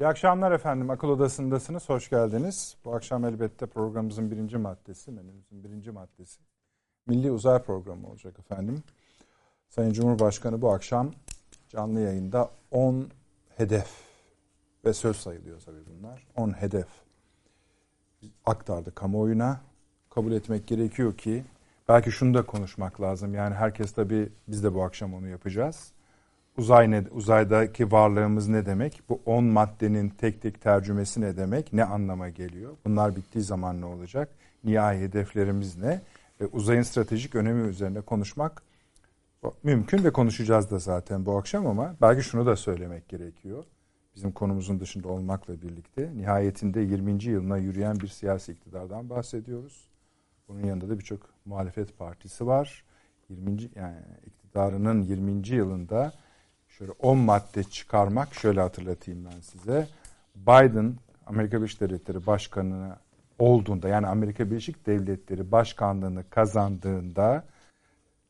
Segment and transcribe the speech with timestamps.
[0.00, 0.90] İyi akşamlar efendim.
[0.90, 1.88] Akıl Odası'ndasınız.
[1.88, 2.76] Hoş geldiniz.
[2.84, 6.40] Bu akşam elbette programımızın birinci maddesi, menümüzün birinci maddesi.
[7.06, 8.82] Milli Uzay Programı olacak efendim.
[9.68, 11.10] Sayın Cumhurbaşkanı bu akşam
[11.68, 13.08] canlı yayında 10
[13.56, 13.88] hedef
[14.84, 16.26] ve söz sayılıyor tabii bunlar.
[16.36, 16.88] 10 hedef
[18.46, 19.60] aktardı kamuoyuna.
[20.10, 21.44] Kabul etmek gerekiyor ki
[21.88, 23.34] belki şunu da konuşmak lazım.
[23.34, 25.92] Yani herkes tabii biz de bu akşam onu yapacağız
[26.58, 29.02] uzay ne, uzaydaki varlığımız ne demek?
[29.08, 31.72] Bu 10 maddenin tek tek tercümesi ne demek?
[31.72, 32.76] Ne anlama geliyor?
[32.86, 34.28] Bunlar bittiği zaman ne olacak?
[34.64, 36.00] Nihai hedeflerimiz ne?
[36.40, 38.62] Ve uzayın stratejik önemi üzerine konuşmak
[39.62, 43.64] mümkün ve konuşacağız da zaten bu akşam ama belki şunu da söylemek gerekiyor.
[44.16, 47.24] Bizim konumuzun dışında olmakla birlikte nihayetinde 20.
[47.24, 49.88] yılına yürüyen bir siyasi iktidardan bahsediyoruz.
[50.48, 52.84] Bunun yanında da birçok muhalefet partisi var.
[53.28, 53.50] 20.
[53.74, 55.48] yani iktidarının 20.
[55.48, 56.12] yılında
[56.80, 59.88] şöyle 10 madde çıkarmak şöyle hatırlatayım ben size.
[60.36, 60.94] Biden
[61.26, 62.96] Amerika Birleşik Devletleri Başkanı
[63.38, 67.44] olduğunda yani Amerika Birleşik Devletleri Başkanlığını kazandığında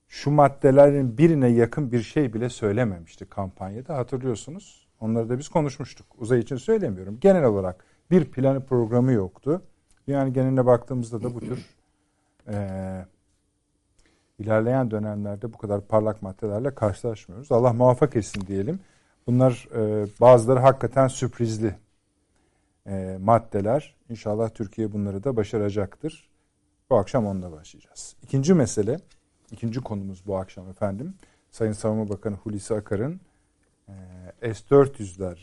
[0.08, 4.88] şu maddelerin birine yakın bir şey bile söylememişti kampanyada hatırlıyorsunuz.
[5.00, 6.06] Onları da biz konuşmuştuk.
[6.18, 7.18] Uzay için söylemiyorum.
[7.20, 9.62] Genel olarak bir planı programı yoktu.
[10.06, 11.66] Yani geneline baktığımızda da bu tür
[12.48, 12.56] e,
[14.40, 17.52] ilerleyen dönemlerde bu kadar parlak maddelerle karşılaşmıyoruz.
[17.52, 18.80] Allah muvaffak etsin diyelim.
[19.26, 21.74] Bunlar e, bazıları hakikaten sürprizli
[22.86, 23.94] e, maddeler.
[24.08, 26.28] İnşallah Türkiye bunları da başaracaktır.
[26.90, 28.16] Bu akşam onunla başlayacağız.
[28.22, 29.00] İkinci mesele,
[29.50, 31.14] ikinci konumuz bu akşam efendim.
[31.50, 33.20] Sayın Savunma Bakanı Hulusi Akar'ın
[33.88, 35.38] e, S-400'ler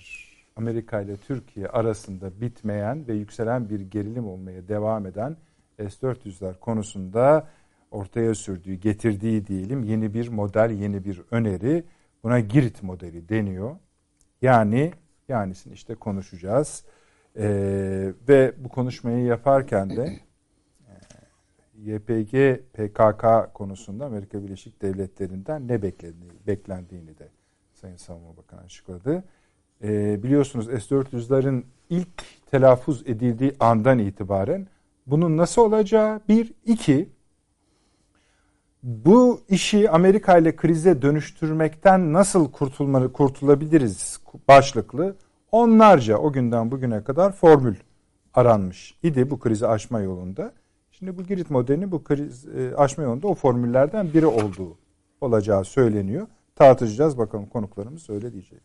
[0.56, 5.38] Amerika ile Türkiye arasında bitmeyen ve yükselen bir gerilim olmaya devam eden
[5.78, 7.47] S-400'ler konusunda
[7.92, 11.84] ortaya sürdüğü, getirdiği diyelim yeni bir model, yeni bir öneri.
[12.24, 13.75] Buna Girit modeli deniyor.
[14.42, 14.94] Yani
[15.28, 16.84] yanisini işte konuşacağız.
[17.38, 20.20] Ee, ve bu konuşmayı yaparken de
[20.88, 20.94] e,
[21.76, 27.30] YPG PKK konusunda Amerika Birleşik Devletleri'nden ne beklendiğini, beklendiğini de
[27.74, 29.24] Sayın Savunma Bakanı açıkladı.
[29.84, 34.68] Ee, biliyorsunuz S-400'lerin ilk telaffuz edildiği andan itibaren
[35.08, 37.09] bunun nasıl olacağı bir, iki
[38.84, 45.16] bu işi Amerika ile krize dönüştürmekten nasıl kurtulmalı, kurtulabiliriz başlıklı
[45.52, 47.76] onlarca o günden bugüne kadar formül
[48.34, 50.54] aranmış idi bu krizi aşma yolunda.
[50.92, 54.78] Şimdi bu Girit modelinin bu kriz e, aşma yolunda o formüllerden biri olduğu
[55.22, 56.28] olacağı söyleniyor.
[56.56, 58.62] Tartışacağız bakalım konuklarımız öyle diyecek.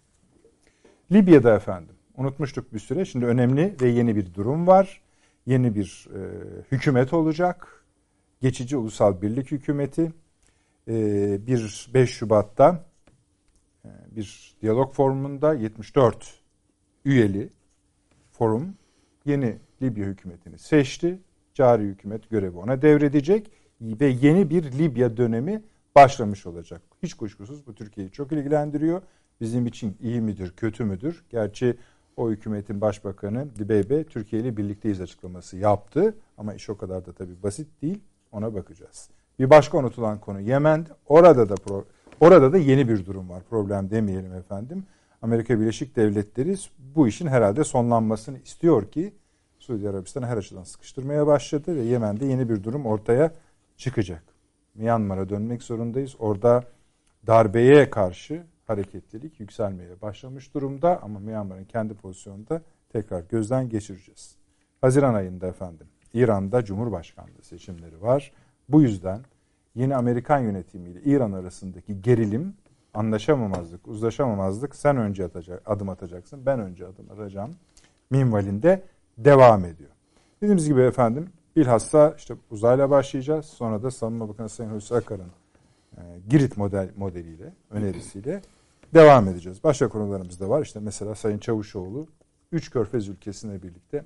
[1.12, 3.04] Libya'da efendim unutmuştuk bir süre.
[3.04, 5.02] Şimdi önemli ve yeni bir durum var.
[5.46, 6.20] Yeni bir e,
[6.72, 7.81] hükümet olacak
[8.42, 10.12] geçici ulusal birlik hükümeti
[10.88, 10.94] e,
[11.46, 12.84] bir 5 Şubat'ta
[13.84, 16.40] e, bir diyalog forumunda 74
[17.04, 17.48] üyeli
[18.32, 18.74] forum
[19.24, 21.18] yeni Libya hükümetini seçti.
[21.54, 23.50] Cari hükümet görevi ona devredecek
[23.80, 25.62] ve yeni bir Libya dönemi
[25.94, 26.82] başlamış olacak.
[27.02, 29.02] Hiç kuşkusuz bu Türkiye'yi çok ilgilendiriyor.
[29.40, 31.24] Bizim için iyi midir, kötü müdür?
[31.30, 31.76] Gerçi
[32.16, 36.14] o hükümetin başbakanı Dibeybe Türkiye ile birlikteyiz açıklaması yaptı.
[36.38, 38.00] Ama iş o kadar da tabii basit değil.
[38.32, 39.08] Ona bakacağız.
[39.38, 40.86] Bir başka unutulan konu Yemen.
[41.06, 41.84] Orada da pro,
[42.20, 43.42] orada da yeni bir durum var.
[43.50, 44.84] Problem demeyelim efendim.
[45.22, 49.12] Amerika Birleşik Devletleri bu işin herhalde sonlanmasını istiyor ki
[49.58, 53.30] Suudi Arabistan'ı her açıdan sıkıştırmaya başladı ve Yemen'de yeni bir durum ortaya
[53.76, 54.22] çıkacak.
[54.74, 56.16] Myanmar'a dönmek zorundayız.
[56.18, 56.64] Orada
[57.26, 62.62] darbeye karşı hareketlilik yükselmeye başlamış durumda ama Myanmar'ın kendi pozisyonunda
[62.92, 64.36] tekrar gözden geçireceğiz.
[64.80, 68.32] Haziran ayında efendim İran'da Cumhurbaşkanlığı seçimleri var.
[68.68, 69.20] Bu yüzden
[69.74, 72.54] yeni Amerikan yönetimiyle İran arasındaki gerilim,
[72.94, 77.54] anlaşamamazlık, uzlaşamamazlık sen önce atacak, adım atacaksın, ben önce adım atacağım
[78.10, 78.82] minvalinde
[79.18, 79.90] devam ediyor.
[80.42, 83.46] Dediğimiz gibi efendim bilhassa işte uzayla başlayacağız.
[83.46, 85.30] Sonra da Savunma Bakanı Sayın Hulusi Akar'ın
[85.96, 88.42] e, Girit model modeliyle, önerisiyle
[88.94, 89.64] devam edeceğiz.
[89.64, 90.62] Başka konularımız da var.
[90.62, 92.06] İşte mesela Sayın Çavuşoğlu
[92.52, 94.04] üç körfez ülkesine birlikte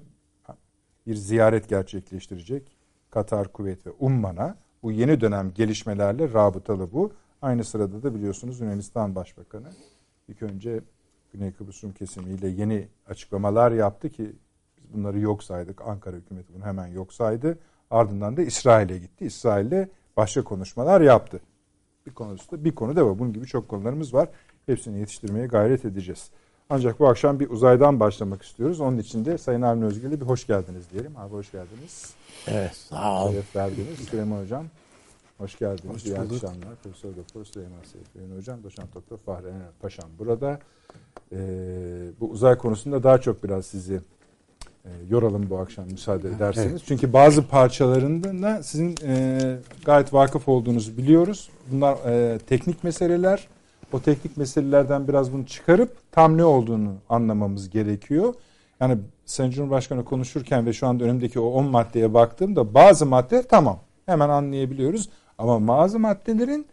[1.07, 2.77] bir ziyaret gerçekleştirecek.
[3.11, 7.13] Katar, Kuveyt ve Umman'a bu yeni dönem gelişmelerle rabıtalı bu.
[7.43, 9.69] Aynı sırada da biliyorsunuz Yunanistan Başbakanı
[10.29, 10.81] ilk önce
[11.33, 14.33] Güney Kıbrıs Rum kesimiyle yeni açıklamalar yaptı ki
[14.79, 15.83] biz bunları yok saydık.
[15.83, 17.59] Ankara hükümeti bunu hemen yok saydı.
[17.91, 19.25] Ardından da İsrail'e gitti.
[19.25, 21.41] İsrail'le başka konuşmalar yaptı.
[22.07, 23.19] Bir konusu da bir konu da var.
[23.19, 24.29] Bunun gibi çok konularımız var.
[24.67, 26.31] Hepsini yetiştirmeye gayret edeceğiz.
[26.71, 28.81] Ancak bu akşam bir uzaydan başlamak istiyoruz.
[28.81, 31.13] Onun için de Sayın Avni Özgür'le bir hoş geldiniz diyelim.
[31.17, 32.11] Abi hoş geldiniz.
[32.47, 33.33] Evet sağ ol.
[33.33, 33.99] Şeref verdiniz.
[34.11, 34.65] Süleyman Hocam
[35.39, 35.95] hoş geldiniz.
[35.95, 36.75] Hoş İyi akşamlar.
[36.83, 40.59] Profesör Doktor Süleyman Seyfettin Hocam, Doçent Doktor Fahri Ener Paşam burada.
[41.33, 41.39] e,
[42.21, 44.01] bu uzay konusunda daha çok biraz sizi
[44.85, 46.71] e, yoralım bu akşam müsaade ederseniz.
[46.73, 46.83] Evet.
[46.87, 51.51] Çünkü bazı parçalarında sizin e, gayet vakıf olduğunuzu biliyoruz.
[51.71, 53.49] Bunlar e, teknik meseleler.
[53.93, 58.35] O teknik meselelerden biraz bunu çıkarıp tam ne olduğunu anlamamız gerekiyor.
[58.81, 63.81] Yani Sayın Cumhurbaşkanı konuşurken ve şu anda önümdeki o 10 maddeye baktığımda bazı madde tamam
[64.07, 65.09] hemen anlayabiliyoruz.
[65.39, 66.67] Ama bazı maddelerin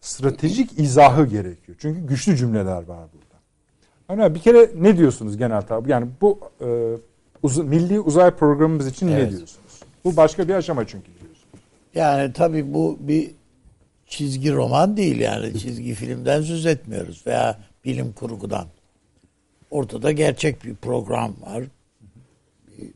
[0.00, 1.78] stratejik izahı gerekiyor.
[1.80, 4.22] Çünkü güçlü cümleler var burada.
[4.22, 5.90] Yani bir kere ne diyorsunuz genel tabi?
[5.90, 6.96] Yani bu e,
[7.42, 9.24] uz milli uzay programımız için evet.
[9.24, 9.80] ne diyorsunuz?
[10.04, 11.44] Bu başka bir aşama çünkü diyorsunuz.
[11.94, 13.30] Yani tabii bu bir
[14.08, 18.66] çizgi roman değil yani çizgi filmden söz etmiyoruz veya bilim kurgudan.
[19.70, 21.64] Ortada gerçek bir program var.
[22.68, 22.92] Bir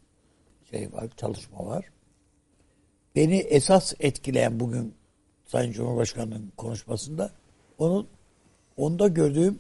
[0.71, 1.85] şey var, çalışma var.
[3.17, 4.95] Beni esas etkileyen bugün
[5.47, 7.31] Sayın Cumhurbaşkanı'nın konuşmasında
[7.79, 8.07] onu
[8.77, 9.59] onda gördüğüm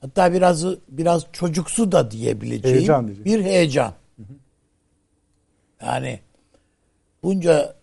[0.00, 3.94] hatta biraz biraz çocuksu da diyebileceğim heyecan bir heyecan.
[5.82, 6.20] Yani
[7.22, 7.79] bunca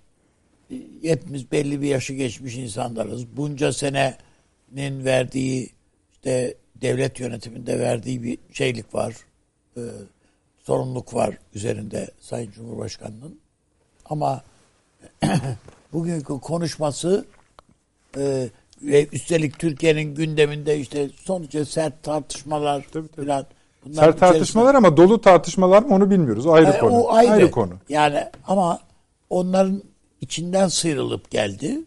[1.01, 3.37] hepimiz belli bir yaşı geçmiş insanlarız.
[3.37, 5.69] Bunca senenin verdiği
[6.13, 9.15] işte devlet yönetiminde verdiği bir şeylik var.
[9.77, 9.81] E,
[10.63, 13.39] sorumluluk var üzerinde Sayın Cumhurbaşkanı'nın.
[14.05, 14.41] Ama
[15.93, 17.25] bugünkü konuşması
[18.17, 18.49] e,
[18.81, 23.25] ve üstelik Türkiye'nin gündeminde işte sonuçta sert tartışmalar tabii, tabii.
[23.25, 23.45] falan.
[23.93, 26.47] Sert tartışmalar ama dolu tartışmalar mı onu bilmiyoruz.
[26.47, 26.93] Ayrı e, konu.
[26.93, 27.31] O ayrı.
[27.31, 27.73] ayrı konu.
[27.89, 28.79] Yani ama
[29.29, 29.83] onların
[30.21, 31.81] içinden sıyrılıp geldi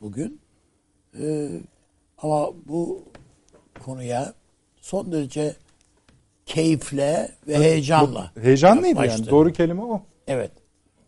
[0.00, 0.40] bugün.
[1.20, 1.48] Ee,
[2.18, 3.04] ama bu
[3.84, 4.34] konuya
[4.80, 5.56] son derece
[6.46, 8.32] keyifle ve heyecanla.
[8.40, 9.30] Heyecanlıydı yani.
[9.30, 10.02] Doğru kelime o.
[10.26, 10.50] Evet.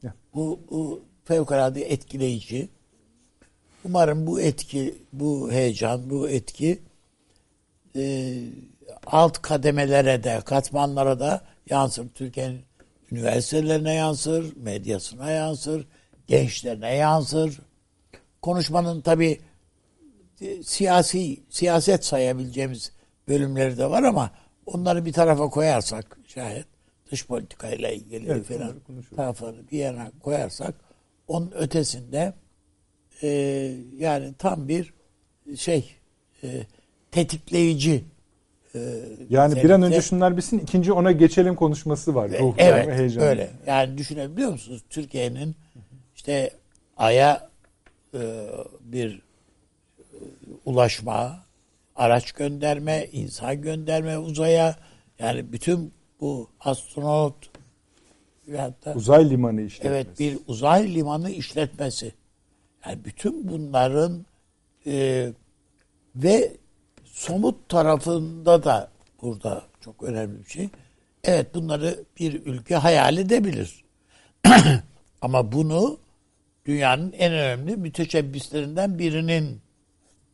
[0.03, 0.15] Ya.
[0.35, 2.69] Bu, bu fevkalade etkileyici.
[3.85, 6.79] Umarım bu etki, bu heyecan, bu etki
[7.97, 8.35] e,
[9.07, 12.09] alt kademelere de, katmanlara da yansır.
[12.09, 12.61] Türkiye'nin
[13.13, 15.87] üniversitelerine yansır, medyasına yansır,
[16.29, 17.61] gençlerine yansır.
[18.43, 19.41] Konuşmanın tabi
[20.41, 22.93] e, siyasi, siyaset sayabileceğimiz
[23.29, 24.31] bölümleri de var ama
[24.67, 26.67] onları bir tarafa koyarsak şayet
[27.11, 28.75] dış politikayla ilgili evet, falan
[29.17, 30.75] tarafları bir yana koyarsak
[31.29, 32.33] onun ötesinde
[33.23, 33.29] e,
[33.99, 34.95] yani tam bir
[35.57, 35.95] şey
[36.43, 36.49] e,
[37.11, 38.05] tetikleyici
[38.75, 38.79] e,
[39.31, 42.31] yani bir an önce şunlar bitsin ikinci ona geçelim konuşması var.
[42.31, 43.51] E, evet öyle.
[43.67, 44.85] Yani düşünebiliyor musunuz?
[44.91, 45.57] Türkiye'nin
[46.29, 46.51] işte
[46.97, 47.51] Ay'a
[48.15, 48.21] e,
[48.81, 49.23] bir
[49.99, 50.17] e,
[50.65, 51.45] ulaşma,
[51.97, 54.77] araç gönderme, insan gönderme uzaya
[55.19, 57.35] yani bütün bu astronot
[58.57, 59.95] hatta uzay limanı işletmesi.
[59.95, 62.13] Evet bir uzay limanı işletmesi.
[62.87, 64.27] Yani bütün bunların
[64.87, 65.29] e,
[66.17, 66.57] ve
[67.05, 68.91] somut tarafında da
[69.23, 70.69] burada çok önemli bir şey.
[71.25, 73.85] Evet bunları bir ülke hayal edebilir.
[75.21, 75.99] Ama bunu
[76.69, 79.61] dünyanın en önemli müteşebbislerinden birinin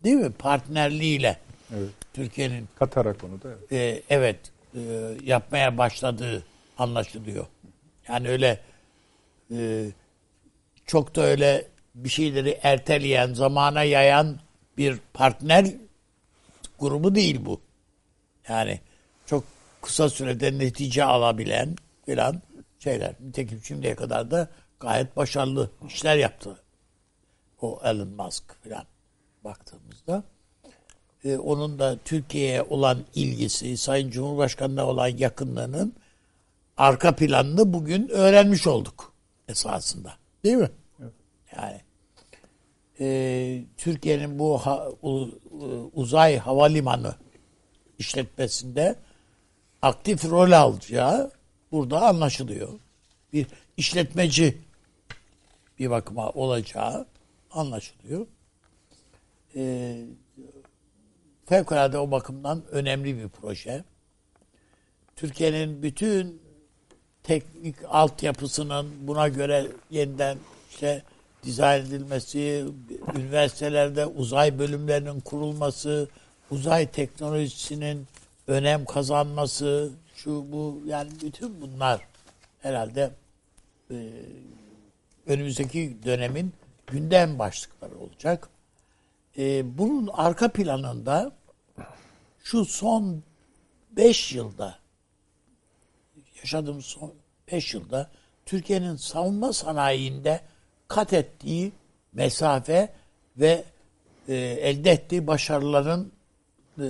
[0.04, 1.38] değil mi partnerliğiyle
[1.76, 1.90] evet.
[2.14, 4.38] Türkiye'nin Katar'a konuda evet, e, evet
[4.74, 4.80] e,
[5.24, 6.44] yapmaya başladığı
[6.78, 7.46] anlaşılıyor.
[8.08, 8.60] Yani öyle
[9.50, 9.86] e,
[10.86, 14.40] çok da öyle bir şeyleri erteleyen, zamana yayan
[14.78, 15.66] bir partner
[16.78, 17.60] grubu değil bu.
[18.48, 18.80] Yani
[19.26, 19.44] çok
[19.82, 22.42] kısa sürede netice alabilen filan
[22.78, 23.14] şeyler.
[23.20, 24.48] Nitekim şimdiye kadar da
[24.84, 26.62] gayet başarılı işler yaptı.
[27.60, 28.84] O Elon Musk filan
[29.44, 30.24] baktığımızda.
[31.24, 35.94] Ee, onun da Türkiye'ye olan ilgisi, Sayın Cumhurbaşkanı'na olan yakınlığının
[36.76, 39.12] arka planını bugün öğrenmiş olduk
[39.48, 40.12] esasında.
[40.44, 40.70] Değil mi?
[41.00, 41.12] Evet.
[41.56, 41.80] Yani
[43.00, 45.30] e, Türkiye'nin bu ha, u,
[45.94, 47.14] uzay havalimanı
[47.98, 48.96] işletmesinde
[49.82, 51.30] aktif rol alacağı
[51.72, 52.68] burada anlaşılıyor.
[53.32, 54.58] Bir işletmeci
[55.78, 57.06] bir bakıma olacağı
[57.50, 58.26] anlaşılıyor.
[59.56, 59.96] E,
[61.46, 63.84] fevkalade o bakımdan önemli bir proje.
[65.16, 66.42] Türkiye'nin bütün
[67.22, 70.38] teknik altyapısının buna göre yeniden
[70.70, 71.02] işte
[71.44, 72.64] dizayn edilmesi,
[73.16, 76.08] üniversitelerde uzay bölümlerinin kurulması,
[76.50, 78.06] uzay teknolojisinin
[78.46, 82.00] önem kazanması, şu bu yani bütün bunlar
[82.62, 83.10] herhalde
[83.90, 83.96] e,
[85.26, 86.52] önümüzdeki dönemin
[86.86, 88.48] gündem başlıkları olacak.
[89.38, 91.32] E, bunun arka planında
[92.44, 93.22] şu son
[93.90, 94.78] beş yılda
[96.36, 97.14] yaşadığımız son
[97.52, 98.10] beş yılda
[98.46, 100.40] Türkiye'nin savunma sanayinde
[100.88, 101.72] kat ettiği
[102.12, 102.92] mesafe
[103.36, 103.64] ve
[104.28, 106.12] e, elde ettiği başarıların
[106.78, 106.86] e,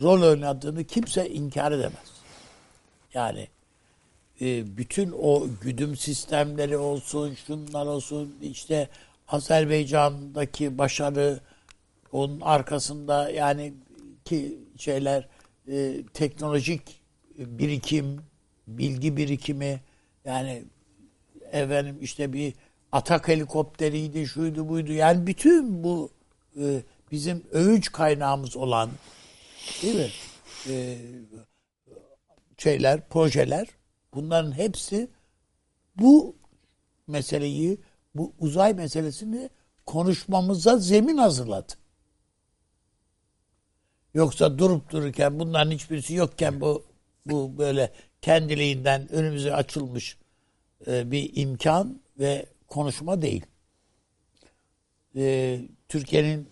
[0.00, 2.14] rol oynadığını kimse inkar edemez.
[3.14, 3.48] Yani
[4.40, 8.88] e, bütün o güdüm sistemleri olsun, şunlar olsun, işte
[9.28, 11.40] Azerbaycan'daki başarı,
[12.12, 13.74] onun arkasında yani
[14.24, 15.28] ki şeyler
[15.68, 17.00] e, teknolojik
[17.38, 18.20] birikim,
[18.68, 19.80] bilgi birikimi
[20.24, 20.64] yani
[21.52, 22.54] efendim işte bir
[22.92, 24.92] atak helikopteriydi, şuydu buydu.
[24.92, 26.10] Yani bütün bu
[26.60, 28.90] e, bizim övünç kaynağımız olan
[29.82, 30.10] değil mi?
[30.68, 30.98] E,
[32.58, 33.68] şeyler, projeler
[34.14, 35.08] bunların hepsi
[35.96, 36.36] bu
[37.06, 37.78] meseleyi,
[38.14, 39.50] bu uzay meselesini
[39.86, 41.72] konuşmamıza zemin hazırladı.
[44.14, 46.84] Yoksa durup dururken bunların hiçbirisi yokken bu
[47.26, 47.92] bu böyle
[48.22, 50.18] kendiliğinden önümüze açılmış
[50.86, 53.46] e, bir imkan ve konuşma değil.
[55.16, 56.48] E, Türkiye'nin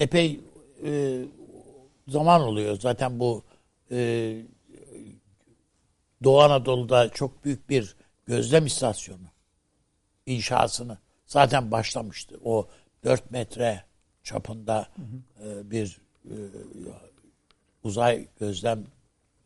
[0.00, 0.40] epey
[0.84, 1.22] e,
[2.08, 3.42] zaman oluyor zaten bu
[6.24, 9.26] Doğu Anadolu'da çok büyük bir gözlem istasyonu
[10.26, 12.40] inşasını zaten başlamıştı.
[12.44, 12.68] O
[13.04, 13.84] 4 metre
[14.22, 15.48] çapında hı hı.
[15.48, 16.34] E, bir e,
[17.84, 18.84] uzay gözlem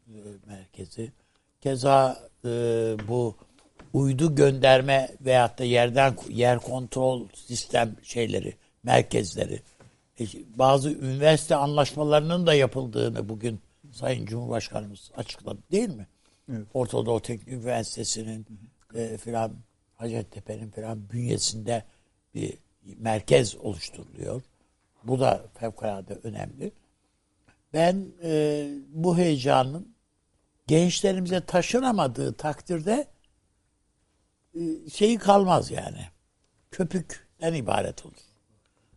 [0.09, 1.13] e, merkezi.
[1.61, 2.49] Keza e,
[3.09, 3.37] bu
[3.93, 9.63] uydu gönderme veyahut da yerden yer kontrol sistem şeyleri, merkezleri.
[10.21, 10.25] E,
[10.57, 13.61] bazı üniversite anlaşmalarının da yapıldığını bugün
[13.93, 16.07] Sayın Cumhurbaşkanımız açıkladı değil mi?
[16.53, 16.67] Evet.
[16.75, 18.47] Orta Teknik Üniversitesi'nin
[18.95, 19.55] e, filan
[19.95, 21.85] Hacettepe'nin filan bünyesinde
[22.35, 22.59] bir
[22.97, 24.43] merkez oluşturuluyor.
[25.05, 26.73] Bu da fevkalade önemli.
[27.73, 29.95] Ben e, bu heyecanın
[30.67, 33.07] gençlerimize taşınamadığı takdirde
[34.55, 36.09] e, şeyi kalmaz yani.
[36.71, 38.15] Köpükten ibaret olur.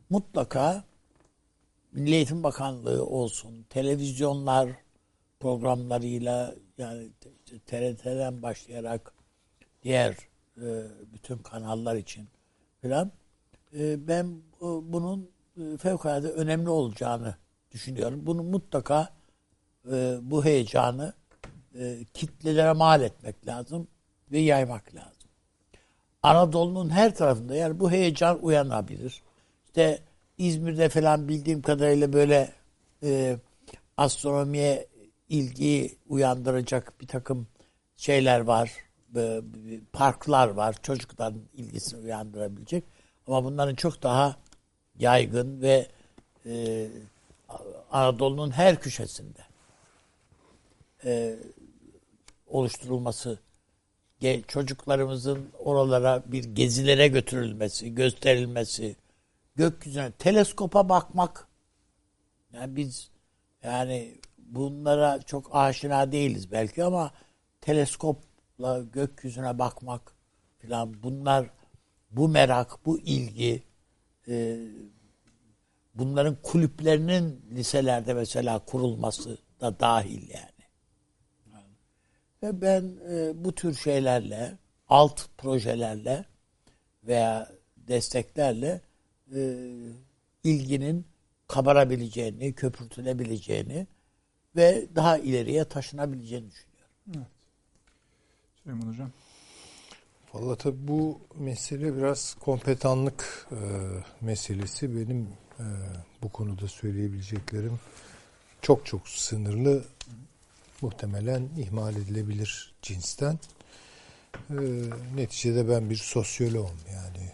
[0.10, 0.84] Mutlaka
[1.92, 4.70] Milli Eğitim Bakanlığı olsun, televizyonlar
[5.40, 7.10] programlarıyla yani
[7.60, 9.14] TRT'den başlayarak
[9.84, 10.16] diğer
[10.58, 10.68] e,
[11.14, 12.28] bütün kanallar için
[12.82, 13.12] filan
[13.80, 17.36] e, ben bunun e, fevkalade önemli olacağını
[17.72, 18.22] düşünüyorum.
[18.26, 19.10] Bunu mutlaka
[19.92, 21.14] e, bu heyecanı
[21.80, 23.88] e, kitlelere mal etmek lazım
[24.32, 25.30] ve yaymak lazım.
[26.24, 29.22] Anadolu'nun her tarafında yani bu heyecan uyanabilir.
[29.66, 30.00] İşte
[30.38, 32.52] İzmir'de falan bildiğim kadarıyla böyle
[33.04, 33.38] e,
[33.98, 34.88] astronomiye
[35.32, 37.48] ilgi uyandıracak bir takım
[37.98, 38.72] şeyler var.
[39.16, 39.42] E,
[39.94, 40.76] parklar var.
[40.84, 42.84] Çocukların ilgisini uyandırabilecek.
[43.28, 44.36] Ama bunların çok daha
[45.00, 45.88] yaygın ve
[46.46, 46.88] e,
[47.92, 49.42] Anadolu'nun her köşesinde
[51.06, 51.36] e,
[52.48, 53.40] oluşturulması,
[54.48, 58.96] çocuklarımızın oralara bir gezilere götürülmesi, gösterilmesi,
[59.56, 61.48] gökyüzüne teleskopa bakmak.
[62.54, 63.10] Yani biz
[63.64, 64.18] yani
[64.52, 67.12] bunlara çok aşina değiliz belki ama
[67.62, 70.16] teleskopla gökyüzüne bakmak
[70.58, 71.50] filan bunlar
[72.12, 73.64] bu merak, bu ilgi
[74.28, 74.58] e,
[75.96, 80.52] bunların kulüplerinin liselerde mesela kurulması da dahil yani.
[82.44, 84.58] Ve ben e, bu tür şeylerle,
[84.90, 86.26] alt projelerle
[87.04, 88.82] veya desteklerle
[89.36, 89.68] e,
[90.44, 91.06] ilginin
[91.48, 93.88] kabarabileceğini, köpürtülebileceğini
[94.56, 96.92] ve daha ileriye taşınabileceğini düşünüyorum.
[97.16, 97.28] Evet.
[98.64, 99.12] Süleyman Hocam.
[100.34, 103.58] Valla tabii bu mesele biraz kompetanlık e,
[104.22, 104.96] meselesi.
[104.96, 105.28] Benim
[105.60, 105.66] e,
[106.24, 107.80] bu konuda söyleyebileceklerim
[108.62, 109.84] çok çok sınırlı.
[110.82, 113.40] Muhtemelen ihmal edilebilir cinsten.
[114.50, 114.56] E,
[115.16, 117.32] neticede ben bir sosyoloğum yani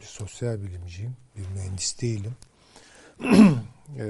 [0.00, 2.34] bir sosyal bilimciyim, bir mühendis değilim.
[3.98, 4.06] e,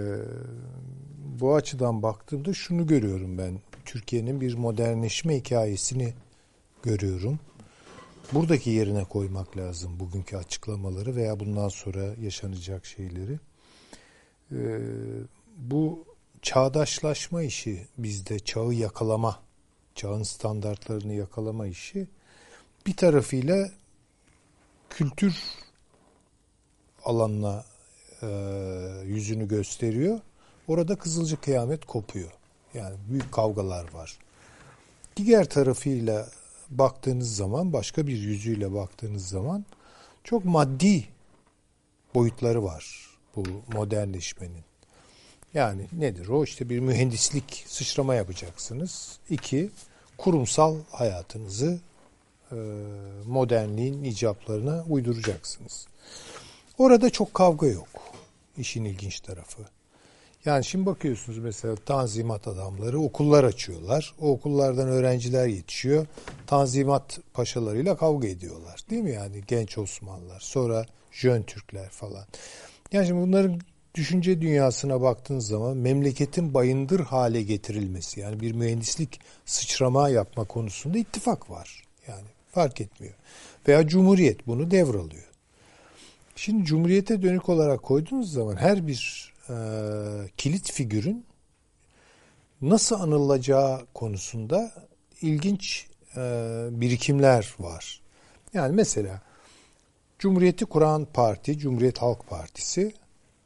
[1.41, 3.61] bu açıdan baktığımda şunu görüyorum ben.
[3.85, 6.15] Türkiye'nin bir modernleşme hikayesini
[6.83, 7.39] görüyorum
[8.33, 13.39] buradaki yerine koymak lazım bugünkü açıklamaları veya bundan sonra yaşanacak şeyleri.
[14.53, 14.79] Ee,
[15.57, 16.05] bu
[16.43, 19.41] çağdaşlaşma işi bizde çağı yakalama,
[19.95, 22.09] çağın standartlarını yakalama işi
[22.87, 23.71] bir tarafıyla
[24.91, 25.37] kültür
[27.05, 27.65] alanına
[28.23, 28.27] e,
[29.05, 30.21] yüzünü gösteriyor.
[30.69, 32.31] Orada kızılcık kıyamet kopuyor.
[32.75, 34.19] Yani büyük kavgalar var.
[35.17, 36.29] Diğer tarafıyla
[36.71, 39.65] baktığınız zaman başka bir yüzüyle baktığınız zaman
[40.25, 41.05] çok maddi
[42.15, 44.65] boyutları var bu modernleşmenin.
[45.55, 46.45] Yani nedir o?
[46.45, 49.19] İşte bir mühendislik sıçrama yapacaksınız.
[49.31, 49.71] İki,
[50.19, 51.79] kurumsal hayatınızı
[52.53, 52.57] e,
[53.27, 55.87] modernliğin icaplarına uyduracaksınız.
[56.79, 57.89] Orada çok kavga yok.
[58.59, 59.63] İşin ilginç tarafı.
[60.45, 64.15] Yani şimdi bakıyorsunuz mesela tanzimat adamları okullar açıyorlar.
[64.21, 66.07] O okullardan öğrenciler yetişiyor.
[66.47, 68.81] Tanzimat paşalarıyla kavga ediyorlar.
[68.91, 70.41] Değil mi yani genç Osmanlılar.
[70.41, 72.25] Sonra Jön Türkler falan.
[72.93, 73.61] Yani şimdi bunların
[73.95, 81.51] düşünce dünyasına baktığınız zaman memleketin bayındır hale getirilmesi yani bir mühendislik sıçrama yapma konusunda ittifak
[81.51, 81.83] var.
[82.09, 83.15] Yani fark etmiyor.
[83.69, 85.36] Veya Cumhuriyet bunu devralıyor.
[86.37, 89.55] Şimdi Cumhuriyete dönük olarak koyduğunuz zaman her bir e,
[90.37, 91.27] kilit figürün
[92.63, 94.73] nasıl anılacağı konusunda
[95.23, 96.21] ilginç e,
[96.71, 98.01] birikimler var.
[98.55, 99.23] Yani mesela
[100.19, 102.95] Cumhuriyeti kuran parti, Cumhuriyet Halk Partisi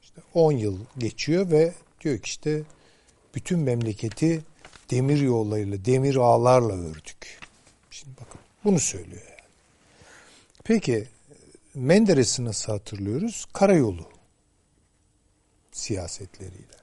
[0.03, 2.63] işte 10 yıl geçiyor ve diyor ki işte
[3.35, 4.43] bütün memleketi
[4.91, 7.41] demir yollarıyla, demir ağlarla ördük.
[7.91, 9.49] Şimdi bakın bunu söylüyor yani.
[10.65, 11.09] Peki
[11.81, 13.47] Menderes'i nasıl hatırlıyoruz?
[13.53, 14.07] Karayolu
[15.73, 16.77] siyasetleriyle.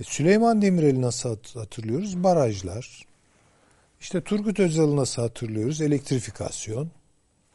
[0.00, 2.24] E, Süleyman Demirel'i nasıl hatırlıyoruz?
[2.24, 3.06] Barajlar.
[4.00, 5.80] İşte Turgut Özal'ı nasıl hatırlıyoruz?
[5.80, 6.90] Elektrifikasyon.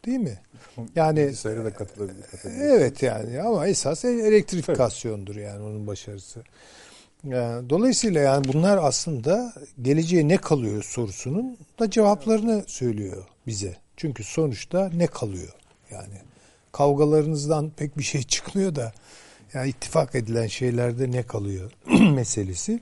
[0.05, 0.39] Değil mi?
[0.95, 2.25] Yani da katılabilir.
[2.45, 6.43] Evet yani ama esas elektrifikasyondur yani onun başarısı.
[7.23, 13.77] Yani, dolayısıyla yani bunlar aslında geleceğe ne kalıyor sorusunun da cevaplarını söylüyor bize.
[13.97, 15.53] Çünkü sonuçta ne kalıyor?
[15.91, 16.15] Yani
[16.75, 18.93] kavgalarınızdan pek bir şey çıkmıyor da
[19.53, 21.71] yani ittifak edilen şeylerde ne kalıyor
[22.15, 22.79] meselesi.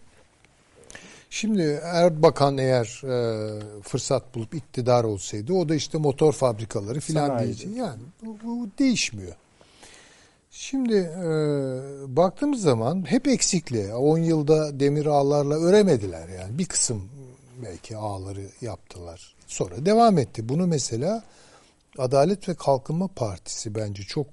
[1.29, 7.75] Şimdi Erbakan eğer e, fırsat bulup iktidar olsaydı o da işte motor fabrikaları filan diyecek.
[7.75, 9.35] Yani bu, bu değişmiyor.
[10.51, 11.27] Şimdi e,
[12.15, 13.93] baktığımız zaman hep eksikli.
[13.93, 16.57] 10 yılda demir ağlarla öremediler yani.
[16.57, 17.09] Bir kısım
[17.63, 19.35] belki ağları yaptılar.
[19.47, 20.49] Sonra devam etti.
[20.49, 21.23] Bunu mesela
[21.97, 24.27] Adalet ve Kalkınma Partisi bence çok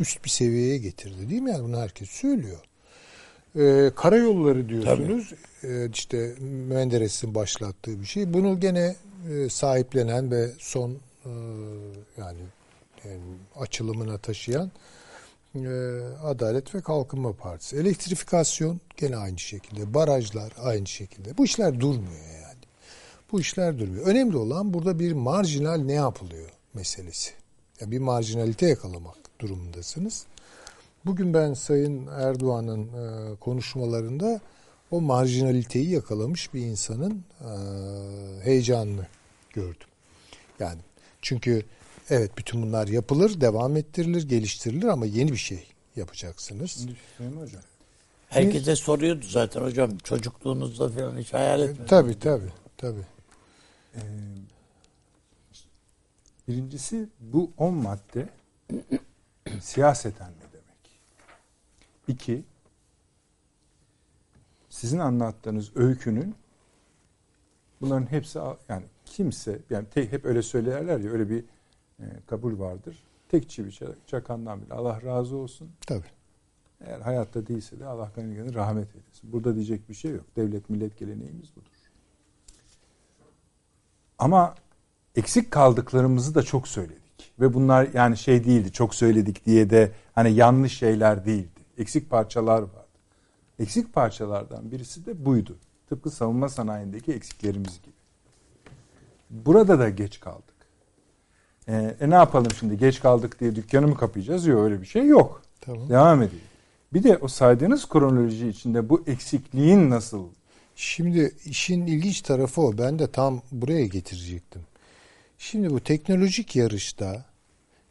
[0.00, 1.50] üst bir seviyeye getirdi değil mi?
[1.50, 2.60] Yani bunu herkes söylüyor.
[3.58, 5.32] Ee, karayolları diyorsunuz.
[5.64, 6.34] Ee, işte
[6.68, 8.34] Menderes'in başlattığı bir şey.
[8.34, 8.96] Bunu gene
[9.30, 10.90] e, sahiplenen ve son
[11.24, 11.30] e,
[12.18, 12.38] yani,
[13.04, 13.20] yani
[13.56, 14.70] açılımına taşıyan
[15.54, 15.68] e,
[16.24, 17.76] Adalet ve Kalkınma Partisi.
[17.76, 19.94] Elektrifikasyon gene aynı şekilde.
[19.94, 21.38] Barajlar aynı şekilde.
[21.38, 22.62] Bu işler durmuyor yani.
[23.32, 24.06] Bu işler durmuyor.
[24.06, 27.32] Önemli olan burada bir marjinal ne yapılıyor meselesi.
[27.80, 30.26] Yani bir marjinalite yakalamak durumundasınız.
[31.04, 34.40] Bugün ben Sayın Erdoğan'ın e, konuşmalarında
[34.90, 37.50] o marjinaliteyi yakalamış bir insanın e,
[38.44, 39.06] heyecanını
[39.52, 39.88] gördüm.
[40.58, 40.80] Yani
[41.22, 41.64] çünkü
[42.10, 46.86] evet bütün bunlar yapılır, devam ettirilir, geliştirilir ama yeni bir şey yapacaksınız.
[47.18, 47.62] hocam.
[48.28, 51.88] Herkese soruyordu zaten hocam çocukluğunuzda falan hiç hayal etmediniz.
[51.88, 53.06] Tabii tabii tabii.
[53.94, 54.00] Ee,
[56.48, 58.28] birincisi bu 10 madde
[59.60, 61.00] siyaseten ne demek?
[62.08, 62.44] İki,
[64.68, 66.34] sizin anlattığınız öykünün
[67.80, 71.44] bunların hepsi yani kimse yani tek, hep öyle söylerler ya öyle bir
[72.00, 73.02] e, kabul vardır.
[73.28, 73.70] Tek çivi
[74.06, 75.70] çakandan bile Allah razı olsun.
[75.86, 76.10] Tabii.
[76.80, 79.32] Eğer hayatta değilse de Allah gani rahmet eylesin.
[79.32, 80.24] Burada diyecek bir şey yok.
[80.36, 81.72] Devlet millet geleneğimiz budur.
[84.18, 84.54] Ama
[85.16, 87.32] eksik kaldıklarımızı da çok söyledik.
[87.40, 91.60] Ve bunlar yani şey değildi çok söyledik diye de hani yanlış şeyler değildi.
[91.78, 92.82] Eksik parçalar vardı.
[93.58, 95.56] Eksik parçalardan birisi de buydu.
[95.88, 97.94] Tıpkı savunma sanayindeki eksiklerimiz gibi.
[99.30, 100.54] Burada da geç kaldık.
[101.68, 104.46] Ee, e ne yapalım şimdi geç kaldık diye dükkanı mı kapayacağız?
[104.46, 105.42] Yok öyle bir şey yok.
[105.60, 105.88] Tamam.
[105.88, 106.40] Devam edelim.
[106.92, 110.28] Bir de o saydığınız kronoloji içinde bu eksikliğin nasıl?
[110.76, 112.78] Şimdi işin ilginç tarafı o.
[112.78, 114.62] Ben de tam buraya getirecektim.
[115.42, 117.24] Şimdi bu teknolojik yarışta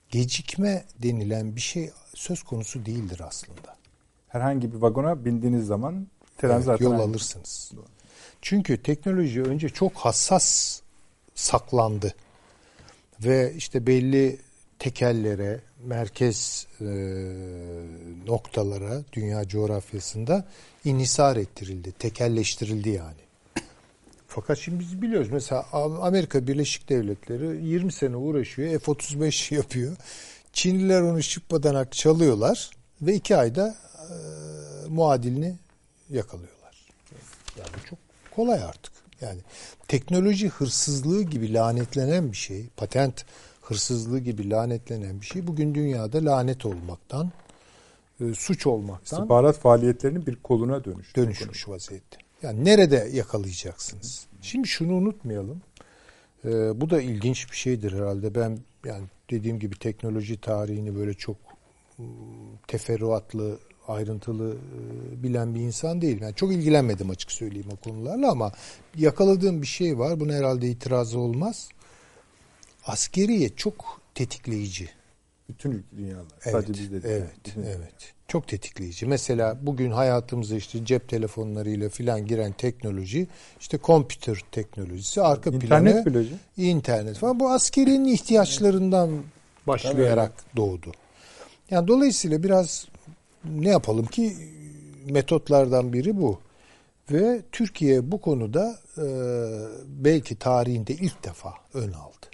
[0.09, 3.77] gecikme denilen bir şey söz konusu değildir aslında.
[4.27, 7.01] Herhangi bir vagona bindiğiniz zaman tren evet, zaten yol aynı.
[7.01, 7.71] alırsınız.
[8.41, 10.79] Çünkü teknoloji önce çok hassas
[11.35, 12.15] saklandı.
[13.19, 14.39] Ve işte belli
[14.79, 16.85] tekellere, merkez e,
[18.27, 20.47] noktalara dünya coğrafyasında
[20.85, 23.30] inhisar ettirildi, tekelleştirildi yani.
[24.33, 25.65] Fakat şimdi biz biliyoruz mesela
[26.01, 29.95] Amerika Birleşik Devletleri 20 sene uğraşıyor F-35 yapıyor.
[30.53, 32.69] Çinliler onu şıpadanak çalıyorlar
[33.01, 34.13] ve iki ayda e,
[34.89, 35.55] muadilini
[36.09, 36.87] yakalıyorlar.
[37.57, 37.99] Yani çok
[38.35, 38.93] kolay artık.
[39.21, 39.39] Yani
[39.87, 43.25] teknoloji hırsızlığı gibi lanetlenen bir şey, patent
[43.61, 47.31] hırsızlığı gibi lanetlenen bir şey bugün dünyada lanet olmaktan,
[48.21, 51.15] e, suç olmaktan istihbarat faaliyetlerinin bir koluna dönüşmüş.
[51.15, 52.30] Dönüşmüş vaziyette.
[52.43, 54.25] Yani nerede yakalayacaksınız?
[54.41, 55.61] Şimdi şunu unutmayalım.
[56.45, 58.35] Ee, bu da ilginç bir şeydir herhalde.
[58.35, 61.37] Ben yani dediğim gibi teknoloji tarihini böyle çok
[61.99, 62.05] ıı,
[62.67, 66.19] teferruatlı ayrıntılı e, bilen bir insan değilim.
[66.23, 68.51] Yani çok ilgilenmedim açık söyleyeyim o konularla ama
[68.95, 70.19] yakaladığım bir şey var.
[70.19, 71.69] Buna herhalde itirazı olmaz.
[72.85, 74.89] Askeriye çok tetikleyici.
[75.49, 76.25] Bütün dünyalar.
[76.43, 77.15] Evet, Sadece bizde değil.
[77.15, 78.13] evet, evet.
[78.31, 79.05] Çok tetikleyici.
[79.05, 83.27] Mesela bugün hayatımıza işte cep telefonlarıyla filan giren teknoloji,
[83.59, 89.09] işte computer teknolojisi, arka İnternet planı, bile internet falan bu askerinin ihtiyaçlarından
[89.67, 90.91] başlayarak doğdu.
[91.69, 92.87] Yani dolayısıyla biraz
[93.45, 94.35] ne yapalım ki
[95.09, 96.39] metotlardan biri bu.
[97.11, 99.05] Ve Türkiye bu konuda e,
[99.87, 102.27] belki tarihinde ilk defa ön aldı.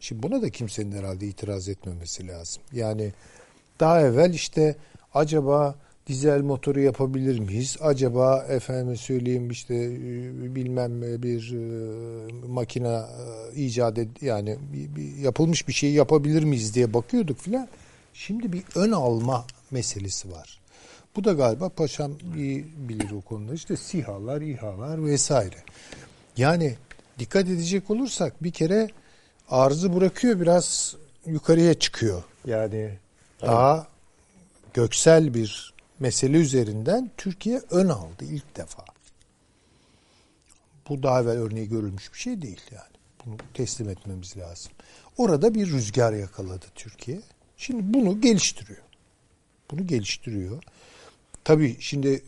[0.00, 2.62] Şimdi buna da kimsenin herhalde itiraz etmemesi lazım.
[2.72, 3.12] Yani
[3.80, 4.76] daha evvel işte
[5.14, 5.74] acaba
[6.06, 7.76] dizel motoru yapabilir miyiz?
[7.80, 15.16] Acaba efendim söyleyeyim işte e, bilmem bir e, makine e, icat ed yani bir, bir
[15.16, 17.68] yapılmış bir şey yapabilir miyiz diye bakıyorduk filan.
[18.14, 20.60] Şimdi bir ön alma meselesi var.
[21.16, 23.54] Bu da galiba paşam iyi bilir o konuda.
[23.54, 25.56] İşte SİHA'lar, İHA'lar vesaire.
[26.36, 26.74] Yani
[27.18, 28.88] dikkat edecek olursak bir kere
[29.50, 32.22] arzı bırakıyor biraz yukarıya çıkıyor.
[32.46, 32.98] Yani
[33.42, 33.86] daha
[34.74, 38.84] göksel bir mesele üzerinden Türkiye ön aldı ilk defa.
[40.88, 42.96] Bu daha evvel örneği görülmüş bir şey değil yani.
[43.24, 44.72] Bunu teslim etmemiz lazım.
[45.18, 47.20] Orada bir rüzgar yakaladı Türkiye.
[47.56, 48.82] Şimdi bunu geliştiriyor.
[49.70, 50.62] Bunu geliştiriyor.
[51.44, 52.22] Tabii şimdi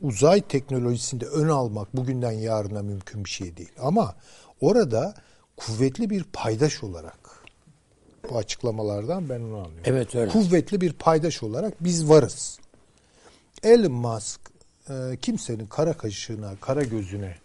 [0.00, 3.72] uzay teknolojisinde ön almak bugünden yarına mümkün bir şey değil.
[3.78, 4.16] Ama
[4.60, 5.14] orada
[5.56, 7.21] kuvvetli bir paydaş olarak
[8.30, 9.82] bu açıklamalardan ben onu anlıyorum.
[9.84, 10.30] Evet öyle.
[10.30, 12.58] Kuvvetli bir paydaş olarak biz varız.
[13.62, 14.40] Elon Musk
[14.90, 17.36] e, kimsenin kara kaşığına, kara gözüne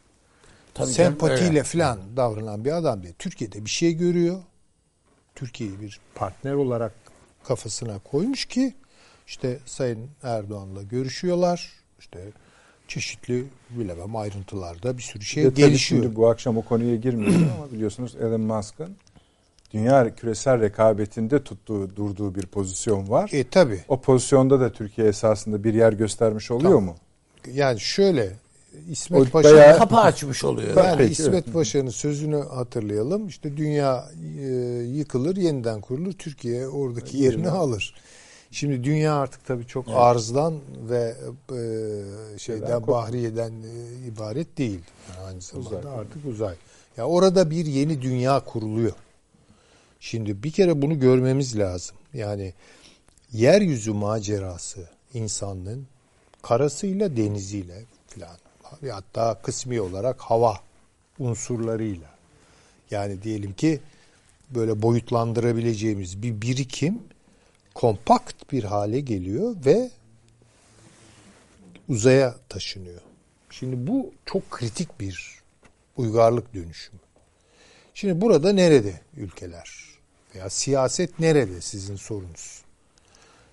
[0.74, 3.16] Tabii sempatiyle falan davranan bir adam değil.
[3.20, 4.40] Türkiye'de bir şey görüyor.
[5.36, 6.94] Türkiye'yi bir partner olarak
[7.44, 8.74] kafasına koymuş ki
[9.28, 11.72] işte Sayın Erdoğan'la görüşüyorlar.
[12.00, 12.32] İşte
[12.88, 16.04] çeşitli bilemem ayrıntılarda bir sürü şey de gelişiyor.
[16.04, 18.98] Şimdi bu akşam o konuya girmiyorum ama biliyorsunuz Elon Musk'ın
[19.72, 23.30] dünya küresel rekabetinde tuttuğu, durduğu bir pozisyon var.
[23.34, 23.84] E tabi.
[23.88, 26.84] O pozisyonda da Türkiye esasında bir yer göstermiş oluyor Tamam.
[26.86, 26.96] mu?
[27.54, 28.34] Yani şöyle
[28.90, 30.78] İsmet Paşa bayağı- Kapı açmış oluyor.
[30.78, 31.54] yani Peki, İsmet evet.
[31.54, 33.28] Paşa'nın sözünü hatırlayalım.
[33.28, 34.46] İşte dünya e,
[34.84, 36.14] yıkılır, yeniden kurulur.
[36.14, 37.96] Türkiye oradaki yerini alır.
[38.52, 40.54] Şimdi dünya artık tabii çok arzdan
[40.90, 41.16] ve
[41.52, 41.60] e,
[42.40, 44.80] şeyden bahriyeden e, ibaret değil.
[45.10, 46.56] Yani aynı zamanda artık uzay.
[46.98, 48.92] Ya orada bir yeni dünya kuruluyor.
[50.00, 51.96] Şimdi bir kere bunu görmemiz lazım.
[52.14, 52.54] Yani
[53.32, 55.88] yeryüzü macerası insanlığın
[56.42, 58.38] karasıyla deniziyle filan
[58.92, 60.60] hatta kısmi olarak hava
[61.20, 62.10] unsurlarıyla
[62.92, 63.80] yani diyelim ki
[64.50, 67.00] böyle boyutlandırabileceğimiz bir birikim
[67.76, 69.92] kompakt bir hale geliyor ve
[71.90, 73.02] uzaya taşınıyor.
[73.50, 75.42] Şimdi bu çok kritik bir
[75.98, 77.00] uygarlık dönüşümü.
[77.94, 79.87] Şimdi burada nerede ülkeler?
[80.36, 82.62] Veya siyaset nerede sizin sorunuz?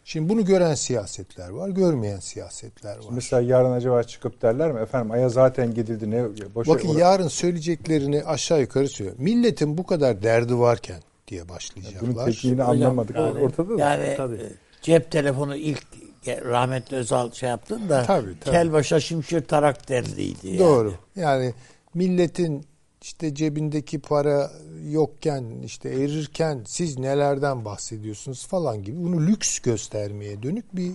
[0.04, 3.04] Şimdi bunu gören siyasetler var, görmeyen siyasetler var.
[3.10, 4.80] Mesela yarın acaba çıkıp derler mi?
[4.80, 6.10] Efendim Ay'a zaten gidildi.
[6.10, 9.16] Ne, boşa, Bakın yarın söyleyeceklerini aşağı yukarı söylüyor.
[9.18, 12.00] Milletin bu kadar derdi varken diye başlayacaklar.
[12.14, 13.16] Bunun tekniğini anlamadık.
[13.16, 13.80] yani- Ortada da.
[13.80, 14.36] Yani Tabii.
[14.36, 15.82] e, cep telefonu ilk
[16.26, 18.52] rahmetli Özal şey yaptın da Tabii, tabii.
[18.54, 20.46] kel başa şimşir tarak derdiydi.
[20.48, 20.58] yani.
[20.58, 20.94] Doğru.
[21.16, 21.54] Yani
[21.94, 22.66] milletin
[23.04, 24.52] işte cebindeki para
[24.90, 30.92] yokken işte erirken siz nelerden bahsediyorsunuz falan gibi bunu lüks göstermeye dönük bir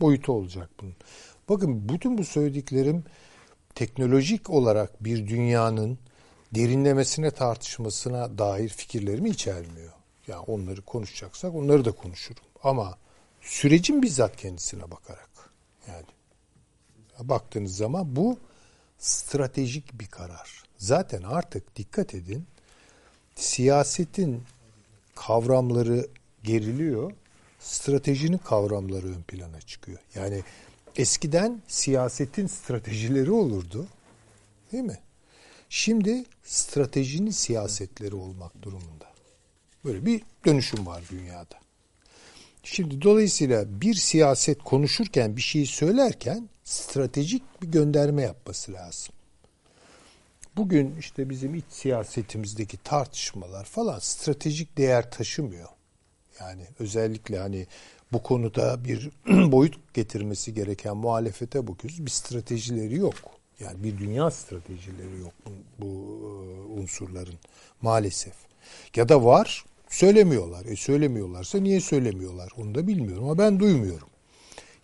[0.00, 0.94] boyutu olacak bunun.
[1.48, 3.04] Bakın bütün bu söylediklerim
[3.74, 5.98] teknolojik olarak bir dünyanın
[6.54, 9.92] derinlemesine tartışmasına dair fikirlerimi içermiyor.
[10.26, 12.42] Yani onları konuşacaksak onları da konuşurum.
[12.62, 12.98] Ama
[13.40, 15.30] sürecin bizzat kendisine bakarak
[15.88, 16.06] yani
[17.20, 18.38] baktığınız zaman bu
[18.98, 20.61] stratejik bir karar.
[20.82, 22.46] Zaten artık dikkat edin
[23.34, 24.42] siyasetin
[25.14, 26.08] kavramları
[26.44, 27.12] geriliyor,
[27.60, 29.98] stratejinin kavramları ön plana çıkıyor.
[30.14, 30.42] Yani
[30.96, 33.86] eskiden siyasetin stratejileri olurdu.
[34.72, 34.98] Değil mi?
[35.68, 39.06] Şimdi stratejinin siyasetleri olmak durumunda.
[39.84, 41.60] Böyle bir dönüşüm var dünyada.
[42.62, 49.14] Şimdi dolayısıyla bir siyaset konuşurken bir şeyi söylerken stratejik bir gönderme yapması lazım.
[50.56, 55.68] Bugün işte bizim iç siyasetimizdeki tartışmalar falan stratejik değer taşımıyor.
[56.40, 57.66] Yani özellikle hani
[58.12, 59.10] bu konuda bir
[59.52, 62.06] boyut getirmesi gereken muhalefete bakıyoruz.
[62.06, 63.14] Bir stratejileri yok.
[63.60, 67.38] Yani bir dünya stratejileri yok bu, bu e, unsurların
[67.82, 68.34] maalesef.
[68.96, 70.64] Ya da var söylemiyorlar.
[70.64, 74.08] E söylemiyorlarsa niye söylemiyorlar onu da bilmiyorum ama ben duymuyorum.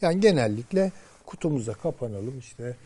[0.02, 0.92] Yani genellikle
[1.26, 2.76] kutumuza kapanalım işte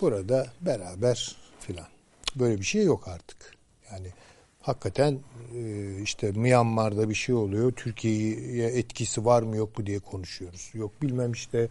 [0.00, 1.93] burada beraber filan.
[2.36, 3.54] Böyle bir şey yok artık.
[3.92, 4.08] Yani
[4.60, 5.18] hakikaten
[5.54, 7.72] e, işte Myanmar'da bir şey oluyor.
[7.72, 10.70] Türkiye'ye etkisi var mı yok mu diye konuşuyoruz.
[10.74, 11.68] Yok bilmem işte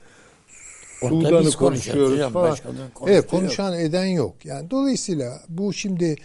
[1.00, 2.58] Sudan'ı konuşuyoruz hocam, falan.
[3.08, 4.46] Evet konuşan eden yok.
[4.46, 6.16] Yani dolayısıyla bu şimdi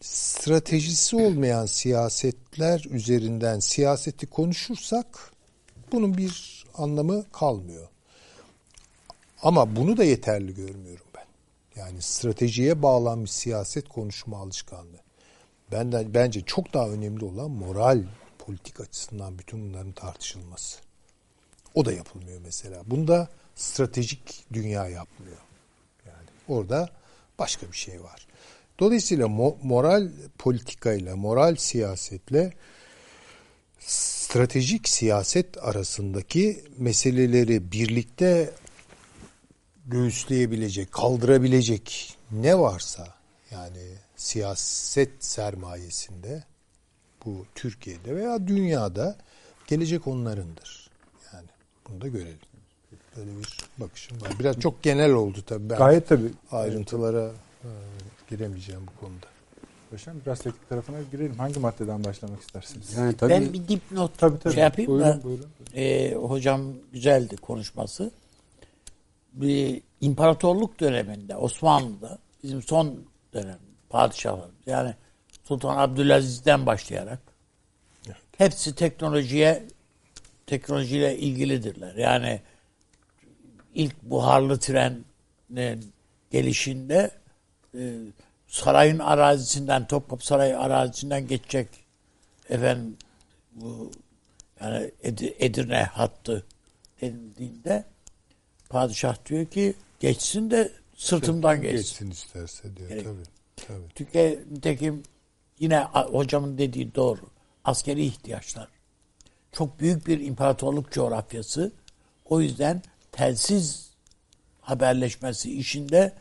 [0.00, 5.32] stratejisi olmayan siyasetler üzerinden siyaseti konuşursak
[5.92, 7.88] bunun bir anlamı kalmıyor.
[9.42, 11.03] Ama bunu da yeterli görmüyorum.
[11.76, 15.00] Yani stratejiye bağlanmış siyaset konuşma alışkanlığı.
[15.72, 18.02] Benden bence çok daha önemli olan moral
[18.38, 20.78] politik açısından bütün bunların tartışılması.
[21.74, 22.82] O da yapılmıyor mesela.
[22.86, 25.38] Bunda stratejik dünya yapmıyor.
[26.06, 26.90] Yani orada
[27.38, 28.26] başka bir şey var.
[28.78, 32.52] Dolayısıyla mo- moral politikayla, moral siyasetle
[33.78, 38.50] stratejik siyaset arasındaki meseleleri birlikte
[39.86, 43.08] göğüsleyebilecek, kaldırabilecek ne varsa
[43.50, 43.82] yani
[44.16, 46.44] siyaset sermayesinde
[47.24, 49.16] bu Türkiye'de veya dünyada
[49.66, 50.90] gelecek onlarındır.
[51.34, 51.46] Yani
[51.88, 52.38] bunu da görelim.
[53.16, 54.30] Böyle bir bakışım var.
[54.40, 55.70] Biraz çok genel oldu tabii.
[55.70, 56.30] Ben Gayet tabii.
[56.50, 57.30] ayrıntılara
[57.64, 57.68] e,
[58.30, 59.26] giremeyeceğim bu konuda.
[59.90, 61.38] Paşam biraz teknik tarafına girelim.
[61.38, 62.92] Hangi maddeden başlamak istersiniz?
[62.92, 64.54] Yani tabii Ben bir dipnot Tabii tabii.
[64.54, 65.46] şey yapayım buyurun, da Buyurun.
[65.74, 68.10] e, hocam güzeldi konuşması.
[69.34, 74.94] Bir imparatorluk döneminde Osmanlı'da bizim son dönem padişahlarımız yani
[75.44, 77.18] Sultan Abdülaziz'den başlayarak
[78.38, 79.62] hepsi teknolojiye
[80.46, 81.94] teknolojiyle ilgilidirler.
[81.94, 82.40] Yani
[83.74, 85.92] ilk buharlı trenin
[86.30, 87.10] gelişinde
[87.74, 87.98] e,
[88.48, 91.68] sarayın arazisinden Topkapı Sarayı arazisinden geçecek
[92.50, 92.96] efendim
[93.52, 93.90] bu
[94.60, 96.46] yani Edi- Edirne hattı
[97.00, 97.84] denildiğinde
[98.68, 101.76] padişah diyor ki geçsin de sırtımdan geçsin.
[101.76, 103.22] Geçsin isterse diyor Gerek- tabii.
[103.56, 103.88] Tabii.
[103.94, 105.02] Türkiye nitekim
[105.58, 107.20] yine hocamın dediği doğru.
[107.64, 108.68] Askeri ihtiyaçlar.
[109.52, 111.72] Çok büyük bir imparatorluk coğrafyası.
[112.24, 113.90] O yüzden telsiz
[114.60, 116.12] haberleşmesi işinde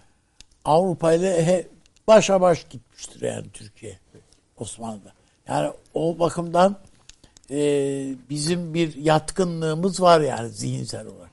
[0.66, 1.68] Avrupa ile
[2.08, 4.00] başa baş gitmiştir yani Türkiye
[4.58, 5.14] Osmanlı'da.
[5.48, 6.80] Yani o bakımdan
[7.50, 7.58] e,
[8.30, 11.33] bizim bir yatkınlığımız var yani zihinsel olarak.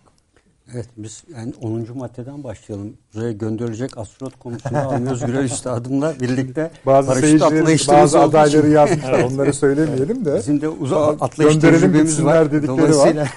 [0.74, 1.98] Evet biz yani 10.
[1.98, 2.96] maddeden başlayalım.
[3.14, 9.22] Buraya gönderilecek astronot konusunda Avni Özgürel Üstadım'la birlikte Bazı atlayışlarımız bazı olduğu için adayları yazmışlar.
[9.22, 10.37] Onları söylemeyelim de.
[10.37, 12.52] Bizim de Daha atlayış gönderelim tecrübemiz var.
[12.52, 13.30] dedikleri Dolayısıyla var.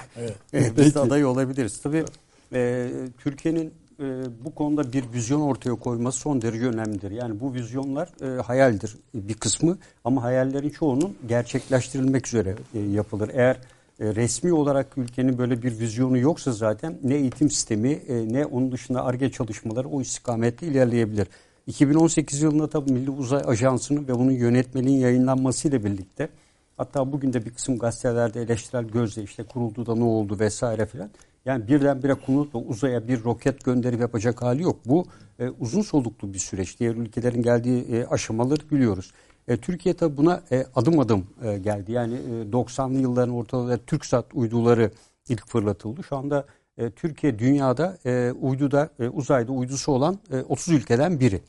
[0.54, 1.80] e, biz de aday olabiliriz.
[1.82, 2.04] Tabii
[2.52, 4.04] e, Türkiye'nin e,
[4.44, 7.10] bu konuda bir vizyon ortaya koyması son derece önemlidir.
[7.10, 13.30] Yani bu vizyonlar e, hayaldir bir kısmı ama hayallerin çoğunun gerçekleştirilmek üzere e, yapılır.
[13.34, 13.56] Eğer
[14.00, 18.72] e, resmi olarak ülkenin böyle bir vizyonu yoksa zaten ne eğitim sistemi e, ne onun
[18.72, 21.26] dışında ARGE çalışmaları o istikamette ilerleyebilir.
[21.66, 26.28] 2018 yılında tabii Milli Uzay Ajansı'nın ve bunun yönetmeliğin yayınlanmasıyla birlikte
[26.76, 31.10] hatta bugün de bir kısım gazetelerde eleştirel gözle işte kuruldu da ne oldu vesaire filan.
[31.44, 34.76] Yani birdenbire konutla uzaya bir roket gönderip yapacak hali yok.
[34.86, 35.04] Bu
[35.38, 36.80] e, uzun soluklu bir süreç.
[36.80, 39.12] Diğer ülkelerin geldiği e, aşamaları biliyoruz.
[39.48, 41.92] E, Türkiye tabi buna e, adım adım e, geldi.
[41.92, 44.90] Yani e, 90'lı yılların ortalarında TürkSat uyduları
[45.28, 46.02] ilk fırlatıldı.
[46.02, 46.46] Şu anda
[46.78, 51.40] e, Türkiye dünyada e, uyduda e, uzayda uydusu olan e, 30 ülkeden biri.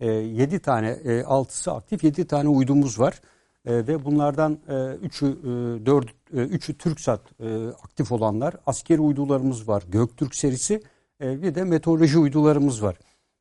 [0.00, 3.20] E, 7 tane e, 6'sı aktif 7 tane uydumuz var.
[3.66, 9.82] E, ve bunlardan 3'ü 4 3'ü TürkSat e, aktif olanlar, askeri uydularımız var.
[9.88, 10.82] Göktürk serisi
[11.22, 12.96] e, bir de meteoroloji uydularımız var.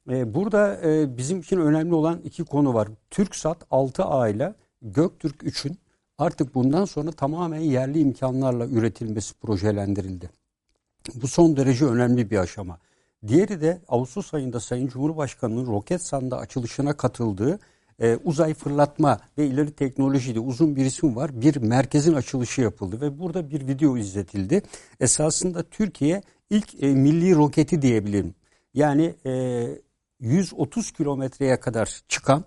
[0.09, 2.87] E, burada e, bizim için önemli olan iki konu var.
[3.09, 5.77] TürkSat 6A ile Göktürk 3'ün
[6.17, 10.29] artık bundan sonra tamamen yerli imkanlarla üretilmesi projelendirildi.
[11.15, 12.79] Bu son derece önemli bir aşama.
[13.27, 17.59] Diğeri de Ağustos ayında Sayın Cumhurbaşkanı'nın Roketsan'da açılışına katıldığı
[17.99, 21.41] e, uzay fırlatma ve ileri teknolojide uzun bir isim var.
[21.41, 24.61] Bir merkezin açılışı yapıldı ve burada bir video izletildi.
[24.99, 28.35] Esasında Türkiye ilk e, milli roketi diyebilirim.
[28.73, 29.65] Yani e,
[30.19, 32.43] 130 kilometreye kadar çıkan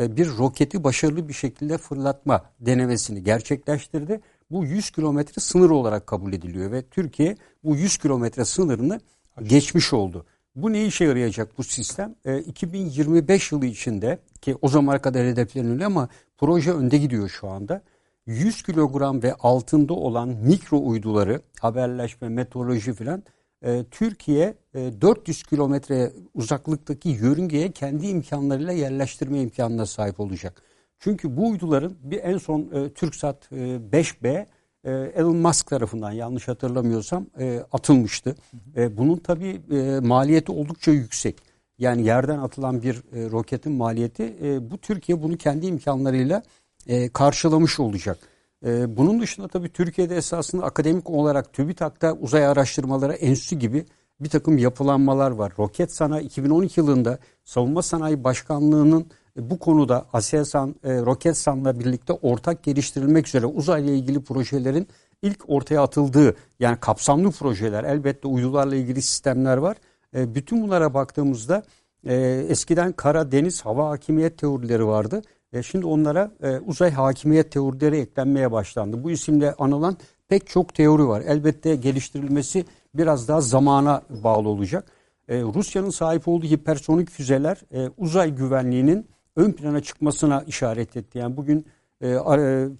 [0.00, 4.20] e, bir roketi başarılı bir şekilde fırlatma denemesini gerçekleştirdi.
[4.50, 9.00] Bu 100 kilometre sınır olarak kabul ediliyor ve Türkiye bu 100 kilometre sınırını
[9.42, 10.26] geçmiş oldu.
[10.56, 12.14] Bu ne işe yarayacak bu sistem?
[12.24, 16.08] E, 2025 yılı içinde ki o zamana kadar hedefleniliyor ama
[16.38, 17.82] proje önde gidiyor şu anda.
[18.26, 23.22] 100 kilogram ve altında olan mikro uyduları, haberleşme, meteoroloji filan
[23.64, 30.62] e, Türkiye e, 400 kilometre uzaklıktaki yörüngeye kendi imkanlarıyla yerleştirme imkanına sahip olacak.
[30.98, 33.56] Çünkü bu uyduların bir en son e, TürkSat e,
[33.92, 34.46] 5B
[34.84, 38.36] e, Elon Musk tarafından yanlış hatırlamıyorsam e, atılmıştı.
[38.76, 41.36] E, bunun tabii e, maliyeti oldukça yüksek.
[41.78, 46.42] Yani yerden atılan bir e, roketin maliyeti e, bu Türkiye bunu kendi imkanlarıyla
[46.86, 48.18] e, karşılamış olacak.
[48.64, 53.86] E, bunun dışında tabii Türkiye'de esasında akademik olarak TÜBİTAK'ta uzay araştırmaları enstitü gibi
[54.20, 55.52] bir takım yapılanmalar var.
[55.58, 59.06] Roket Sanayi 2012 yılında Savunma Sanayi Başkanlığı'nın
[59.38, 64.88] e, bu konuda Aselsan, e, Roketsan'la birlikte ortak geliştirilmek üzere uzayla ilgili projelerin
[65.22, 69.76] ilk ortaya atıldığı yani kapsamlı projeler elbette uydularla ilgili sistemler var.
[70.16, 71.62] E, bütün bunlara baktığımızda
[72.06, 72.14] e,
[72.48, 75.22] eskiden kara, deniz, hava hakimiyet teorileri vardı.
[75.54, 79.04] E, şimdi onlara e, uzay hakimiyet teorileri eklenmeye başlandı.
[79.04, 79.96] Bu isimle anılan
[80.28, 81.20] pek çok teori var.
[81.20, 82.64] Elbette geliştirilmesi
[82.94, 84.86] biraz daha zamana bağlı olacak.
[85.28, 91.18] E, Rusya'nın sahip olduğu hipersonik füzeler e, uzay güvenliğinin ön plana çıkmasına işaret etti.
[91.18, 91.66] Yani bugün
[92.00, 92.16] e, e,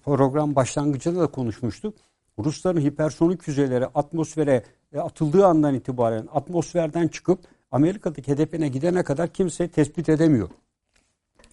[0.05, 1.95] program başlangıcında da konuşmuştuk.
[2.39, 7.39] Rusların hipersonik füzeleri atmosfere e, atıldığı andan itibaren atmosferden çıkıp
[7.71, 10.49] Amerika'daki hedefine gidene kadar kimse tespit edemiyor.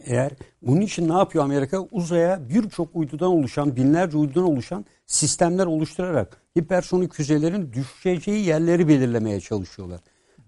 [0.06, 1.80] Eğer bunun için ne yapıyor Amerika?
[1.80, 10.00] Uzaya birçok uydudan oluşan, binlerce uydudan oluşan sistemler oluşturarak hipersonik füzelerin düşeceği yerleri belirlemeye çalışıyorlar.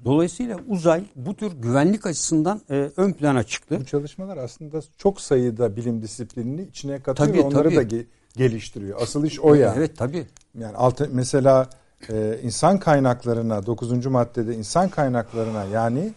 [0.05, 3.81] Dolayısıyla uzay bu tür güvenlik açısından e, ön plana çıktı.
[3.81, 7.77] Bu çalışmalar aslında çok sayıda bilim disiplinini içine katıyor tabii, ve onları tabii.
[7.77, 8.05] da ge-
[8.37, 9.03] geliştiriyor.
[9.03, 9.79] Asıl iş o yani.
[9.79, 10.27] Evet tabii.
[10.59, 11.69] Yani altı, mesela
[12.11, 14.07] e, insan kaynaklarına 9.
[14.07, 16.13] maddede insan kaynaklarına yani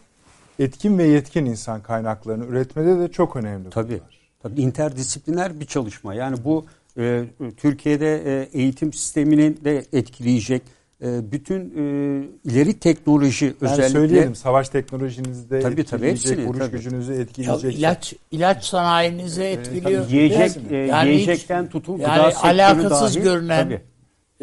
[0.59, 3.69] etkin ve yetkin insan kaynaklarını üretmede de çok önemli.
[3.69, 3.89] Tabii.
[3.89, 4.17] bunlar.
[4.43, 6.13] Tabii interdisipliner bir çalışma.
[6.13, 6.65] Yani bu
[6.97, 7.23] e,
[7.57, 10.61] Türkiye'de e, eğitim sistemini de etkileyecek.
[11.03, 16.59] E, bütün e, ileri teknoloji Yani özellikle söyleyelim savaş teknolojinizde Tabii, tabii, etkileyecek, hepsini, vuruş
[16.59, 16.71] tabii.
[16.71, 17.75] gücünüzü Ya etkileyecek.
[17.75, 20.03] ilaç ilaç sanayinizi etkiliyor.
[20.03, 23.81] tabii yiyecek e, Yani yiyecekten hiç- tutun yani gıda alakasız dahil, görünen tabii,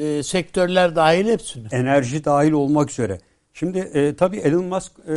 [0.07, 1.67] e, sektörler dahil hepsini.
[1.73, 3.19] enerji dahil olmak üzere.
[3.55, 5.15] Şimdi e, tabii Elon Musk e,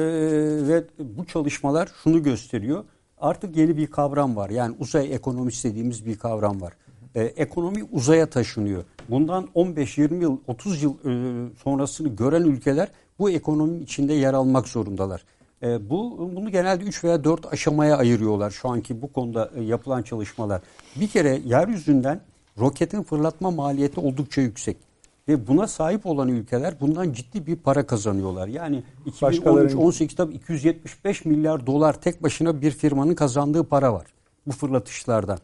[0.67, 2.83] ve bu çalışmalar şunu gösteriyor.
[3.17, 4.49] Artık yeni bir kavram var.
[4.49, 6.73] Yani uzay ekonomisi dediğimiz bir kavram var.
[7.15, 8.83] E, ekonomi uzaya taşınıyor.
[9.09, 12.87] Bundan 15-20 yıl, 30 yıl e, sonrasını gören ülkeler
[13.19, 15.23] bu ekonominin içinde yer almak zorundalar.
[15.63, 20.03] E, bu bunu genelde 3 veya 4 aşamaya ayırıyorlar şu anki bu konuda e, yapılan
[20.03, 20.61] çalışmalar.
[20.95, 22.21] Bir kere yeryüzünden
[22.57, 24.86] roketin fırlatma maliyeti oldukça yüksek.
[25.27, 28.47] Ve buna sahip olan ülkeler bundan ciddi bir para kazanıyorlar.
[28.47, 28.83] Yani
[29.21, 34.05] Başkalarının- 2013-18 tabii 275 milyar dolar tek başına bir firmanın kazandığı para var
[34.47, 35.39] bu fırlatışlardan.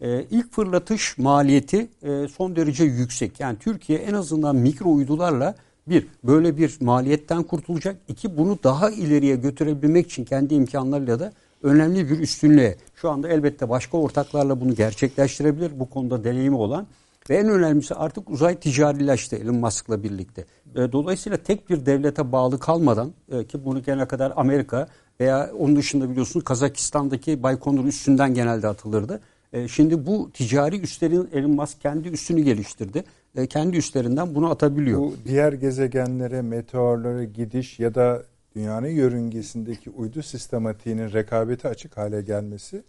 [0.00, 3.40] Ee, ilk fırlatış maliyeti e, son derece yüksek.
[3.40, 5.54] Yani Türkiye en azından mikro uydularla
[5.86, 7.96] bir böyle bir maliyetten kurtulacak.
[8.08, 12.76] İki bunu daha ileriye götürebilmek için kendi imkanlarıyla da önemli bir üstünlüğe.
[12.96, 15.80] Şu anda elbette başka ortaklarla bunu gerçekleştirebilir.
[15.80, 16.86] Bu konuda deneyimi olan
[17.30, 20.44] ve en önemlisi artık uzay ticarileşti Elon Musk'la birlikte.
[20.76, 24.88] Dolayısıyla tek bir devlete bağlı kalmadan e, ki bunu gene kadar Amerika
[25.20, 29.20] veya onun dışında biliyorsunuz Kazakistan'daki Baykonur üstünden genelde atılırdı.
[29.52, 33.04] E, Şimdi bu ticari üslerin Elon Musk kendi üstünü geliştirdi.
[33.36, 35.00] E, Kendi üstlerinden bunu atabiliyor.
[35.00, 38.22] Bu diğer gezegenlere, meteorlara gidiş ya da
[38.56, 42.82] dünyanın yörüngesindeki uydu sistematiğinin rekabete açık hale gelmesi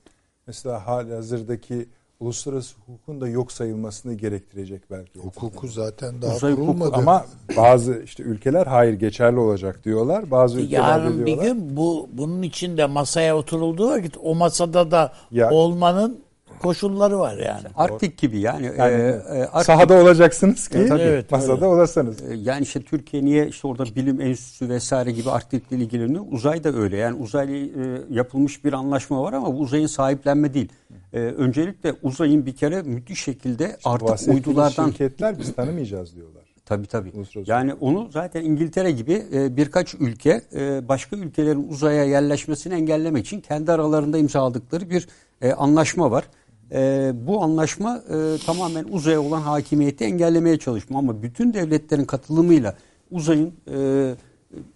[0.48, 1.86] mesela halihazırdaki
[2.20, 5.20] uluslararası hukukun da yok sayılmasını gerektirecek belki.
[5.20, 6.92] Hukuku zaten daha Uzay kurulmadı.
[6.96, 7.26] Ama
[7.58, 10.32] bazı işte ülkeler hayır geçerli olacak diyorlar.
[10.32, 11.46] Bazı ülkeler Yarın bir diyorlar.
[11.46, 16.25] gün bu bunun için de masaya oturulduğu vakit o masada da Ya- olmanın
[16.62, 17.68] koşulları var yani.
[17.76, 18.72] Arktik gibi yani.
[18.78, 21.02] Yani e, e, Arktik- sahada olacaksınız ki E, tabii.
[21.02, 22.22] Evet, masada olasınız.
[22.22, 26.26] E, Yani işte Türkiye niye işte orada bilim enstitüsü vesaire gibi Arktik'le ilgileniyor?
[26.32, 26.98] Uzay da öyle.
[26.98, 30.70] Yani uzayla e, yapılmış bir anlaşma var ama bu uzayın sahiplenme değil.
[31.14, 36.46] E, öncelikle uzayın bir kere müthiş şekilde artık Bahsettiğiniz uydulardan şirketler biz tanımayacağız diyorlar.
[36.66, 37.12] Tabii tabii.
[37.14, 37.52] Uluslararası.
[37.52, 43.42] Yani onu zaten İngiltere gibi e, birkaç ülke e, başka ülkelerin uzaya yerleşmesini engellemek için
[43.42, 45.08] kendi aralarında imzaladıkları bir
[45.42, 46.24] e, anlaşma var.
[46.72, 52.76] E, bu anlaşma e, tamamen uzaya olan hakimiyeti engellemeye çalışma ama bütün devletlerin katılımıyla
[53.12, 54.16] uzayın e,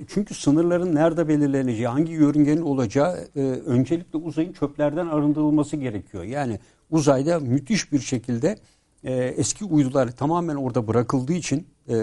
[0.07, 6.23] çünkü sınırların nerede belirleneceği, hangi yörüngenin olacağı e, öncelikle uzayın çöplerden arındırılması gerekiyor.
[6.23, 6.59] Yani
[6.91, 8.57] uzayda müthiş bir şekilde
[9.03, 11.95] e, eski uydular tamamen orada bırakıldığı için e,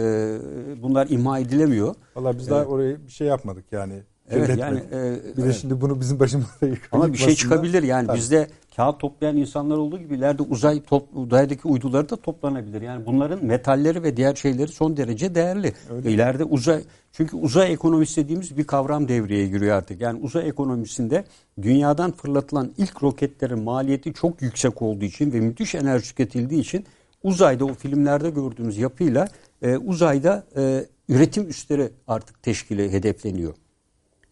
[0.82, 1.95] bunlar imha edilemiyor.
[2.16, 4.03] Valla biz daha oraya bir şey yapmadık yani.
[4.31, 4.93] Evet Kirletmedik.
[4.93, 5.59] yani e, bir de evet.
[5.61, 6.89] şimdi bunu bizim başımıza yıkmak.
[6.93, 8.16] ama bir şey çıkabilir yani Tabii.
[8.16, 12.83] bizde kağıt toplayan insanlar olduğu gibi ileride uzay top, uzaydaki uyduları da toplanabilir.
[12.83, 15.72] Yani bunların metalleri ve diğer şeyleri son derece değerli.
[15.91, 16.12] Öyle.
[16.12, 20.01] İleride uzay çünkü uzay ekonomisi dediğimiz bir kavram devreye giriyor artık.
[20.01, 21.24] Yani uzay ekonomisinde
[21.62, 26.85] dünyadan fırlatılan ilk roketlerin maliyeti çok yüksek olduğu için ve müthiş enerji tüketildiği için
[27.22, 29.29] uzayda o filmlerde gördüğümüz yapıyla
[29.62, 33.55] e, uzayda e, üretim üsleri artık teşkili hedefleniyor.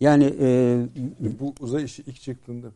[0.01, 0.87] Yani e,
[1.41, 2.67] Bu uzay işi ilk çıktığında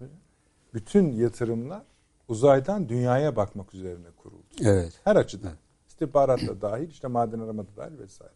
[0.74, 1.82] bütün yatırımlar
[2.28, 4.42] uzaydan dünyaya bakmak üzerine kuruldu.
[4.60, 4.92] evet.
[5.04, 5.52] Her açıdan.
[5.88, 8.32] İstihbarat da dahil, işte maden arama da dahil vesaire.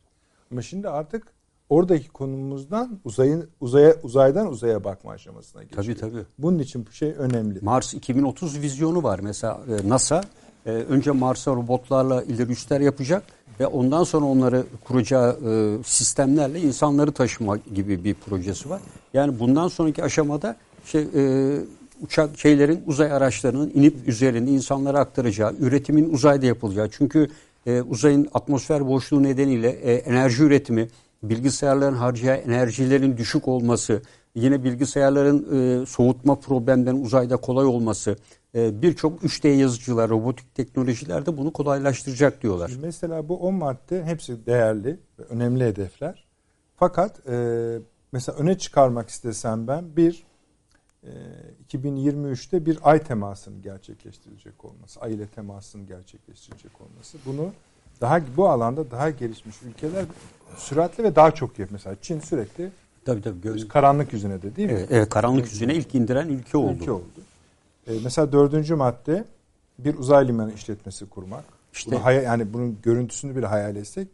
[0.50, 1.26] Ama şimdi artık
[1.68, 5.82] oradaki konumumuzdan uzayın uzaya uzaydan uzaya bakma aşamasına geçiyor.
[5.84, 6.26] Tabii tabii.
[6.38, 7.60] Bunun için bu şey önemli.
[7.62, 10.24] Mars 2030 vizyonu var mesela e, NASA
[10.66, 13.22] e, önce Mars'a robotlarla ileri üsler yapacak
[13.60, 18.80] ve ondan sonra onları kuracağı e, sistemlerle insanları taşıma gibi bir projesi var.
[19.14, 21.58] Yani bundan sonraki aşamada şey e,
[22.02, 26.88] uçak şeylerin uzay araçlarının inip üzerinde insanlara aktaracağı, üretimin uzayda yapılacağı.
[26.90, 27.28] Çünkü
[27.66, 30.88] e, uzayın atmosfer boşluğu nedeniyle e, enerji üretimi,
[31.22, 34.02] bilgisayarların harcayacağı enerjilerin düşük olması,
[34.34, 35.46] yine bilgisayarların
[35.82, 38.16] e, soğutma problemlerinin uzayda kolay olması,
[38.54, 42.72] birçok 3D yazıcılar, robotik teknolojiler de bunu kolaylaştıracak diyorlar.
[42.82, 46.24] Mesela bu 10 madde hepsi değerli ve önemli hedefler.
[46.76, 47.78] Fakat e,
[48.12, 50.24] mesela öne çıkarmak istesem ben bir
[51.02, 51.10] e,
[51.68, 57.18] 2023'te bir ay temasının gerçekleştirilecek olması, ay ile temasının gerçekleştirecek olması.
[57.26, 57.52] Bunu
[58.00, 60.04] daha bu alanda daha gelişmiş ülkeler
[60.56, 61.68] süratle ve daha çok yapıyor.
[61.72, 62.70] Mesela Çin sürekli
[63.04, 63.40] Tabii tabii.
[63.40, 64.74] Göz, karanlık yüzüne de değil mi?
[64.78, 66.76] evet, evet, karanlık yüzüne ilk indiren ülke oldu.
[66.80, 67.20] Ülke oldu.
[67.86, 69.24] E, mesela dördüncü madde
[69.78, 71.44] bir uzay limanı işletmesi kurmak.
[71.72, 74.08] İşte- Bunu hayal, yani bunun görüntüsünü bile hayal etsek.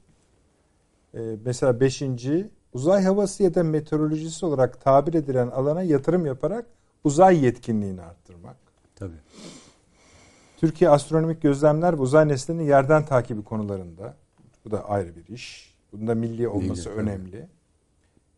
[1.15, 6.67] E, mesela beşinci uzay havası ya da meteorolojisi olarak tabir edilen alana yatırım yaparak
[7.05, 8.57] uzay yetkinliğini arttırmak.
[8.97, 9.17] Tabii.
[10.57, 14.15] Türkiye astronomik gözlemler ve uzay nesnelerinin yerden takibi konularında.
[14.65, 15.75] Bu da ayrı bir iş.
[15.93, 16.95] Bunda milli olması tabii.
[16.95, 17.49] önemli.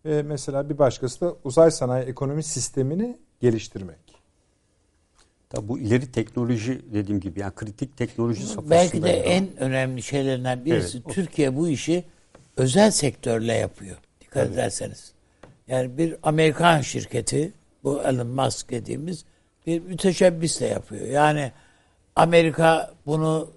[0.04, 4.09] Ve mesela bir başkası da uzay sanayi ekonomi sistemini geliştirmek.
[5.50, 8.70] Tabii bu ileri teknoloji dediğim gibi yani kritik teknoloji safhasında.
[8.70, 9.24] Belki de alan.
[9.24, 11.14] en önemli şeylerinden birisi Evet.
[11.14, 12.04] Türkiye bu işi
[12.56, 13.96] özel sektörle yapıyor.
[14.20, 15.12] Dikkat ederseniz.
[15.68, 17.52] Yani bir Amerikan şirketi
[17.84, 19.24] bu Elon Musk dediğimiz
[19.66, 21.06] bir müteşebbisle yapıyor.
[21.06, 21.52] Yani
[22.16, 23.50] Amerika bunu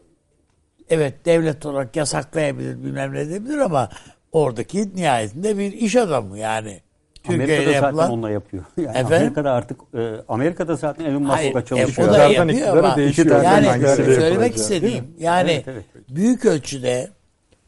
[0.90, 3.90] evet devlet olarak yasaklayabilir bilmem ne edebilir ama
[4.32, 6.82] oradaki nihayetinde bir iş adamı yani.
[7.28, 8.64] Amerika'da Türkiye'de zaten yapılan onunla yapıyor.
[8.78, 9.14] Yani Efendim?
[9.18, 12.08] Amerika'da artık e, Amerika'da zaten Elon Hayır, Musk'la e, çalışıyor.
[12.08, 13.44] o da İktidardan yapıyor ama değişiyor.
[13.44, 15.86] yani söylemek istediğim yani Evet, evet.
[16.10, 17.10] büyük ölçüde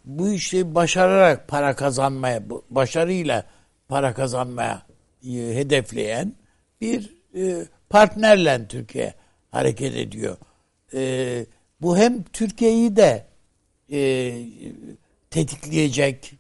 [0.06, 3.44] bu işi başararak para kazanmaya, başarıyla
[3.88, 4.82] para kazanmaya
[5.28, 6.34] e, hedefleyen
[6.82, 9.14] bir e, partnerle Türkiye
[9.52, 10.38] hareket ediyor.
[10.94, 11.46] E,
[11.82, 13.26] bu hem Türkiye'yi de
[13.92, 14.32] e,
[15.30, 16.34] tetikleyecek,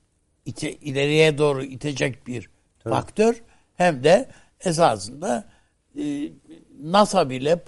[0.45, 2.49] ite, ileriye doğru itecek bir
[2.89, 3.43] faktör
[3.75, 4.29] hem de
[4.59, 5.45] esasında
[5.99, 6.29] e,
[6.83, 7.63] NASA bile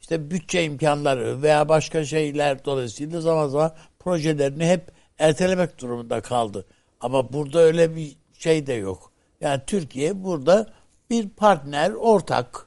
[0.00, 6.66] işte bütçe imkanları veya başka şeyler dolayısıyla zaman zaman projelerini hep ertelemek durumunda kaldı.
[7.00, 9.12] Ama burada öyle bir şey de yok.
[9.40, 10.72] Yani Türkiye burada
[11.10, 12.66] bir partner, ortak.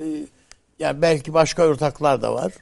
[0.00, 0.04] E,
[0.78, 2.52] yani belki başka ortaklar da var.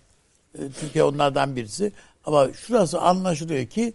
[0.55, 1.93] E, Türkiye onlardan birisi.
[2.25, 3.95] Ama şurası anlaşılıyor ki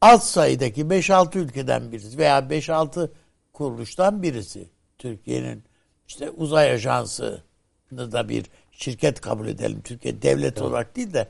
[0.00, 3.10] alt sayıdaki 5-6 ülkeden birisi veya 5-6
[3.58, 4.68] kuruluştan birisi.
[4.98, 5.62] Türkiye'nin
[6.08, 7.42] işte uzay ajansını
[7.90, 9.80] da bir şirket kabul edelim.
[9.84, 11.28] Türkiye devlet olarak değil de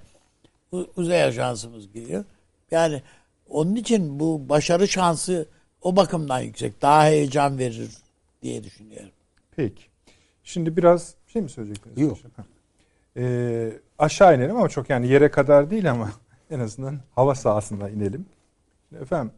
[0.96, 2.24] uzay ajansımız giriyor.
[2.70, 3.02] Yani
[3.48, 5.48] onun için bu başarı şansı
[5.82, 6.82] o bakımdan yüksek.
[6.82, 7.90] Daha heyecan verir
[8.42, 9.10] diye düşünüyorum.
[9.56, 9.82] Peki.
[10.44, 11.98] Şimdi biraz şey mi söyleyecektiniz?
[11.98, 12.18] Yok.
[13.16, 16.12] Ee, aşağı inelim ama çok yani yere kadar değil ama
[16.50, 18.26] en azından hava sahasına inelim.
[19.00, 19.32] Efendim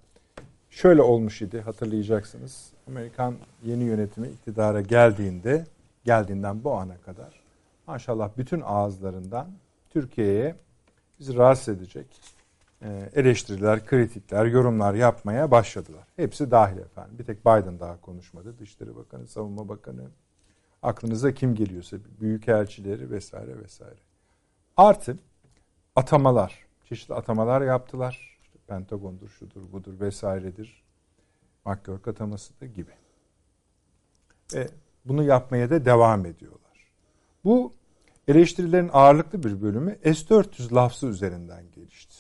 [0.71, 2.73] şöyle olmuş idi hatırlayacaksınız.
[2.91, 3.35] Amerikan
[3.65, 5.67] yeni yönetimi iktidara geldiğinde
[6.05, 7.41] geldiğinden bu ana kadar
[7.87, 9.51] maşallah bütün ağızlarından
[9.91, 10.57] Türkiye'ye
[11.21, 12.07] bizi rahatsız edecek
[12.83, 16.05] e, eleştiriler, kritikler, yorumlar yapmaya başladılar.
[16.17, 17.19] Hepsi dahil efendim.
[17.19, 18.59] Bir tek Biden daha konuşmadı.
[18.59, 20.05] Dışişleri Bakanı, Savunma Bakanı,
[20.83, 24.01] aklınıza kim geliyorsa büyükelçileri vesaire vesaire.
[24.77, 25.19] Artı
[25.97, 28.39] atamalar, çeşitli atamalar yaptılar.
[28.43, 30.90] İşte Pentagon'dur, şudur, budur vesairedir.
[31.65, 32.91] McGurk atamasıdır gibi.
[34.55, 34.69] Ve
[35.05, 36.61] bunu yapmaya da devam ediyorlar.
[37.45, 37.73] Bu
[38.29, 42.17] eleştirilerin ağırlıklı bir bölümü S-400 lafzı üzerinden gelişti.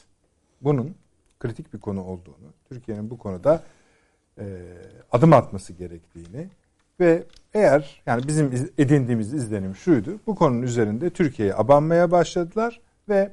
[0.61, 0.95] Bunun
[1.39, 3.63] kritik bir konu olduğunu, Türkiye'nin bu konuda
[4.39, 4.45] e,
[5.13, 6.49] adım atması gerektiğini
[7.01, 7.25] ve
[7.55, 10.21] eğer yani bizim iz- edindiğimiz izlenim şuydu.
[10.27, 13.33] Bu konunun üzerinde Türkiye'ye abanmaya başladılar ve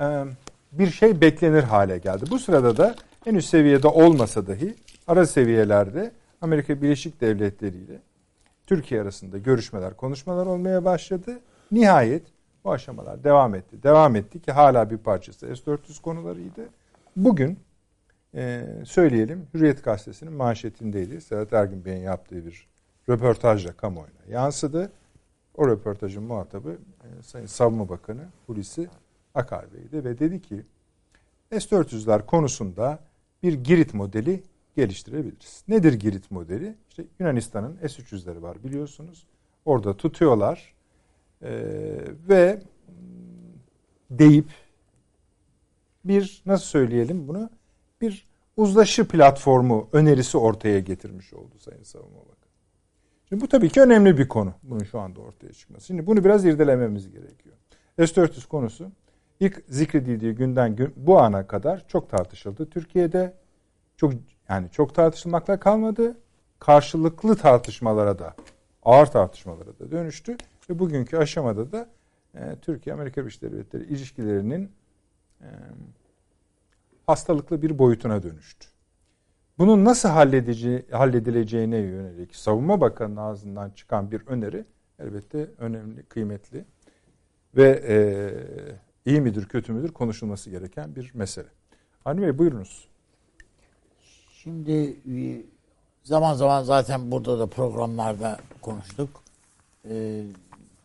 [0.00, 0.24] e,
[0.72, 2.24] bir şey beklenir hale geldi.
[2.30, 2.94] Bu sırada da
[3.26, 4.74] en üst seviyede olmasa dahi
[5.06, 8.00] ara seviyelerde Amerika Birleşik Devletleri ile
[8.66, 11.40] Türkiye arasında görüşmeler, konuşmalar olmaya başladı.
[11.72, 12.22] Nihayet
[12.64, 13.82] Bu aşamalar devam etti.
[13.82, 16.68] Devam etti ki hala bir parçası S-400 konularıydı.
[17.16, 17.58] Bugün
[18.34, 21.20] e, söyleyelim Hürriyet Gazetesi'nin manşetindeydi.
[21.20, 22.66] Serhat Ergin Bey'in yaptığı bir
[23.08, 24.90] röportajla kamuoyuna yansıdı.
[25.56, 28.88] O röportajın muhatabı e, Sayın Savunma Bakanı Hulusi
[29.34, 30.62] Akar Bey'di ve dedi ki
[31.50, 32.98] S-400'ler konusunda
[33.42, 34.42] bir Girit modeli
[34.76, 35.64] geliştirebiliriz.
[35.68, 36.74] Nedir Girit modeli?
[36.88, 39.26] İşte Yunanistan'ın S-300'leri var biliyorsunuz.
[39.64, 40.74] Orada tutuyorlar
[41.42, 41.98] ee,
[42.28, 42.62] ve
[44.10, 44.46] deyip
[46.04, 47.50] bir nasıl söyleyelim bunu
[48.00, 52.36] bir uzlaşı platformu önerisi ortaya getirmiş oldu Sayın Savunma Bakanı.
[53.28, 55.86] Şimdi bu tabii ki önemli bir konu bunun şu anda ortaya çıkması.
[55.86, 57.56] Şimdi bunu biraz irdelememiz gerekiyor.
[57.98, 58.92] S-400 konusu
[59.40, 62.70] ilk zikredildiği günden gün, bu ana kadar çok tartışıldı.
[62.70, 63.34] Türkiye'de
[63.96, 64.12] çok
[64.48, 66.16] yani çok tartışılmakla kalmadı.
[66.58, 68.34] Karşılıklı tartışmalara da
[68.82, 70.36] ağır tartışmalara da dönüştü
[70.70, 71.88] ve bugünkü aşamada da
[72.34, 74.72] e, Türkiye Amerika Birleşik Devletleri ilişkilerinin
[75.40, 75.48] e,
[77.06, 78.66] hastalıklı bir boyutuna dönüştü.
[79.58, 80.08] Bunun nasıl
[80.90, 84.64] halledileceğine yönelik Savunma Bakanı'nın ağzından çıkan bir öneri
[84.98, 86.64] elbette önemli, kıymetli
[87.56, 87.96] ve e,
[89.10, 91.48] iyi midir kötü müdür konuşulması gereken bir mesele.
[92.04, 92.88] Hani Bey buyurunuz.
[94.46, 95.42] Şimdi e,
[96.02, 99.22] zaman zaman zaten burada da programlarda konuştuk.
[99.88, 100.22] Ee,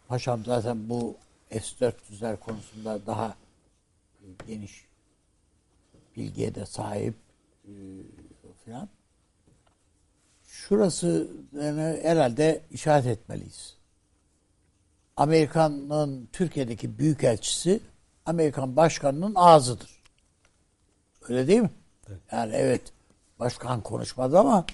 [0.07, 1.16] paşam zaten bu
[1.51, 3.36] S-400'ler konusunda daha
[4.47, 4.86] geniş
[6.18, 7.16] bilgiye de sahip
[7.66, 7.74] e,
[8.66, 8.89] falan.
[10.43, 13.78] Şurası yani herhalde işaret etmeliyiz.
[15.18, 17.80] Amerika'nın Türkiye'deki büyükelçisi
[18.26, 20.03] Amerikan başkanının ağzıdır.
[21.30, 21.72] Öyle değil mi?
[22.07, 22.20] Evet.
[22.32, 22.82] Yani evet
[23.42, 24.66] başkan konuşmadı ama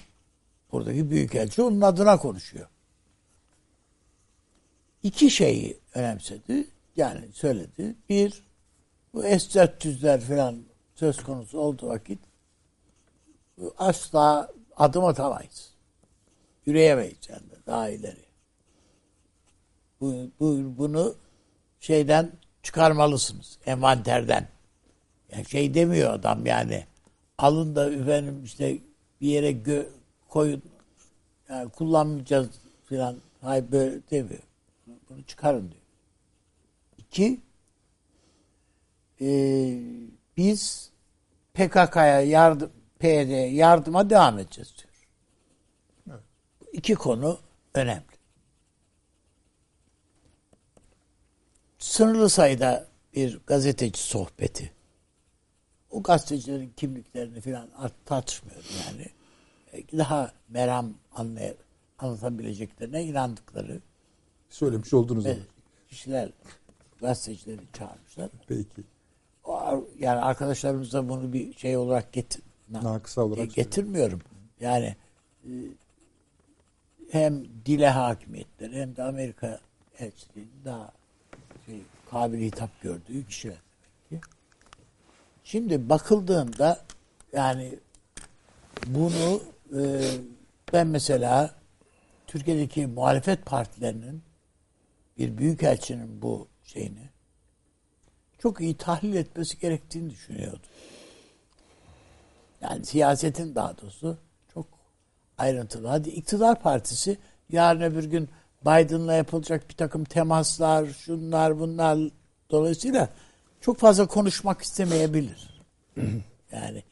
[0.72, 2.68] buradaki büyükelçi onun adına konuşuyor.
[5.02, 6.68] İki şeyi önemsedi.
[6.96, 7.96] Yani söyledi.
[8.08, 8.42] Bir,
[9.14, 10.62] bu S-400'ler falan
[10.94, 12.18] söz konusu olduğu vakit
[13.78, 15.74] asla adım atamayız.
[16.66, 18.24] Yürüyemeyiz yani daha ileri.
[20.00, 21.14] Bu, bu, bunu
[21.80, 23.58] şeyden çıkarmalısınız.
[23.66, 24.48] Envanterden.
[25.32, 26.87] Yani şey demiyor adam yani.
[27.38, 28.78] Alın da efendim işte
[29.20, 29.86] bir yere gö
[30.28, 30.62] koyun.
[31.48, 32.48] Yani kullanmayacağız
[32.84, 33.16] falan.
[33.40, 34.42] Hayır böyle demiyor.
[34.86, 35.82] Bunu çıkarın diyor.
[36.98, 37.40] İki,
[39.20, 39.28] e,
[40.36, 40.90] biz
[41.54, 45.08] PKK'ya yardım, PYD yardıma devam edeceğiz diyor.
[46.10, 46.24] Evet.
[46.72, 47.38] İki konu
[47.74, 48.02] önemli.
[51.78, 54.77] Sınırlı sayıda bir gazeteci sohbeti.
[55.90, 57.68] O gazetecilerin kimliklerini falan
[58.04, 59.06] tartışmıyorum yani.
[59.98, 61.54] Daha meram anlay
[61.98, 63.80] anlatabileceklerine inandıkları
[64.48, 65.42] söylemiş oldunuz evet,
[65.88, 66.30] kişiler
[67.00, 68.30] gazetecileri çağırmışlar.
[68.48, 68.82] Peki.
[69.44, 74.20] O, yani arkadaşlarımız da bunu bir şey olarak getir, nakısa olarak getirmiyorum.
[74.60, 74.96] Yani
[75.44, 75.50] e,
[77.10, 79.60] hem dile hakimiyetleri hem de Amerika
[79.98, 80.92] elçiliğinin daha
[81.66, 83.56] şey, kabil hitap gördüğü kişiler
[84.10, 84.30] demek ki.
[85.50, 86.80] Şimdi bakıldığında
[87.32, 87.78] yani
[88.86, 89.42] bunu
[89.72, 89.80] e,
[90.72, 91.54] ben mesela
[92.26, 94.22] Türkiye'deki muhalefet partilerinin
[95.18, 97.08] bir büyükelçinin bu şeyini
[98.38, 100.66] çok iyi tahlil etmesi gerektiğini düşünüyordu.
[102.60, 104.18] Yani siyasetin daha doğrusu
[104.54, 104.66] çok
[105.38, 105.88] ayrıntılı.
[105.88, 107.18] Hadi iktidar partisi
[107.50, 108.28] yarın öbür gün
[108.62, 111.98] Biden'la yapılacak bir takım temaslar, şunlar bunlar
[112.50, 113.08] dolayısıyla
[113.60, 115.62] çok fazla konuşmak istemeyebilir.
[116.52, 116.82] yani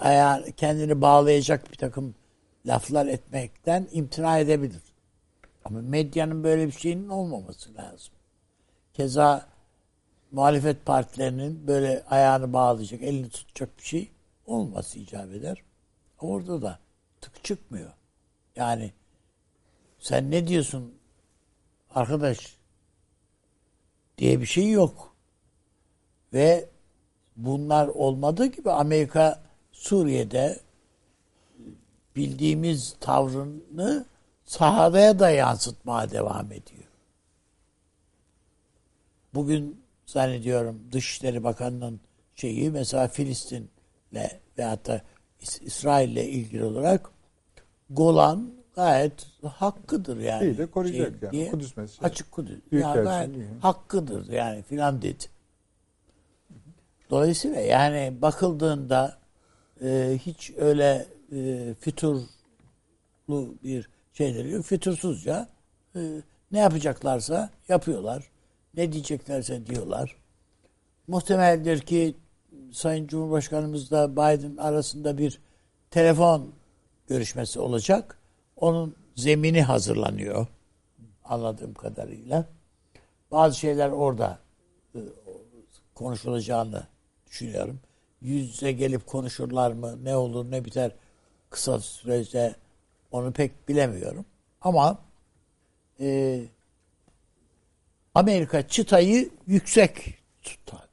[0.00, 2.14] ayağı kendini bağlayacak bir takım
[2.66, 4.82] laflar etmekten imtina edebilir.
[5.64, 8.14] Ama medyanın böyle bir şeyinin olmaması lazım.
[8.94, 9.46] Keza
[10.32, 14.10] muhalefet partilerinin böyle ayağını bağlayacak, elini tutacak bir şey
[14.46, 15.62] olması icap eder.
[16.20, 16.78] Orada da
[17.20, 17.92] tık çıkmıyor.
[18.56, 18.92] Yani
[19.98, 20.94] sen ne diyorsun
[21.90, 22.56] arkadaş
[24.18, 25.09] diye bir şey yok.
[26.32, 26.68] Ve
[27.36, 30.60] bunlar olmadığı gibi Amerika Suriye'de
[32.16, 34.04] bildiğimiz tavrını
[34.44, 36.84] sahadaya da yansıtmaya devam ediyor.
[39.34, 42.00] Bugün zannediyorum Dışişleri Bakanı'nın
[42.34, 45.02] şeyi mesela Filistin'le ve hatta
[45.40, 47.10] İsrail'le ilgili olarak
[47.90, 50.44] Golan gayet hakkıdır yani.
[50.44, 51.32] İyi de koruyacak şey, yani.
[51.32, 52.04] Diye, Kudüs meselesi.
[52.04, 52.58] Açık Kudüs.
[52.70, 53.30] Yani gayet
[53.62, 55.24] hakkıdır yani filan dedi.
[57.10, 59.18] Dolayısıyla yani bakıldığında
[59.82, 62.26] e, hiç öyle e, füturlu
[63.64, 64.64] bir şeyleri yok.
[64.64, 65.48] Fütursuzca
[65.96, 66.00] e,
[66.52, 68.30] ne yapacaklarsa yapıyorlar.
[68.74, 70.16] ne diyeceklerse diyorlar.
[71.06, 72.16] Muhtemeldir ki
[72.72, 75.40] Sayın Cumhurbaşkanımızla Biden arasında bir
[75.90, 76.52] telefon
[77.08, 78.18] görüşmesi olacak.
[78.56, 80.46] Onun zemini hazırlanıyor
[81.24, 82.44] anladığım kadarıyla.
[83.30, 84.38] Bazı şeyler orada
[84.94, 84.98] e,
[85.94, 86.82] konuşulacağını
[87.30, 87.80] düşünüyorum.
[88.22, 90.04] Yüz yüze gelip konuşurlar mı?
[90.04, 90.92] Ne olur ne biter
[91.50, 92.54] kısa sürede
[93.12, 94.24] onu pek bilemiyorum.
[94.60, 94.98] Ama
[96.00, 96.40] e,
[98.14, 100.88] Amerika çıtayı yüksek tutar,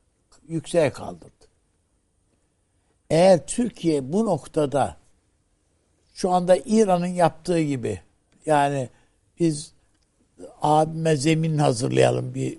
[0.47, 1.31] yükseğe kaldırdı.
[3.09, 4.97] Eğer Türkiye bu noktada
[6.13, 8.01] şu anda İran'ın yaptığı gibi
[8.45, 8.89] yani
[9.39, 9.73] biz
[10.61, 12.57] abime zemin hazırlayalım bir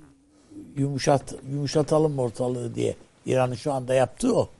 [0.77, 2.97] yumuşat yumuşatalım ortalığı diye
[3.29, 4.51] İran'ın şu anda yaptığı o.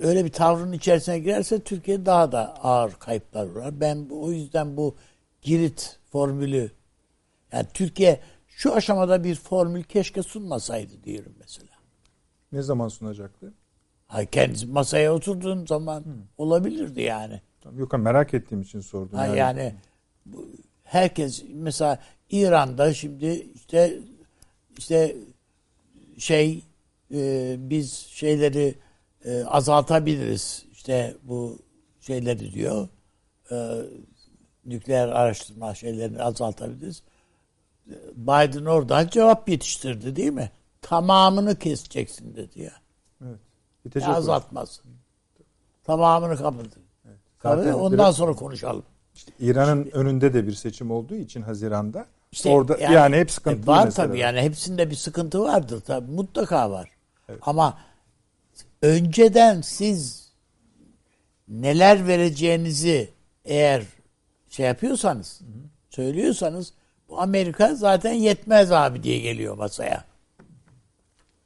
[0.00, 3.80] Öyle bir tavrın içerisine girerse Türkiye daha da ağır kayıplar uğrar.
[3.80, 4.94] Ben o yüzden bu
[5.42, 6.70] Girit formülü
[7.52, 11.70] yani Türkiye şu aşamada bir formül keşke sunmasaydı diyorum mesela.
[12.52, 13.54] Ne zaman sunacaktı?
[14.06, 16.12] Ha, kendisi masaya oturduğun zaman hmm.
[16.38, 17.40] olabilirdi yani.
[17.76, 19.18] Yok merak ettiğim için sordum.
[19.18, 19.74] Ha, yani, yani
[20.26, 20.48] bu,
[20.84, 21.98] herkes mesela
[22.30, 23.98] İran'da şimdi işte
[24.78, 25.16] işte
[26.18, 26.64] şey
[27.14, 28.74] e, biz şeyleri
[29.24, 30.64] e, azaltabiliriz.
[30.72, 31.58] İşte bu
[32.00, 32.88] şeyleri diyor.
[33.50, 33.56] E,
[34.64, 37.02] nükleer araştırma şeylerini azaltabiliriz.
[38.16, 40.50] Biden oradan cevap yetiştirdi değil mi?
[40.82, 42.72] Tamamını keseceksin dedi ya.
[43.24, 43.96] Evet.
[43.96, 44.80] ya azaltmaz.
[45.84, 46.82] Tamamını kapatın.
[47.06, 47.18] Evet.
[47.42, 48.82] Zaten ondan biraz, sonra konuşalım.
[49.14, 53.30] İşte İran'ın Şimdi, önünde de bir seçim olduğu için Haziran'da işte orada yani, yani hep
[53.30, 56.90] sıkıntı e, var tabii yani hepsinde bir sıkıntı vardır tabii mutlaka var.
[57.30, 57.40] Evet.
[57.42, 57.78] Ama
[58.82, 60.32] önceden siz
[61.48, 63.10] neler vereceğinizi
[63.44, 63.82] eğer
[64.48, 65.48] şey yapıyorsanız, hı hı.
[65.90, 66.72] söylüyorsanız
[67.08, 70.04] bu Amerika zaten yetmez abi diye geliyor masaya.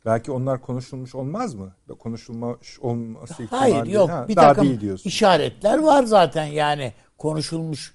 [0.07, 1.73] Belki onlar konuşulmuş olmaz mı?
[1.99, 4.11] Konuşulmuş olması ihtimali Hayır yok.
[4.11, 7.95] Ha, bir daha takım değil işaretler var zaten yani konuşulmuş.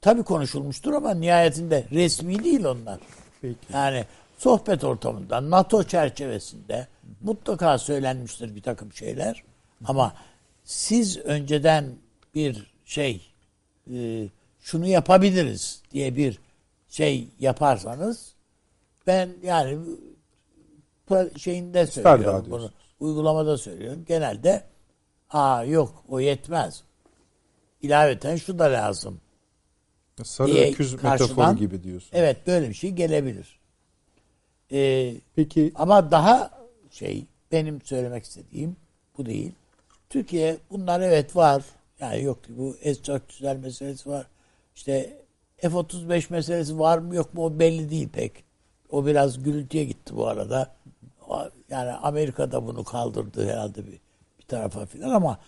[0.00, 3.00] Tabii konuşulmuştur ama nihayetinde resmi değil onlar.
[3.42, 3.56] Peki.
[3.72, 4.04] Yani
[4.38, 6.86] sohbet ortamında, NATO çerçevesinde.
[7.20, 9.42] Mutlaka söylenmiştir bir takım şeyler.
[9.84, 10.14] Ama
[10.64, 11.90] siz önceden
[12.34, 13.30] bir şey
[13.92, 14.28] e,
[14.60, 16.38] şunu yapabiliriz diye bir
[16.88, 18.34] şey yaparsanız
[19.06, 19.78] ben yani
[21.36, 22.70] şeyinde söylüyorum bunu.
[23.00, 24.04] Uygulamada söylüyorum.
[24.08, 24.64] Genelde
[25.30, 26.82] aa yok o yetmez.
[27.82, 29.20] İlaveten şu da lazım.
[30.22, 32.10] Sarı diye öküz metaforu gibi diyorsun.
[32.12, 33.60] Evet böyle bir şey gelebilir.
[34.72, 35.72] Ee, Peki.
[35.74, 36.50] Ama daha
[36.94, 38.76] şey benim söylemek istediğim
[39.18, 39.52] bu değil.
[40.10, 41.64] Türkiye bunlar evet var.
[42.00, 44.26] Yani yok bu S-400'ler meselesi var.
[44.76, 45.24] İşte
[45.56, 48.44] F-35 meselesi var mı yok mu o belli değil pek.
[48.90, 50.74] O biraz gürültüye gitti bu arada.
[51.70, 54.00] Yani Amerika da bunu kaldırdı herhalde bir,
[54.38, 55.38] bir tarafa filan ama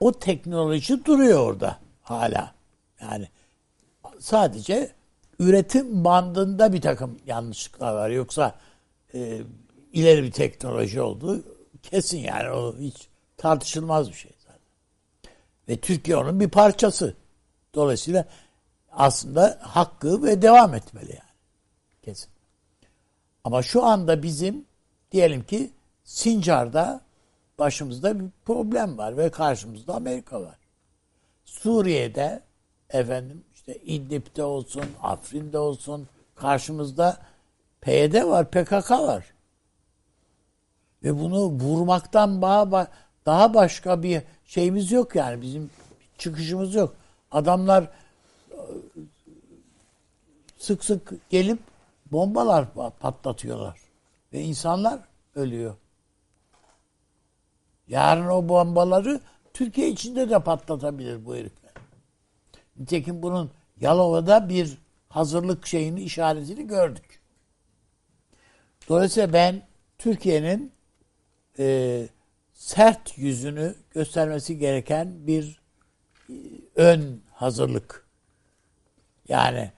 [0.00, 2.54] o teknoloji duruyor orada hala.
[3.00, 3.28] Yani
[4.18, 4.90] sadece
[5.38, 8.10] üretim bandında bir takım yanlışlıklar var.
[8.10, 8.54] Yoksa
[9.14, 9.40] e,
[9.94, 11.44] ileri bir teknoloji oldu.
[11.82, 14.60] Kesin yani o hiç tartışılmaz bir şey zaten.
[15.68, 17.14] Ve Türkiye onun bir parçası.
[17.74, 18.24] Dolayısıyla
[18.92, 21.34] aslında hakkı ve devam etmeli yani.
[22.02, 22.28] Kesin.
[23.44, 24.64] Ama şu anda bizim
[25.12, 25.70] diyelim ki
[26.04, 27.00] Sincar'da
[27.58, 30.58] başımızda bir problem var ve karşımızda Amerika var.
[31.44, 32.42] Suriye'de
[32.90, 37.18] efendim işte İdlib'de olsun, Afrin'de olsun karşımızda
[37.80, 39.33] PYD var, PKK var.
[41.04, 42.42] Ve bunu vurmaktan
[43.26, 45.42] daha başka bir şeyimiz yok yani.
[45.42, 45.70] Bizim
[46.18, 46.94] çıkışımız yok.
[47.30, 47.90] Adamlar
[50.58, 51.58] sık sık gelip
[52.12, 52.66] bombalar
[53.00, 53.80] patlatıyorlar.
[54.32, 55.00] Ve insanlar
[55.34, 55.74] ölüyor.
[57.88, 59.20] Yarın o bombaları
[59.54, 61.72] Türkiye içinde de patlatabilir bu herifler.
[62.76, 63.50] Nitekim bunun
[63.80, 64.78] Yalova'da bir
[65.08, 67.20] hazırlık şeyini, işaretini gördük.
[68.88, 69.62] Dolayısıyla ben
[69.98, 70.73] Türkiye'nin
[71.58, 72.08] e,
[72.52, 75.60] sert yüzünü göstermesi gereken bir
[76.30, 76.34] e,
[76.74, 78.06] ön hazırlık.
[79.28, 79.70] Yani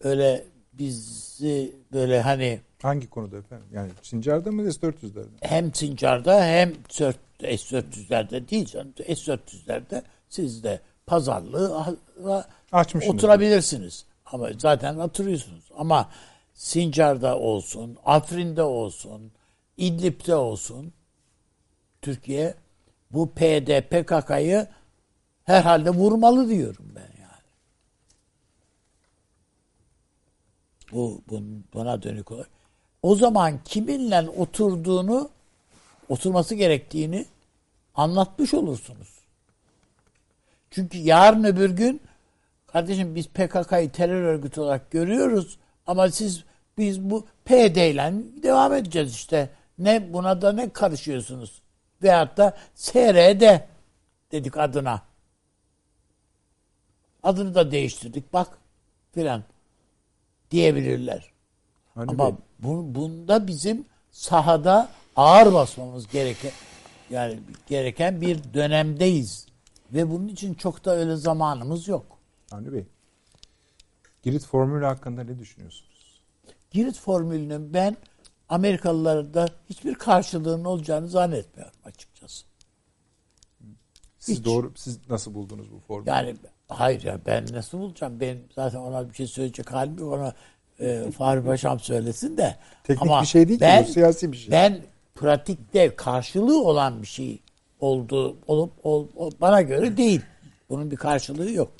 [0.00, 3.66] öyle bizi böyle hani hangi konuda efendim?
[3.72, 5.38] Yani Sincar'da mı S-400'lerde mi?
[5.40, 8.92] Hem Sincar'da hem S-400'lerde değil canım.
[8.96, 11.96] S-400'lerde siz de pazarlığı
[12.72, 13.14] Açmışsınız.
[13.14, 14.04] oturabilirsiniz.
[14.26, 15.64] Ama zaten oturuyorsunuz.
[15.76, 16.10] Ama
[16.54, 19.32] Sincar'da olsun, Afrin'de olsun,
[19.76, 20.92] İdlib'de olsun
[22.02, 22.54] Türkiye
[23.10, 24.66] bu PD, PKK'yı
[25.44, 27.50] herhalde vurmalı diyorum ben yani.
[30.92, 31.42] Bu, bu
[31.74, 32.50] buna dönük olarak.
[33.02, 35.30] O zaman kiminle oturduğunu
[36.08, 37.26] oturması gerektiğini
[37.94, 39.08] anlatmış olursunuz.
[40.70, 42.00] Çünkü yarın öbür gün
[42.66, 46.44] kardeşim biz PKK'yı terör örgütü olarak görüyoruz ama siz
[46.78, 49.50] biz bu PD ile devam edeceğiz işte.
[49.78, 51.62] Ne buna da ne karışıyorsunuz?
[52.02, 53.60] Veyahut da SRD
[54.32, 55.02] dedik adına.
[57.22, 58.58] Adını da değiştirdik bak
[59.12, 59.44] filan
[60.50, 61.30] diyebilirler.
[61.94, 66.52] Hani Ama bu, bunda bizim sahada ağır basmamız gereken
[67.10, 69.46] yani gereken bir dönemdeyiz.
[69.92, 72.06] Ve bunun için çok da öyle zamanımız yok.
[72.52, 72.84] Avni Bey,
[74.22, 76.20] Girit formülü hakkında ne düşünüyorsunuz?
[76.70, 77.96] Girit formülünün ben
[78.50, 82.44] Amerikalılarda hiçbir karşılığının olacağını zannetmiyorum açıkçası.
[84.18, 84.44] Siz Hiç.
[84.44, 86.10] doğru, siz nasıl buldunuz bu formülü?
[86.10, 86.36] Yani
[86.68, 88.20] hayır ya ben nasıl bulacağım?
[88.20, 90.12] Ben zaten ona bir şey söyleyecek halim yok.
[90.12, 90.34] Ona
[90.80, 92.56] e, Fahri Paşam söylesin de.
[92.84, 94.50] Teknik bir şey değil ki bu, siyasi bir şey.
[94.52, 94.80] Ben
[95.14, 97.40] pratikte karşılığı olan bir şey
[97.80, 100.20] oldu olup ol, ol- bana göre değil.
[100.70, 101.72] Bunun bir karşılığı yok.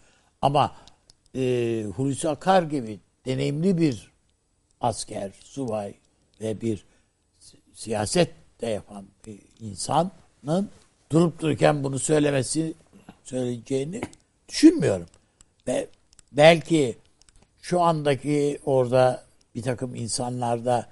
[0.43, 0.73] Ama
[1.35, 4.11] e, Hulusi Akar gibi deneyimli bir
[4.81, 5.95] asker, subay
[6.41, 6.85] ve bir
[7.39, 8.31] si- siyaset
[8.61, 10.71] de yapan bir insanın
[11.13, 12.75] durup dururken bunu söylemesi
[13.25, 14.01] söyleyeceğini
[14.49, 15.07] düşünmüyorum.
[15.67, 15.89] Ve
[16.33, 16.99] belki
[17.63, 19.25] şu andaki orada
[19.55, 20.89] bir takım insanlarda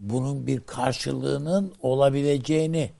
[0.00, 2.90] bunun bir karşılığının olabileceğini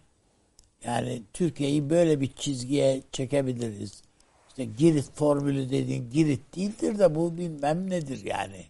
[0.84, 4.02] yani Türkiye'yi böyle bir çizgiye çekebiliriz.
[4.48, 8.64] İşte Girit formülü dediğin Girit değildir de bu bilmem nedir yani.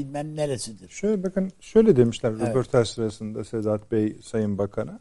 [0.00, 0.88] Bilmem neresidir.
[0.88, 2.48] Şöyle bakın şöyle demişler Evet.
[2.48, 5.00] röportaj sırasında Sedat Bey Sayın Bakan'a.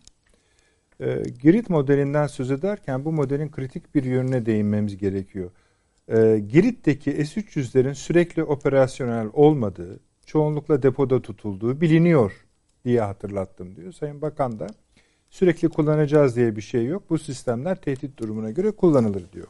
[1.00, 5.52] Ee, Girit modelinden söz ederken bu modelin kritik bir yönüne değinmemiz gerekiyor.
[6.08, 12.32] Ee, Girit'teki S-300'lerin sürekli operasyonel olmadığı, çoğunlukla depoda tutulduğu biliniyor
[12.86, 13.92] diye hatırlattım diyor.
[13.92, 14.68] Sayın Bakan da
[15.30, 17.10] sürekli kullanacağız diye bir şey yok.
[17.10, 19.48] Bu sistemler tehdit durumuna göre kullanılır diyor.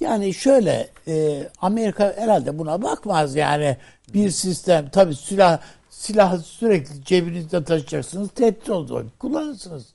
[0.00, 3.76] Yani şöyle e, Amerika herhalde buna bakmaz yani
[4.14, 9.86] bir sistem tabi silah silah sürekli cebinizde taşıyacaksınız tehdit oldu kullanırsınız.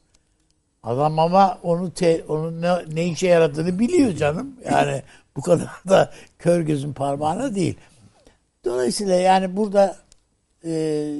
[0.83, 4.55] Adam ama onu te, onun ne, ne işe yaradığını biliyor canım.
[4.71, 5.03] Yani
[5.35, 7.77] bu kadar da kör gözün parmağına değil.
[8.65, 9.97] Dolayısıyla yani burada
[10.65, 11.13] e,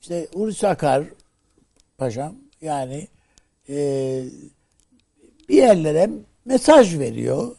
[0.00, 1.04] işte Hulusi Akar
[1.98, 3.08] paşam yani
[3.68, 3.76] e,
[5.48, 6.10] bir yerlere
[6.48, 7.56] mesaj veriyor.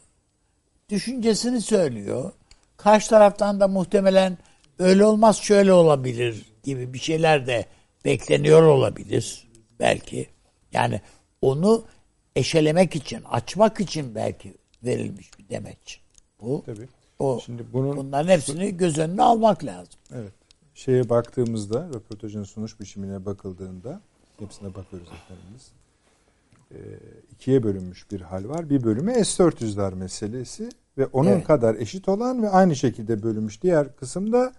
[0.88, 2.32] Düşüncesini söylüyor.
[2.76, 4.38] Karşı taraftan da muhtemelen
[4.78, 7.66] öyle olmaz şöyle olabilir gibi bir şeyler de
[8.04, 9.48] bekleniyor olabilir
[9.80, 10.28] belki.
[10.72, 11.00] Yani
[11.42, 11.84] onu
[12.36, 16.00] eşelemek için, açmak için belki verilmiş bir demeç.
[16.40, 16.62] Bu.
[16.66, 16.88] Tabii.
[17.18, 20.00] O, Şimdi bunun bunların hepsini göz önüne almak lazım.
[20.14, 20.32] Evet.
[20.74, 24.00] Şeye baktığımızda, röportajın sunuş biçimine bakıldığında,
[24.38, 25.72] hepsine bakıyoruz efendimiz.
[26.74, 26.76] Ee,
[27.32, 28.70] ikiye bölünmüş bir hal var.
[28.70, 30.68] Bir bölümü S-400'ler meselesi
[30.98, 31.46] ve onun Evet.
[31.46, 34.52] kadar eşit olan ve aynı şekilde bölünmüş diğer kısımda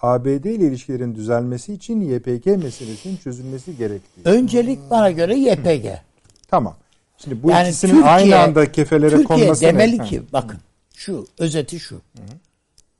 [0.00, 4.20] ABD ile ilişkilerin düzelmesi için YPG meselesinin çözülmesi gerektiği.
[4.24, 5.86] Öncelik bana göre YPG.
[6.48, 6.76] Tamam.
[7.18, 9.68] Şimdi bu Yani ikisinin Türkiye- aynı anda kefelere Türkiye konması ne?
[9.68, 10.04] demeli Ha.
[10.04, 10.58] ki bakın
[10.94, 12.00] şu özeti şu.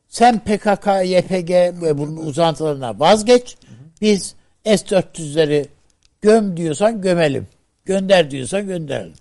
[0.08, 1.50] Sen PKK, YPG
[1.82, 3.56] ve bunun uzantılarına vazgeç.
[4.00, 5.66] Biz S-400'leri
[6.22, 7.46] göm diyorsan gömelim.
[7.88, 9.14] Gönder diyorsan gönderelim.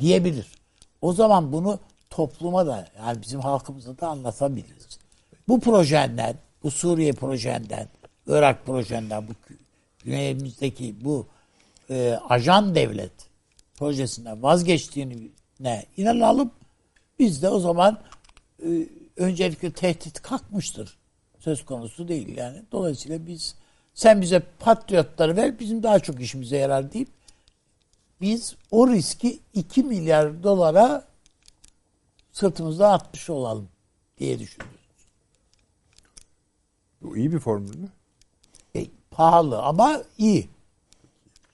[0.00, 0.46] Diyebilir.
[1.00, 1.78] O zaman bunu
[2.10, 4.98] topluma da yani bizim halkımıza da anlatabiliriz.
[5.48, 7.88] Bu projenden, bu Suriye projenden,
[8.26, 9.32] Irak projenden, bu
[10.04, 11.26] güneyimizdeki bu
[11.90, 13.12] e, ajan devlet
[13.76, 16.50] projesinden vazgeçtiğine inanalım.
[17.18, 17.98] Biz de o zaman
[18.62, 18.68] e,
[19.16, 20.98] öncelikle tehdit kalkmıştır.
[21.38, 22.62] Söz konusu değil yani.
[22.72, 23.54] Dolayısıyla biz
[23.94, 27.15] sen bize patriotları ver bizim daha çok işimize yarar deyip
[28.20, 31.04] biz o riski 2 milyar dolara
[32.32, 33.68] sırtımızdan atmış olalım
[34.18, 34.76] diye düşünüyoruz.
[37.02, 37.88] Bu iyi bir formül mü?
[38.76, 40.48] E, pahalı ama iyi.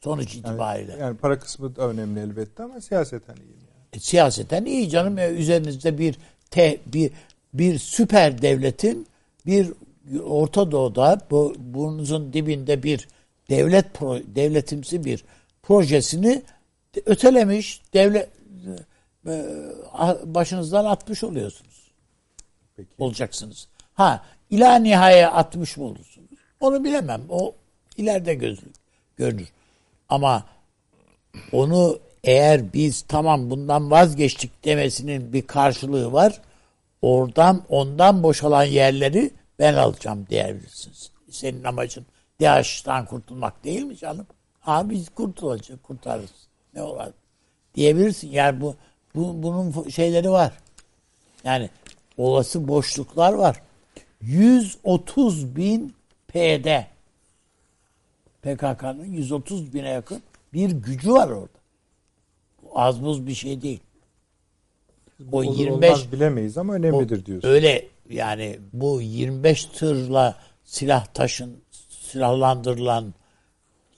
[0.01, 0.97] Sonuç Yani, itibariyle.
[1.01, 3.51] yani para kısmı da önemli elbette ama siyaseten iyi.
[3.53, 3.63] Yani.
[3.93, 5.19] E, siyaseten iyi canım.
[5.19, 6.19] E, üzerinizde bir
[6.51, 7.13] te, bir
[7.55, 9.07] bir süper devletin
[9.47, 9.73] bir
[10.25, 13.09] Orta Doğu'da bu, burnunuzun dibinde bir
[13.51, 15.25] devlet pro, devletimsi bir
[15.63, 16.43] projesini
[17.07, 18.29] ötelemiş devlet
[19.27, 19.45] e,
[20.25, 21.93] başınızdan atmış oluyorsunuz.
[22.77, 22.89] Peki.
[22.99, 23.69] Olacaksınız.
[23.95, 26.31] Ha ila nihaya atmış mı olursunuz?
[26.61, 27.23] Onu bilemem.
[27.29, 27.55] O
[27.97, 28.67] ileride gözlü,
[29.17, 29.49] görünür.
[30.09, 30.45] Ama
[31.53, 36.41] onu eğer biz tamam bundan vazgeçtik demesinin bir karşılığı var.
[37.03, 41.11] oradan ondan boşalan yerleri ben alacağım diyebilirsiniz.
[41.31, 42.07] Senin amacın
[42.41, 44.27] DAEŞ'ten kurtulmak değil mi canım?
[44.63, 46.31] Ha biz kurtulacağız, kurtarırız.
[46.75, 47.01] Ne olur
[47.75, 48.31] diyebilirsin.
[48.31, 48.77] Yani bu,
[49.15, 50.53] bu bunun şeyleri var.
[51.45, 51.71] Yani
[52.17, 53.63] olası boşluklar var.
[54.21, 55.95] 130 bin
[56.29, 56.83] PD
[58.43, 61.49] PKK'nın 130 bine yakın bir gücü var orada.
[62.75, 63.81] Az buz bir şey değil.
[65.33, 67.49] O Olur 25 olmaz bilemeyiz ama önemlidir o- diyorsun.
[67.49, 71.57] Öyle yani bu 25 tırla silah taşın
[71.91, 73.15] silahlandırılan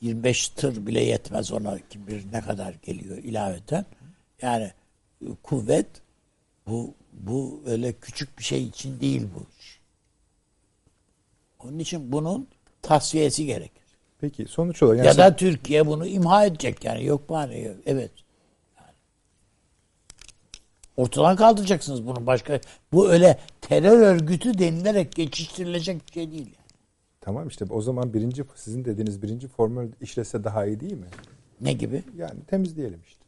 [0.05, 3.87] 25 tır bile yetmez ona kim bilir ne kadar geliyor ilaveten.
[4.43, 4.73] Yani
[5.43, 5.87] kuvvet
[6.67, 9.81] bu bu öyle küçük bir şey için değil bu iş.
[11.65, 12.49] Onun için bunun
[12.83, 13.85] tasfiyesi gerekir.
[14.21, 17.77] Peki sonuç olarak yani ya sen- da Türkiye bunu imha edecek yani yok yok.
[17.87, 18.11] Evet.
[18.77, 18.95] Yani.
[20.97, 22.61] Ortadan kaldıracaksınız bunu başka.
[22.93, 26.47] Bu öyle terör örgütü denilerek geçiştirilecek bir şey değil.
[26.47, 26.64] Yani.
[27.25, 31.07] Tamam işte o zaman birinci sizin dediğiniz birinci formül işlese daha iyi değil mi?
[31.61, 32.03] Ne gibi?
[32.17, 33.25] Yani temizleyelim işte.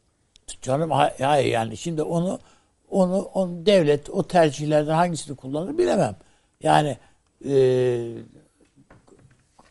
[0.61, 2.39] Canım hay- hayır yani şimdi onu
[2.89, 6.15] onu onu devlet o tercihlerden hangisini kullanır bilemem.
[6.63, 6.97] Yani
[7.45, 7.55] e,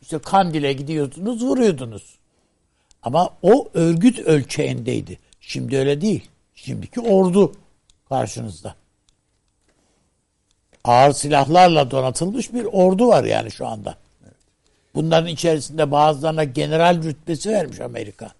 [0.02, 2.18] işte Kandil'e gidiyordunuz vuruyordunuz.
[3.02, 5.18] Ama o örgüt ölçeğindeydi.
[5.40, 6.28] Şimdi öyle değil.
[6.54, 7.52] Şimdiki ordu
[8.08, 8.74] karşınızda.
[10.84, 13.96] Ağır silahlarla donatılmış bir ordu var yani şu anda.
[14.96, 18.30] Bunların içerisinde bazılarına general rütbesi vermiş Amerika.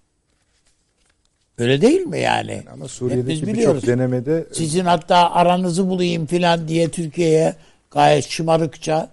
[1.57, 2.53] Öyle değil mi yani?
[2.65, 3.83] Ama Hepimiz Suriye'deki biliyoruz.
[3.83, 7.55] birçok denemede Sizin hatta aranızı bulayım filan diye Türkiye'ye
[7.91, 9.09] gayet şımarıkça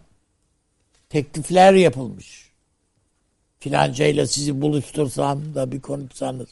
[1.09, 2.51] teklifler yapılmış.
[3.61, 6.49] Filancayla sizi buluştursam da bir konuşsanız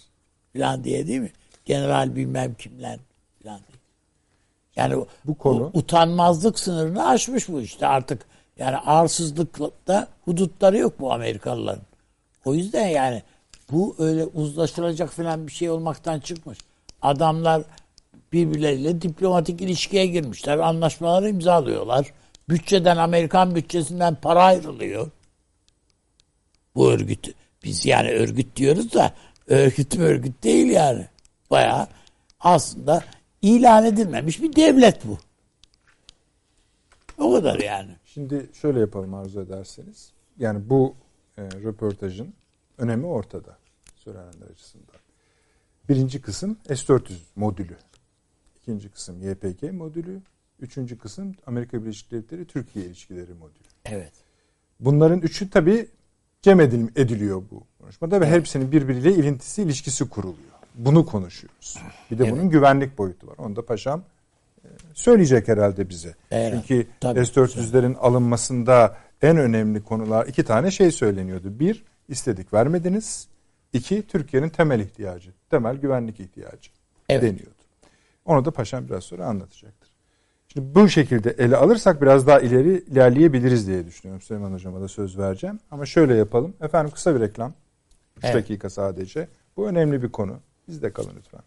[0.53, 1.33] filan diye değil mi?
[1.65, 2.99] General bilmem kimler
[3.39, 3.79] filan diye.
[4.77, 8.32] Yani bu, Bu konu- bu utanmazlık sınırını aşmış bu işte artık.
[8.59, 11.83] Yani arsızlıkta hudutları yok bu Amerikalıların.
[12.45, 13.23] O yüzden yani
[13.71, 16.59] bu öyle uzlaşılacak falan bir şey olmaktan çıkmış.
[17.03, 17.63] Adamlar
[18.33, 20.59] birbirleriyle diplomatik ilişkiye girmişler.
[20.59, 22.13] Anlaşmaları imzalıyorlar.
[22.49, 25.11] Bütçeden Amerikan bütçesinden para ayrılıyor.
[26.75, 27.35] Bu örgüt.
[27.65, 29.15] Biz yani örgüt diyoruz da
[29.47, 31.07] örgüt mü örgüt değil yani.
[31.51, 31.87] Bayağı
[32.41, 33.05] aslında
[33.43, 35.19] ilan edilmemiş bir devlet bu.
[37.19, 37.91] O kadar yani.
[38.15, 40.13] Şimdi şöyle yapalım arzu ederseniz.
[40.39, 40.95] Yani bu
[41.39, 42.35] e, röportajın
[42.79, 43.59] önemi ortada
[43.95, 44.97] söylenenler açısından.
[45.89, 47.77] Birinci kısım S-400 modülü.
[48.57, 50.21] İkinci kısım YPG modülü.
[50.61, 53.69] Üçüncü kısım Amerika Birleşik Devletleri Türkiye ilişkileri modülü.
[53.85, 54.13] Evet.
[54.81, 55.89] Bunların üçü tabii
[56.43, 60.53] cem edil- ediliyor bu konuşmada ve hepsinin birbiriyle ilintisi, ilişkisi kuruluyor.
[60.75, 61.79] Bunu konuşuyoruz.
[62.11, 62.33] Bir de Evet.
[62.33, 63.35] bunun güvenlik boyutu var.
[63.39, 64.05] Onu da paşam
[64.95, 66.15] söyleyecek herhalde bize.
[66.31, 66.63] Herhalde.
[66.67, 67.27] Çünkü Tabii.
[67.27, 71.59] S-400'lerin alınmasında en önemli konular iki tane şey söyleniyordu.
[71.61, 73.29] Bir, istedik vermediniz.
[73.73, 76.71] İki, Türkiye'nin temel ihtiyacı, temel güvenlik ihtiyacı
[77.09, 77.23] Evet.
[77.23, 77.63] deniyordu.
[78.25, 79.93] Onu da paşam biraz sonra anlatacaktır.
[80.49, 84.23] Şimdi bu şekilde ele alırsak biraz daha ileri ilerleyebiliriz diye düşünüyorum.
[84.23, 85.61] Süleyman Hocam'a da söz vereceğim.
[85.71, 86.55] Ama şöyle yapalım.
[86.61, 87.53] Efendim kısa bir reklam.
[88.17, 88.35] 3 Evet.
[88.35, 89.29] dakika sadece.
[89.57, 90.41] Bu önemli bir konu.
[90.69, 91.41] Bizde kalın lütfen.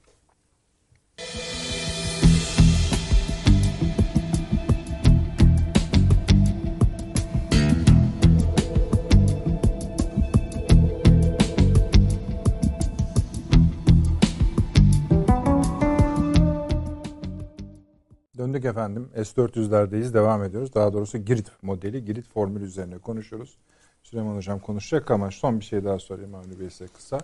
[18.45, 19.09] Döndük efendim.
[19.15, 20.13] S-400'lerdeyiz.
[20.13, 20.73] Devam ediyoruz.
[20.73, 23.57] Daha doğrusu Girit modeli, Girit formülü üzerine konuşuyoruz.
[24.03, 27.17] Süleyman Hocam konuşacak ama son bir şey daha sorayım Avni Bey size kısa.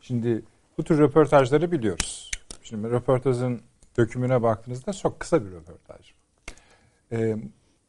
[0.00, 0.42] Şimdi
[0.78, 2.30] bu tür röportajları biliyoruz.
[2.62, 3.60] Şimdi röportajın
[3.98, 6.12] dökümüne baktığınızda çok kısa bir röportaj.
[7.12, 7.36] Ee,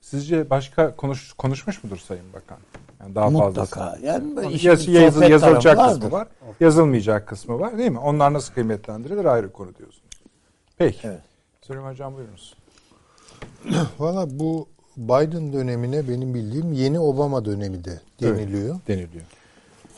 [0.02, 2.60] sizce başka konuş, konuşmuş mudur Sayın Bakan?
[3.00, 3.46] Yani daha fazla.
[3.46, 3.98] Mutlaka.
[4.04, 6.28] Yani işin Yaz, sohbet yazılacak kısmı var.
[6.60, 8.00] Yazılmayacak kısmı var değil mi?
[8.00, 10.10] Onlar nasıl kıymetlendirilir ayrı konu diyorsunuz.
[10.78, 11.08] Peki.
[11.08, 11.22] Evet.
[11.62, 12.63] Süleyman Hocam buyurunuz.
[14.00, 14.68] Valla bu
[14.98, 18.80] Biden dönemine benim bildiğim yeni Obama dönemi de deniliyor.
[18.88, 19.26] Deniliyor.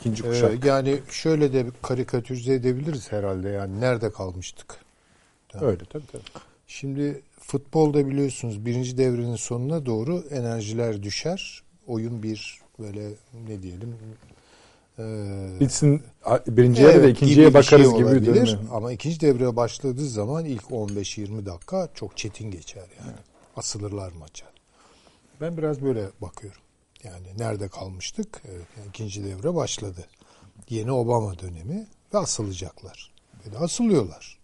[0.00, 0.64] İkinci Ee, kuşak.
[0.64, 4.76] yani şöyle de karikatürize edebiliriz herhalde yani nerede kalmıştık?
[5.60, 6.22] Öyle tabii tabii.
[6.66, 11.62] Şimdi futbolda biliyorsunuz birinci devrenin sonuna doğru enerjiler düşer.
[11.86, 13.08] Oyun bir böyle
[13.48, 13.94] ne diyelim
[14.98, 16.02] e, Bitsin
[16.48, 18.58] birinciye de Evet, ikinciye gibi bakarız şey gibi olabilir.
[18.72, 23.16] Ama ikinci devre başladığı zaman ilk 15-20 dakika çok çetin geçer yani.
[23.56, 24.46] Asılırlar maça.
[25.40, 26.60] Ben biraz böyle bakıyorum.
[27.04, 28.42] Yani nerede kalmıştık?
[28.48, 30.06] Evet, yani ikinci devre başladı.
[30.68, 33.12] Yeni Obama dönemi ve asılacaklar.
[33.46, 34.38] Ve de asılıyorlar.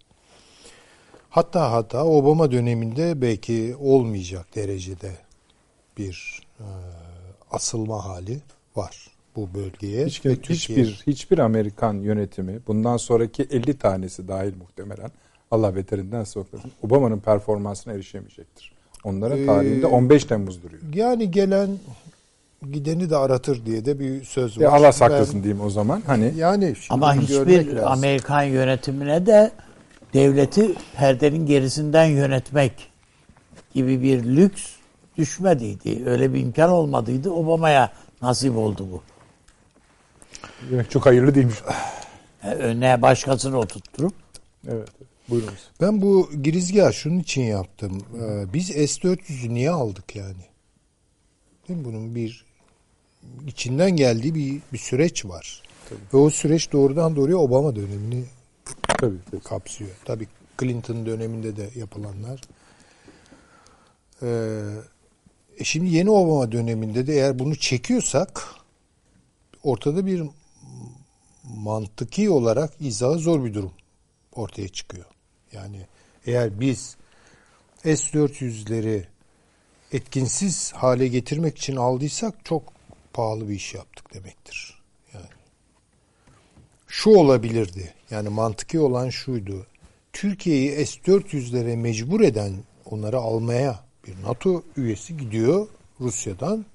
[1.31, 5.17] Hatta hatta Obama döneminde belki olmayacak derecede
[5.99, 6.67] bir e,
[7.51, 8.41] asılma hali
[8.77, 10.07] var bu bölgeye.
[10.07, 15.11] Hiç, ve hiçbir hiçbir Amerikan yönetimi bundan sonraki 50 tanesi dahil muhtemelen
[15.51, 16.73] Allah beterinden saklasın.
[16.83, 18.72] Obama'nın performansına erişemeyecektir.
[19.05, 20.83] Onların Ee, tarihinde 15 Temmuz duruyor.
[20.95, 21.69] Yani gelen
[22.73, 24.63] gideni de aratır diye de bir söz var.
[24.63, 26.03] Ya Allah Ben- saklasın diyeyim o zaman.
[26.07, 27.89] Hani yani şimdi Ama hiçbir lazım.
[27.89, 29.51] Amerikan yönetimine de
[30.15, 32.73] devleti perdenin gerisinden yönetmek
[33.75, 34.63] gibi bir lüks
[35.19, 36.03] düşmediydi.
[36.11, 37.31] Öyle bir imkan olmadıydı.
[37.31, 37.93] Obama'ya
[38.23, 39.03] nasip oldu bu.
[40.71, 41.57] demek çok hayırlı değilmiş.
[42.45, 44.13] E, Önüne başkasını oturtturup
[44.69, 44.89] Evet.
[45.29, 45.71] Buyurunuz.
[45.81, 48.05] Ben bu girizgahı şunun için yaptım.
[48.23, 50.45] Ee, biz S-400'ü niye aldık yani?
[51.69, 51.85] Değil mi?
[51.85, 52.45] Bunun bir
[53.47, 55.63] içinden geldiği bir, bir süreç var.
[56.15, 58.25] Ve o süreç doğrudan doğruya Obama dönemini
[59.01, 59.17] Tabii.
[59.31, 59.41] tabii.
[59.41, 59.91] kapsıyor.
[60.05, 60.29] Tabii
[60.61, 62.41] Clinton döneminde de yapılanlar.
[64.23, 64.61] Ee,
[65.59, 68.45] e şimdi yeni Obama döneminde de eğer bunu çekiyorsak
[69.63, 70.23] ortada bir
[71.45, 73.73] mantıki olarak izahı zor bir durum
[74.33, 75.05] ortaya çıkıyor.
[75.53, 75.87] Yani
[76.27, 76.97] eğer biz
[77.85, 79.03] S-400'leri
[79.93, 82.63] etkinsiz hale getirmek için aldıysak çok
[83.13, 84.83] pahalı bir iş yaptık demektir.
[85.15, 85.27] Yani
[86.87, 87.95] şu olabilirdi.
[88.11, 89.67] Yani mantıki olan şuydu.
[90.13, 92.53] Türkiye'yi S-400'lere mecbur eden
[92.91, 95.69] onları almaya bir NATO üyesi gidiyor
[96.01, 96.67] Rusya'dan.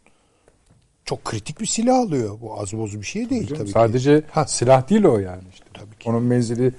[1.06, 2.38] Çok kritik bir silah alıyor.
[2.42, 3.72] Bu az boz bir şey değil tabii ki.
[3.72, 4.46] Sadece Ha.
[4.48, 5.66] silah değil o yani işte.
[5.74, 6.10] Tabii ki.
[6.10, 6.74] Onun menzili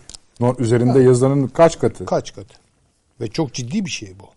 [0.59, 2.07] üzerinde yazanın kaç katı?
[2.07, 2.55] Kaç katı?
[3.21, 4.29] Ve çok ciddi bir şey bu.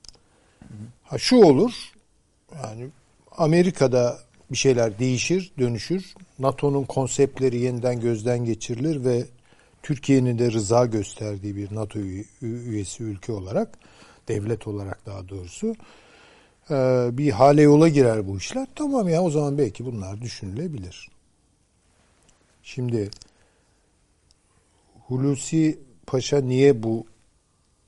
[1.04, 1.92] Ha şu olur.
[2.64, 2.88] Yani
[3.38, 4.20] Amerika'da
[4.52, 6.14] bir şeyler değişir, dönüşür.
[6.40, 9.26] NATO'nun konseptleri yeniden gözden geçirilir ve
[9.84, 13.78] Türkiye'nin de rıza gösterdiği bir NATO üye- üyesi ülke olarak,
[14.28, 15.76] devlet olarak daha doğrusu
[16.70, 18.68] e, bir hale yola girer bu işler.
[18.76, 21.10] Tamam ya o zaman belki bunlar düşünülebilir.
[22.64, 23.10] Şimdi
[25.08, 27.06] Hulusi Paşa niye bu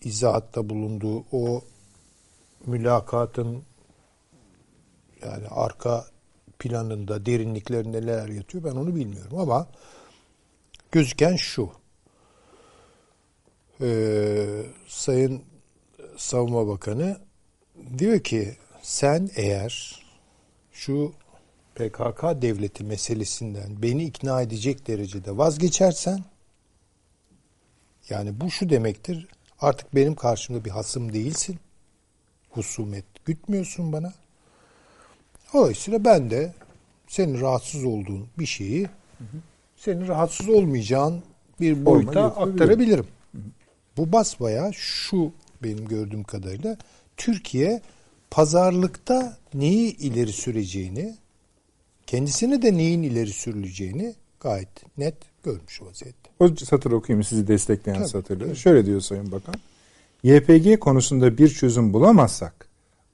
[0.01, 1.25] izahatta bulundu?
[1.31, 1.61] O
[2.65, 3.63] mülakatın
[5.21, 6.05] yani arka
[6.59, 9.67] planında, derinliklerinde neler yatıyor ben onu bilmiyorum ama
[10.91, 11.69] gözüken şu.
[13.81, 15.43] Ee, Sayın
[16.17, 17.17] Savunma Bakanı
[17.97, 20.03] diyor ki sen eğer
[20.71, 21.13] şu
[21.75, 26.23] PKK devleti meselesinden beni ikna edecek derecede vazgeçersen
[28.09, 29.27] yani bu şu demektir.
[29.59, 31.59] Artık benim karşımda bir hasım değilsin.
[32.49, 34.13] Husumet gütmüyorsun bana.
[35.53, 36.53] Dolayısıyla ben de
[37.07, 38.87] senin rahatsız olduğun bir şeyi
[39.75, 41.23] senin rahatsız olmayacağın
[41.59, 43.07] bir boyuta aktarabilirim.
[43.97, 45.31] Bu basbaya şu
[45.63, 46.77] benim gördüğüm kadarıyla
[47.17, 47.81] Türkiye
[48.31, 51.15] pazarlıkta neyi ileri süreceğini
[52.07, 56.22] kendisine de neyin ileri sürüleceğini gayet net görmüş vaziyette.
[56.43, 58.47] O satır okuyayım sizi destekleyen Tabii, satırları.
[58.47, 58.57] tabii.
[58.57, 59.55] Şöyle diyor Sayın Bakan.
[60.23, 62.67] YPG konusunda bir çözüm bulamazsak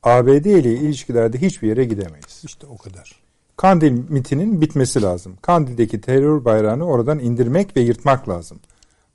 [0.04, 2.42] ABD ile ilişkilerde hiçbir yere gidemeyiz.
[2.44, 3.20] İşte o kadar.
[3.58, 5.38] Kandil mitinin bitmesi lazım.
[5.42, 8.60] Kandil'deki terör bayrağını oradan indirmek ve yırtmak lazım.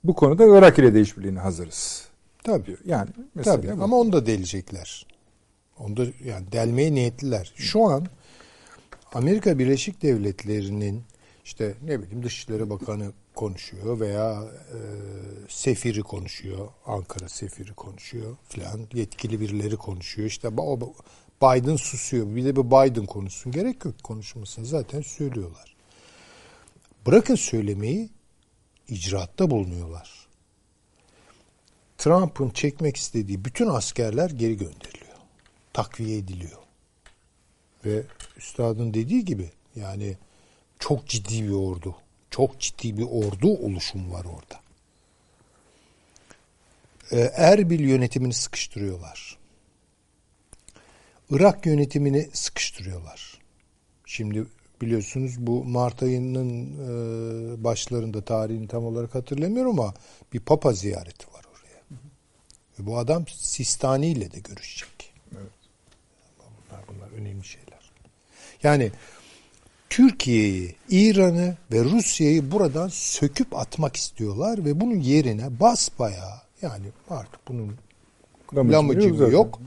[0.03, 2.05] Bu konuda Irak ile de işbirliğine hazırız.
[2.43, 2.77] Tabii.
[2.85, 5.05] Yani mesela Tabii ama onu da delecekler.
[5.79, 7.53] Onu da yani delmeye niyetliler.
[7.55, 8.07] Şu an
[9.13, 11.03] Amerika Birleşik Devletleri'nin
[11.45, 14.77] işte ne bileyim Dışişleri Bakanı konuşuyor veya e,
[15.49, 16.67] sefiri konuşuyor.
[16.85, 18.87] Ankara sefiri konuşuyor filan.
[18.93, 20.27] Yetkili birileri konuşuyor.
[20.27, 20.79] İşte o
[21.41, 22.35] Biden susuyor.
[22.35, 23.51] Bir de bir Biden konuşsun.
[23.51, 25.75] Gerek yok konuşmasını zaten söylüyorlar.
[27.05, 28.09] Bırakın söylemeyi
[28.87, 30.27] icraatta bulunuyorlar.
[31.97, 35.17] Trump'ın çekmek istediği bütün askerler geri gönderiliyor.
[35.73, 36.59] Takviye ediliyor.
[37.85, 38.03] Ve
[38.37, 40.17] üstadın dediği gibi yani
[40.79, 41.95] çok ciddi bir ordu.
[42.35, 44.61] Çok ciddi bir ordu oluşum var orada.
[47.11, 49.37] Ee, Erbil yönetimini sıkıştırıyorlar.
[51.29, 53.39] Irak yönetimini sıkıştırıyorlar.
[54.05, 54.45] Şimdi
[54.81, 59.93] biliyorsunuz bu Mart ayının e, başlarında tarihini tam olarak hatırlamıyorum ama
[60.33, 61.81] bir papa ziyareti var oraya.
[62.79, 65.13] Ve bu adam Sistani ile de görüşecek.
[65.31, 67.91] Bunlar, bunlar önemli şeyler.
[68.63, 68.91] Yani
[69.89, 77.75] Türkiye'yi, İran'ı ve Rusya'yı buradan söküp atmak istiyorlar ve bunun yerine basbayağı yani artık bunun
[78.55, 79.59] lamıcı yok.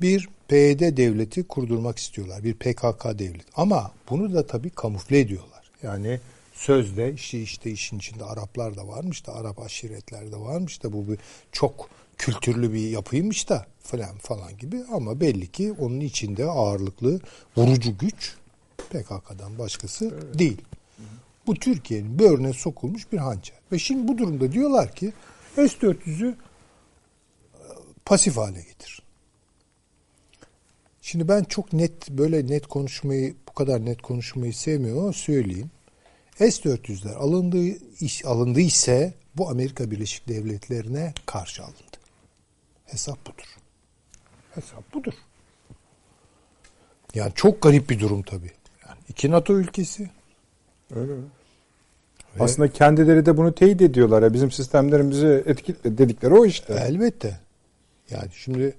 [0.00, 2.44] Bir PYD devleti kurdurmak istiyorlar.
[2.44, 3.46] Bir PKK devleti.
[3.56, 5.70] Ama bunu da tabii kamufle ediyorlar.
[5.82, 6.20] Yani
[6.54, 11.08] sözde işte işte işin içinde Araplar da varmış da Arap aşiretler de varmış da bu
[11.08, 11.18] bir
[11.52, 11.88] çok
[12.18, 17.20] kültürlü bir yapıymış da falan falan gibi ama belli ki onun içinde ağırlıklı
[17.56, 18.34] vurucu güç
[18.88, 20.62] PKK'dan başkası değil.
[21.46, 23.58] Bu Türkiye'nin böğrüne sokulmuş bir hançer.
[23.72, 25.12] Ve şimdi bu durumda diyorlar ki
[25.54, 26.36] S-400'ü e,
[28.04, 29.02] pasif hale getir.
[31.00, 35.70] Şimdi ben çok net böyle net konuşmayı bu kadar net konuşmayı sevmiyorum ama söyleyeyim.
[36.38, 37.66] S-400'ler alındığı
[38.00, 41.96] iş alındı ise bu Amerika Birleşik Devletleri'ne karşı alındı.
[42.84, 43.56] Hesap budur.
[44.54, 45.12] Hesap budur.
[47.14, 48.52] Yani çok garip bir durum tabii.
[49.16, 50.10] İki NATO ülkesi.
[50.94, 51.24] Öyle mi?
[52.40, 54.22] Aslında kendileri de bunu teyit ediyorlar.
[54.22, 54.34] Ya.
[54.34, 56.74] Bizim sistemlerimizi etkile dedikleri o işte.
[56.88, 57.40] Elbette.
[58.10, 58.74] Yani şimdi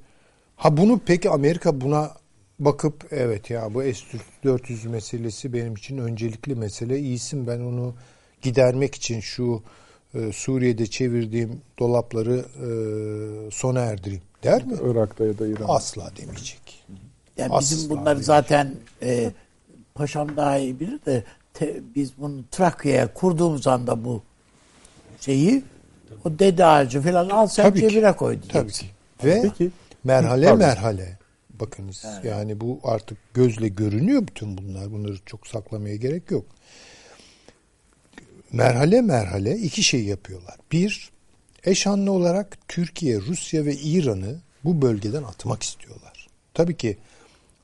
[0.56, 2.12] ha bunu peki Amerika buna
[2.60, 7.00] bakıp evet ya bu S-400 meselesi benim için öncelikli mesele.
[7.00, 7.94] İyisin ben onu
[8.42, 9.64] gidermek için şu
[10.14, 12.70] e, Suriye'de çevirdiğim dolapları e,
[13.52, 14.74] sona erdireyim der mi?
[14.84, 15.74] Irak'ta ya da İran'da.
[15.74, 16.86] Asla demeyecek.
[17.38, 18.26] Yani Asla bizim bunları değil.
[18.26, 19.32] zaten e,
[19.98, 21.24] paşam daha iyi bilir de
[21.54, 24.24] te- biz bunu Trakya'ya kurduğumuz anda bu
[25.22, 25.64] şeyi
[26.26, 27.90] o dede ağacı falan al sen Tabii ki.
[27.90, 28.88] cebine koy Tabii diyeceksin.
[28.88, 28.94] ki.
[29.24, 29.72] Ve Peki.
[30.04, 30.60] merhale Pardon.
[30.60, 31.18] merhale.
[31.50, 34.92] Bakınız yani bu artık gözle görünüyor bütün bunlar.
[34.92, 36.46] Bunları çok saklamaya gerek yok.
[38.52, 40.56] Merhale merhale iki şey yapıyorlar.
[40.72, 41.10] Bir,
[41.64, 46.28] eşanlı olarak Türkiye, Rusya ve İran'ı bu bölgeden atmak istiyorlar.
[46.54, 46.98] Tabii ki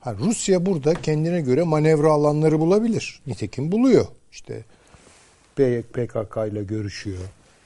[0.04, 3.20] ha, Rusya burada kendine göre manevra alanları bulabilir.
[3.26, 4.06] Nitekim buluyor.
[4.32, 4.64] İşte
[5.56, 7.18] PKK ile görüşüyor.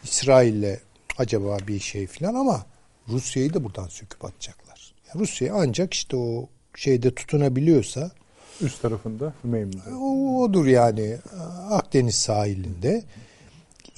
[0.04, 0.78] İsrail'le
[1.18, 2.66] acaba bir şey falan ama
[3.08, 4.92] Rusya'yı da buradan söküp atacaklar.
[5.08, 8.10] Yani Rusya ancak işte o şeyde tutunabiliyorsa
[8.60, 9.94] Üst tarafında Hümeymi'de.
[10.00, 11.16] o, odur yani
[11.70, 13.04] Akdeniz sahilinde.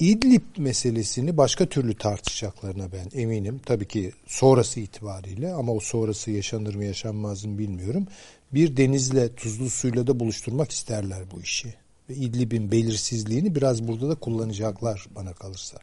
[0.01, 3.61] İdlib meselesini başka türlü tartışacaklarına ben eminim.
[3.65, 8.07] Tabii ki sonrası itibariyle ama o sonrası yaşanır mı yaşanmaz mı bilmiyorum.
[8.53, 11.73] Bir denizle tuzlu suyla da buluşturmak isterler bu işi.
[12.09, 15.77] Ve İdlib'in belirsizliğini biraz burada da kullanacaklar bana kalırsa.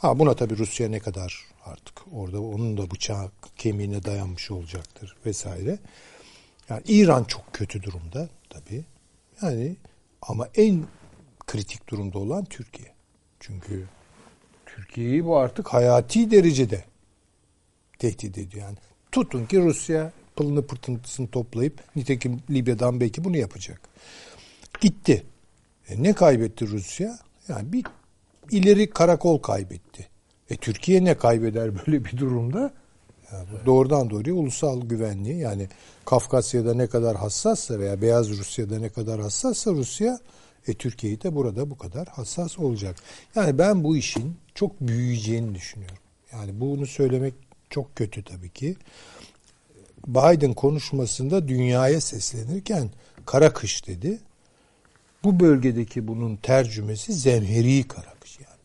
[0.00, 5.78] Ha buna tabii Rusya ne kadar artık orada onun da bıçağı kemiğine dayanmış olacaktır vesaire.
[6.68, 8.84] Yani İran çok kötü durumda tabii.
[9.42, 9.76] Yani
[10.22, 10.84] ama en
[11.46, 12.99] kritik durumda olan Türkiye.
[13.40, 13.84] Çünkü
[14.66, 16.84] Türkiye'yi bu artık hayati derecede
[17.98, 18.64] tehdit ediyor.
[18.64, 18.76] Yani
[19.12, 23.80] tutun ki Rusya pılını pırtıntısını toplayıp nitekim Libya'dan belki bunu yapacak.
[24.80, 25.24] Gitti.
[25.88, 27.18] E ne kaybetti Rusya?
[27.48, 27.84] Yani bir
[28.50, 30.08] ileri karakol kaybetti.
[30.50, 32.72] E Türkiye ne kaybeder böyle bir durumda?
[33.32, 35.68] Yani doğrudan doğruya ulusal güvenliği yani
[36.04, 40.18] Kafkasya'da ne kadar hassassa veya Beyaz Rusya'da ne kadar hassassa Rusya
[40.66, 42.96] e Türkiye'yi de burada bu kadar hassas olacak.
[43.34, 45.98] Yani ben bu işin çok büyüyeceğini düşünüyorum.
[46.32, 47.34] Yani bunu söylemek
[47.70, 48.76] çok kötü tabii ki.
[50.06, 52.90] Biden konuşmasında dünyaya seslenirken
[53.26, 54.18] kara kış dedi.
[55.24, 58.60] Bu bölgedeki bunun tercümesi zemheri kara kış yani.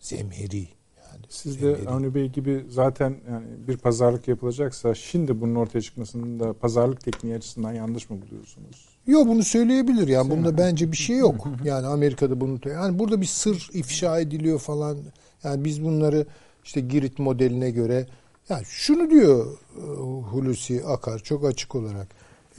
[0.00, 0.68] Zemheri.
[0.98, 1.88] Yani Siz de zemheri.
[1.88, 7.36] Avni Bey gibi zaten yani bir pazarlık yapılacaksa şimdi bunun ortaya çıkmasının da pazarlık tekniği
[7.36, 8.91] açısından yanlış mı buluyorsunuz?
[9.06, 11.46] Yok bunu söyleyebilir yani bunda bence bir şey yok.
[11.64, 14.98] Yani Amerika'da bunu yani burada bir sır ifşa ediliyor falan.
[15.44, 16.26] Yani biz bunları
[16.64, 18.06] işte Girit modeline göre
[18.48, 19.82] yani şunu diyor e,
[20.30, 22.08] Hulusi Akar çok açık olarak.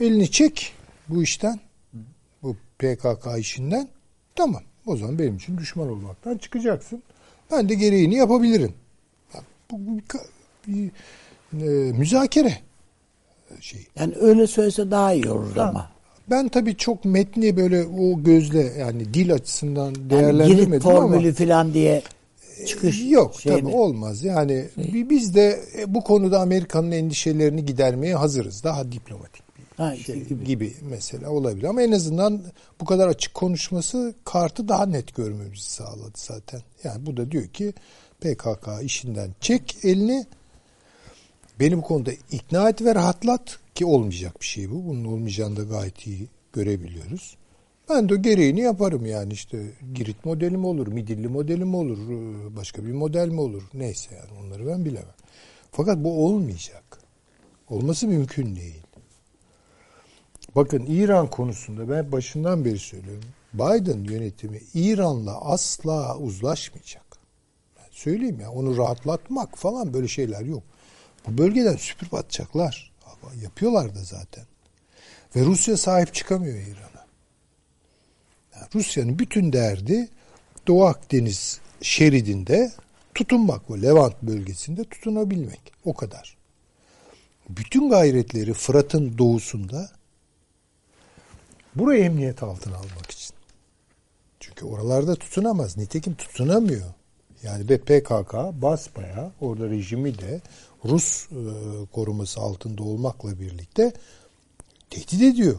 [0.00, 0.72] Elini çek
[1.08, 1.60] bu işten.
[2.42, 3.88] Bu PKK işinden.
[4.34, 4.62] Tamam.
[4.86, 7.02] O zaman benim için düşman olmaktan çıkacaksın.
[7.50, 8.74] Ben de gereğini yapabilirim.
[9.34, 9.40] Ya
[9.70, 9.98] Bu, bu
[10.66, 10.90] bir,
[11.52, 12.58] bir, e, müzakere
[13.60, 13.86] şeyi.
[13.96, 15.93] Yani öyle söylese daha iyi olur ama.
[16.30, 21.74] Ben tabii çok metni böyle o gözle yani dil açısından Yani değerlendirmedim ama formülü falan
[21.74, 22.02] diye
[22.66, 24.24] çıkış yok şeyini- tabii olmaz.
[24.24, 28.64] Yani bi- biz de e, bu konuda Amerika'nın endişelerini gidermeye hazırız.
[28.64, 29.44] Daha diplomatik
[29.76, 30.44] Ha, bir şey gibi.
[30.44, 30.72] gibi.
[30.90, 32.42] mesela olabilir ama en azından
[32.80, 36.60] bu kadar açık konuşması kartı daha net görmemizi sağladı zaten.
[36.84, 37.72] Yani bu da diyor ki
[38.20, 40.26] PKK işinden çek elini
[41.60, 44.86] beni bu konuda ikna et ve rahatlat ki olmayacak bir şey bu.
[44.86, 47.36] Bunun olmayacağını da gayet iyi görebiliyoruz.
[47.88, 52.56] Ben de gereğini yaparım yani işte Girit modeli mi olur, Midilli modeli mi olur, e,
[52.56, 55.14] başka bir model mi olur neyse yani onları ben bilemem.
[55.72, 56.98] Fakat bu olmayacak.
[57.68, 58.82] Olması mümkün değil.
[60.56, 63.24] Bakın İran konusunda ben başından beri söylüyorum.
[63.54, 67.04] Biden yönetimi İran'la asla uzlaşmayacak.
[67.76, 70.62] Ben söyleyeyim ya onu rahatlatmak falan böyle şeyler yok.
[71.26, 72.93] Bu bölgeden süpürüp atacaklar.
[73.42, 74.44] Yapıyorlar da zaten.
[75.36, 77.06] Ve Rusya sahip çıkamıyor İran'a.
[78.54, 80.08] Yani Rusya'nın bütün derdi
[80.66, 82.72] Doğu Akdeniz şeridinde
[83.14, 85.60] tutunmak bu Levant bölgesinde tutunabilmek.
[85.84, 86.36] O kadar.
[87.48, 89.90] Bütün gayretleri Fırat'ın doğusunda
[91.74, 93.34] burayı emniyet altına almak için.
[94.40, 95.76] Çünkü oralarda tutunamaz.
[95.76, 96.86] Nitekim tutunamıyor.
[97.42, 100.40] Yani ve PKK basbaya orada rejimi de
[100.84, 101.36] Rus e,
[101.92, 103.92] koruması altında olmakla birlikte
[104.90, 105.56] tehdit ediyor.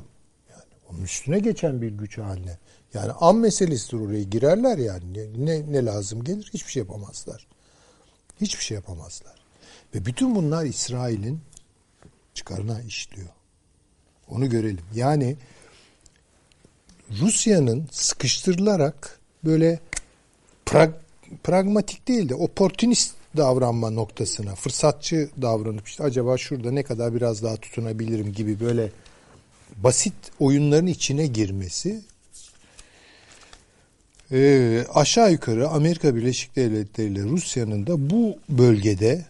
[0.50, 2.58] Yani onun üstüne geçen bir güç haline.
[2.94, 5.46] Yani an meselesidir oraya girerler yani.
[5.46, 6.50] Ne, ne, lazım gelir?
[6.54, 7.48] Hiçbir şey yapamazlar.
[8.42, 9.36] Hiçbir şey yapamazlar.
[9.96, 11.42] Ve bütün bunlar İsrail'in
[12.34, 13.30] çıkarına işliyor.
[14.30, 14.86] Onu görelim.
[14.94, 15.38] Yani
[17.12, 19.80] Rusya'nın sıkıştırılarak böyle
[20.66, 20.94] prag,
[21.44, 27.56] pragmatik değil de oportunist davranma noktasına, fırsatçı davranıp işte acaba şurada ne kadar biraz daha
[27.57, 28.91] tutunabilirim gibi böyle
[29.78, 32.02] basit oyunların içine girmesi
[34.32, 39.26] e, aşağı yukarı Amerika Birleşik Devletleri ile Rusya'nın da bu bölgede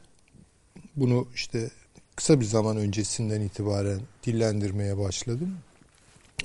[0.95, 1.69] bunu işte
[2.15, 5.57] kısa bir zaman öncesinden itibaren dillendirmeye başladım.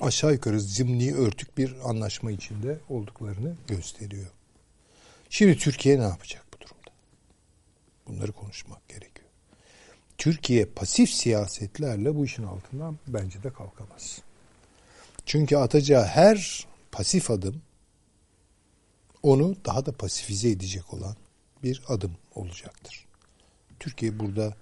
[0.01, 4.27] Aşağı yukarı zimni örtük bir anlaşma içinde olduklarını gösteriyor.
[5.29, 6.50] Şimdi Türkiye ne yapacak?
[8.11, 9.27] Bunları konuşmak gerekiyor.
[10.17, 14.21] Türkiye pasif siyasetlerle bu işin altından bence de kalkamaz.
[15.25, 17.61] Çünkü atacağı her pasif adım
[19.23, 21.15] onu daha da pasifize edecek olan
[21.63, 23.05] bir adım olacaktır.
[23.79, 24.53] Türkiye burada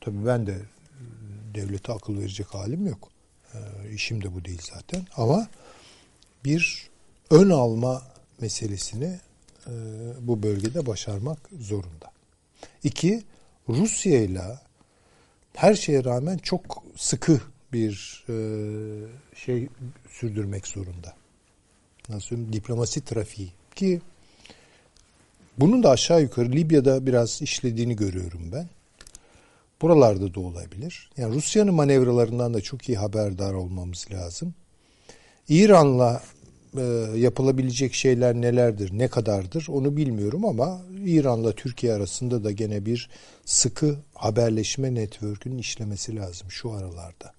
[0.00, 0.64] tabii ben de e,
[1.54, 3.08] devlete akıl verecek halim yok.
[3.54, 3.58] E,
[3.94, 5.06] işim de bu değil zaten.
[5.16, 5.48] Ama
[6.44, 6.90] bir
[7.30, 8.02] ön alma
[8.40, 9.20] meselesini
[9.66, 9.72] e,
[10.20, 12.15] bu bölgede başarmak zorunda.
[12.84, 13.22] İki,
[13.68, 14.42] Rusya ile
[15.54, 17.40] her şeye rağmen çok sıkı
[17.72, 18.36] bir e,
[19.34, 19.68] şey
[20.10, 21.14] sürdürmek zorunda.
[22.08, 22.52] Nasıl söyleyeyim?
[22.52, 24.00] Diplomasi trafiği ki
[25.58, 28.68] bunun da aşağı yukarı Libya'da biraz işlediğini görüyorum ben.
[29.82, 31.10] Buralarda da olabilir.
[31.16, 34.54] Yani Rusya'nın manevralarından da çok iyi haberdar olmamız lazım.
[35.48, 36.22] İran'la
[36.78, 43.10] e, yapılabilecek şeyler nelerdir, ne kadardır onu bilmiyorum ama İran'la Türkiye arasında da gene bir
[43.44, 47.32] sıkı haberleşme network'ünün işlemesi lazım şu aralarda.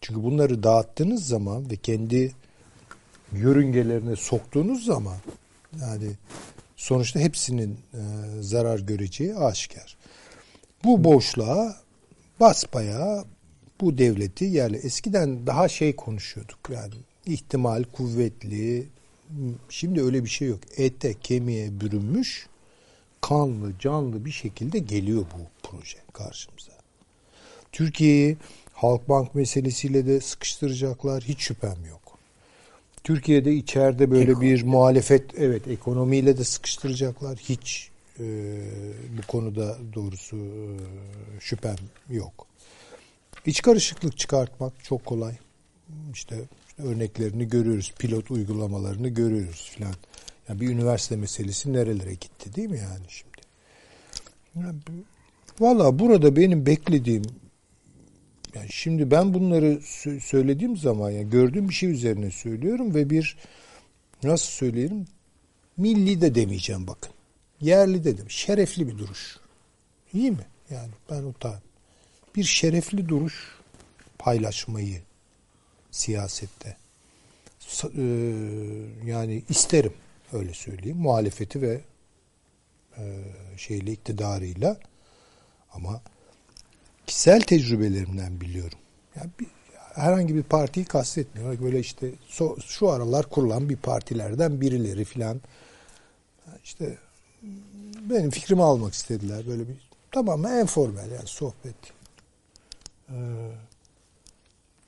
[0.00, 2.32] Çünkü bunları dağıttığınız zaman ve kendi
[3.32, 5.16] yörüngelerine soktuğunuz zaman
[5.80, 6.10] yani
[6.76, 8.00] sonuçta hepsinin e,
[8.40, 9.96] zarar göreceği aşikar.
[10.84, 11.76] Bu boşluğa
[12.40, 13.24] basbaya
[13.80, 16.94] bu devleti yani eskiden daha şey konuşuyorduk yani
[17.28, 18.86] ihtimal kuvvetli
[19.68, 20.60] şimdi öyle bir şey yok.
[20.76, 22.46] Ete kemiğe bürünmüş
[23.20, 26.72] kanlı canlı bir şekilde geliyor bu proje karşımıza.
[27.72, 28.36] Türkiye'yi
[28.72, 32.18] Halkbank meselesiyle de sıkıştıracaklar hiç şüphem yok.
[33.04, 34.46] Türkiye'de içeride böyle Ekonomi.
[34.46, 37.90] bir muhalefet evet ekonomiyle de sıkıştıracaklar hiç
[38.20, 38.24] e,
[39.18, 40.76] bu konuda doğrusu e,
[41.40, 41.76] şüphem
[42.10, 42.46] yok.
[43.46, 45.34] İç karışıklık çıkartmak çok kolay.
[46.12, 46.36] İşte,
[46.67, 49.94] işte örneklerini görüyoruz, pilot uygulamalarını görüyoruz filan.
[50.48, 53.38] Yani bir üniversite meselesi nerelere gitti değil mi yani şimdi?
[54.54, 54.78] Yani,
[55.60, 57.22] Valla burada benim beklediğim
[58.54, 59.80] yani şimdi ben bunları
[60.20, 63.36] söylediğim zaman yani gördüğüm bir şey üzerine söylüyorum ve bir
[64.22, 65.06] nasıl söyleyelim
[65.76, 67.12] milli de demeyeceğim bakın.
[67.60, 68.30] Yerli dedim.
[68.30, 69.36] Şerefli bir duruş.
[70.12, 70.46] İyi mi?
[70.70, 71.62] Yani ben da
[72.36, 73.58] bir şerefli duruş
[74.18, 75.02] paylaşmayı
[75.90, 76.76] siyasette
[77.84, 78.02] e,
[79.04, 79.92] yani isterim
[80.32, 81.80] öyle söyleyeyim muhalefeti ve
[82.98, 83.24] e,
[83.56, 84.76] şeyle iktidarıyla
[85.72, 86.00] ama
[87.06, 88.78] kişisel tecrübelerimden biliyorum.
[89.16, 89.46] Yani bir,
[89.94, 91.64] herhangi bir partiyi kastetmiyorum.
[91.64, 95.40] Böyle işte so, şu aralar kurulan bir partilerden birileri filan
[96.64, 96.98] işte
[98.10, 99.46] benim fikrimi almak istediler.
[99.46, 99.76] Böyle bir
[100.12, 101.76] tamamen informal yani sohbet.
[103.10, 103.14] Ee,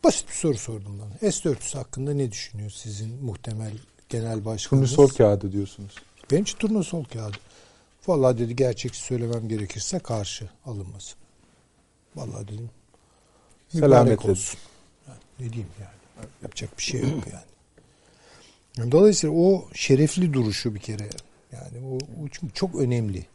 [0.05, 1.31] basit bir soru sordum bana.
[1.33, 3.73] S-400 hakkında ne düşünüyor sizin muhtemel
[4.09, 4.91] genel başkanınız?
[4.95, 5.95] Turnusol kağıdı diyorsunuz.
[6.31, 7.37] Benim için turnusol kağıdı.
[8.07, 11.17] Vallahi dedi gerçekçi söylemem gerekirse karşı alınması.
[12.17, 12.71] Vallahi dedim.
[13.69, 14.59] Selamet olsun.
[15.09, 16.29] Yani, ne diyeyim yani.
[16.43, 18.93] Yapacak bir şey yok yani.
[18.93, 21.09] Dolayısıyla o şerefli duruşu bir kere
[21.53, 23.27] yani o, o çünkü çok önemli.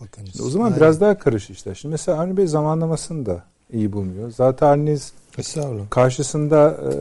[0.00, 0.28] Bakın.
[0.42, 1.74] O zaman yani, biraz daha karış işte.
[1.74, 4.30] Şimdi mesela Avni Bey zamanlamasını da iyi bulmuyor.
[4.30, 4.86] Zaten
[5.38, 6.92] Avni'niz karşısında e,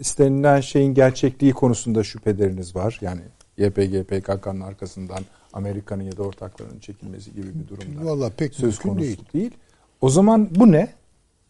[0.00, 2.98] istenilen şeyin gerçekliği konusunda şüpheleriniz var.
[3.00, 3.20] Yani
[3.58, 5.18] YPG, PKK'nın arkasından
[5.52, 8.10] Amerika'nın ya da ortaklarının çekilmesi gibi bir durumda.
[8.10, 9.20] Valla pek söz konusu değil.
[9.34, 9.50] değil.
[10.00, 10.88] O zaman bu ne?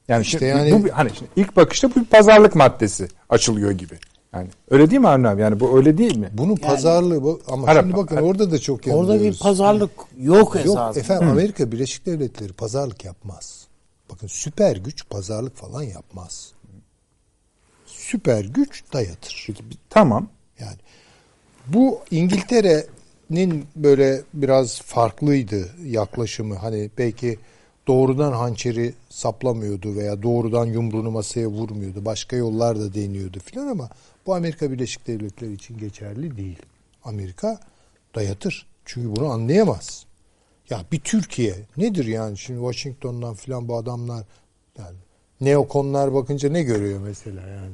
[0.08, 3.94] Yani işte şimdi, yani bu hani şimdi ilk bakışta bu bir pazarlık maddesi açılıyor gibi.
[4.34, 5.40] Yani öyle değil mi Avni abi?
[5.42, 6.28] Yani bu öyle değil mi?
[6.32, 9.38] Bunun pazarlığı bu ama Harap- şimdi bakın harap- orada da çok Orada bir yanılıyoruz.
[9.42, 9.90] pazarlık
[10.20, 10.86] yok esasında.
[10.86, 13.57] Yok efendim Amerika Birleşik Devletleri pazarlık yapmaz.
[14.18, 16.52] Bakın süper güç pazarlık falan yapmaz.
[17.86, 19.44] Süper güç dayatır.
[19.46, 20.28] Peki, tamam.
[20.58, 20.76] Yani
[21.66, 26.54] bu İngiltere'nin böyle biraz farklıydı yaklaşımı.
[26.54, 27.38] Hani belki
[27.86, 32.04] doğrudan hançeri saplamıyordu veya doğrudan yumruğunu masaya vurmuyordu.
[32.04, 33.90] Başka yollar da deniyordu filan ama
[34.26, 36.62] bu Amerika Birleşik Devletleri için geçerli değil.
[37.04, 37.60] Amerika
[38.14, 38.66] dayatır.
[38.84, 40.07] Çünkü bunu anlayamaz.
[40.70, 44.24] Ya bir Türkiye nedir yani şimdi Washington'dan filan bu adamlar
[44.78, 44.96] yani
[45.40, 47.72] neokonlar bakınca ne görüyor mesela yani.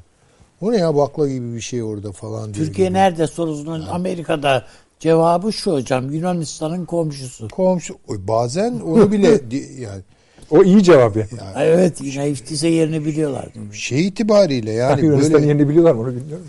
[0.60, 2.52] O ne ya bakla gibi bir şey orada falan.
[2.52, 2.98] Türkiye gibi.
[2.98, 4.64] nerede sorusunun Amerika'da
[4.98, 7.48] cevabı şu hocam Yunanistan'ın komşusu.
[7.48, 9.28] Komşu Oy, bazen onu bile
[9.80, 10.02] yani
[10.50, 11.26] O iyi cevap ya.
[11.40, 13.48] Ha, Evet yine iftise yerini biliyorlar.
[13.72, 16.46] şey itibariyle yani Yunanistan'ın böyle yerini biliyorlar mı onu bilmiyorum.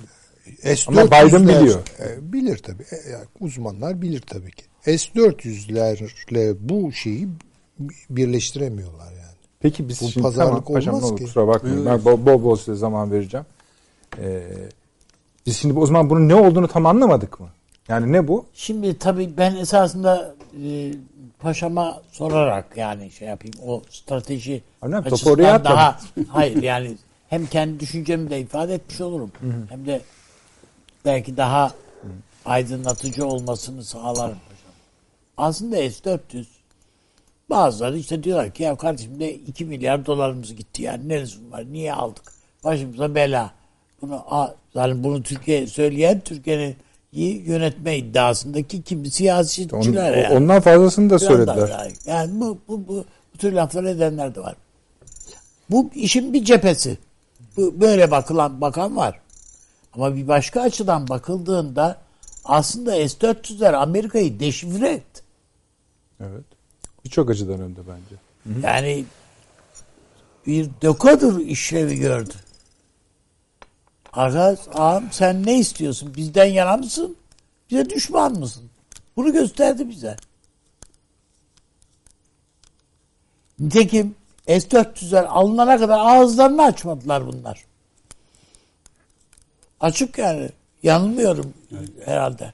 [0.64, 1.80] S400'ler Ama Biden biliyor.
[2.00, 2.84] E, bilir tabii.
[2.84, 4.66] E, yani uzmanlar bilir tabii ki.
[4.86, 7.28] S400'lerle bu şeyi
[8.10, 9.36] birleştiremiyorlar yani.
[9.60, 11.24] Peki biz Bu şimdi pazarlık tamam, paşam, olmaz olur, ki.
[11.24, 11.86] Kusura bakmayın.
[11.86, 13.46] Ben bol, bol bol size zaman vereceğim.
[14.18, 14.44] Ee,
[15.46, 17.48] biz şimdi o zaman bunun ne olduğunu tam anlamadık mı?
[17.88, 18.46] Yani ne bu?
[18.54, 20.36] Şimdi tabii ben esasında
[20.66, 20.92] e,
[21.40, 26.96] paşama sorarak yani şey yapayım o strateji Annem, açısından daha hayır yani
[27.30, 29.32] hem kendi düşüncemi de ifade etmiş olurum.
[29.70, 30.02] Hem de
[31.06, 31.72] belki daha
[32.46, 34.55] aydınlatıcı olmasını sağlarım paşam.
[35.38, 36.46] Aslında S-400
[37.50, 41.94] bazıları işte diyorlar ki ya kardeşim de 2 milyar dolarımız gitti yani neresi var niye
[41.94, 42.34] aldık
[42.64, 43.52] başımıza bela
[44.02, 44.24] bunu
[44.74, 46.76] yani bunu Türkiye söyleyen Türkiye'nin
[47.12, 50.38] iyi yönetme iddiasındaki kimi On- siyasetçiler yani.
[50.38, 51.70] Ondan fazlasını da söylediler.
[51.70, 54.56] Yani, yani bu, bu, bu, bu tür laflar edenler de var.
[55.70, 56.98] Bu işin bir cephesi.
[57.58, 59.20] Bu, böyle bakılan bakan var.
[59.94, 61.98] Ama bir başka açıdan bakıldığında
[62.46, 65.02] aslında S-400'ler Amerika'yı deşifre.
[66.20, 66.46] Evet.
[67.06, 68.16] Birçok açıdan önde bence.
[68.68, 69.06] Yani
[70.48, 72.34] bir dekodur işlevi gördü.
[74.14, 76.14] Arkadaş ağam sen ne istiyorsun?
[76.16, 77.18] Bizden yana mısın?
[77.72, 78.64] Bize düşman mısın?
[79.16, 80.16] Bunu gösterdi bize.
[83.60, 84.16] Nitekim
[84.48, 87.66] S-400'ler alınana kadar ağızlarını açmadılar bunlar.
[89.80, 90.50] Açık yani.
[90.84, 91.54] Yanılmıyorum
[92.06, 92.54] herhalde.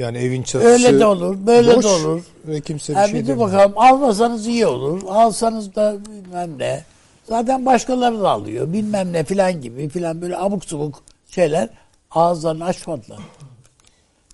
[0.00, 2.22] Yani evin çatısı Öyle de olur, böyle boş de olur.
[2.44, 3.48] Ve kimse bir Ha, şey bir de demiyor.
[3.48, 5.02] bakalım almasanız iyi olur.
[5.08, 6.84] Alsanız da bilmem ne.
[7.28, 8.72] Zaten başkaları da alıyor.
[8.72, 11.68] Bilmem ne filan gibi filan böyle abuk subuk şeyler
[12.10, 13.18] ağızlarını açmadılar.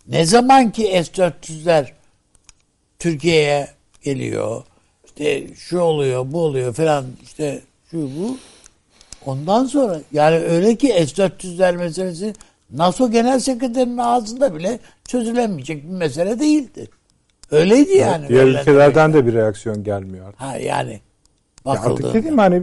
[0.09, 1.87] Ne zaman ki S-400'ler
[2.99, 3.69] Türkiye'ye
[4.03, 4.63] geliyor.
[5.05, 8.37] işte şu oluyor, bu oluyor filan işte şu bu.
[9.27, 12.35] Ondan sonra yani öyle ki S-400'ler meselesi
[12.71, 16.89] NATO Genel Sekreterinin ağzında bile çözülemeyecek bir mesele değildi.
[17.51, 18.29] Öyleydi yani.
[18.29, 20.41] Diğer ülkelerden de bir reaksiyon gelmiyor artık.
[20.41, 21.01] Ha yani
[21.67, 22.63] Ya artık dediğim hani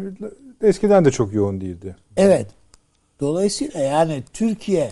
[0.63, 1.95] eskiden de çok yoğun değildi.
[2.17, 2.47] Evet.
[3.19, 4.91] Dolayısıyla yani Türkiye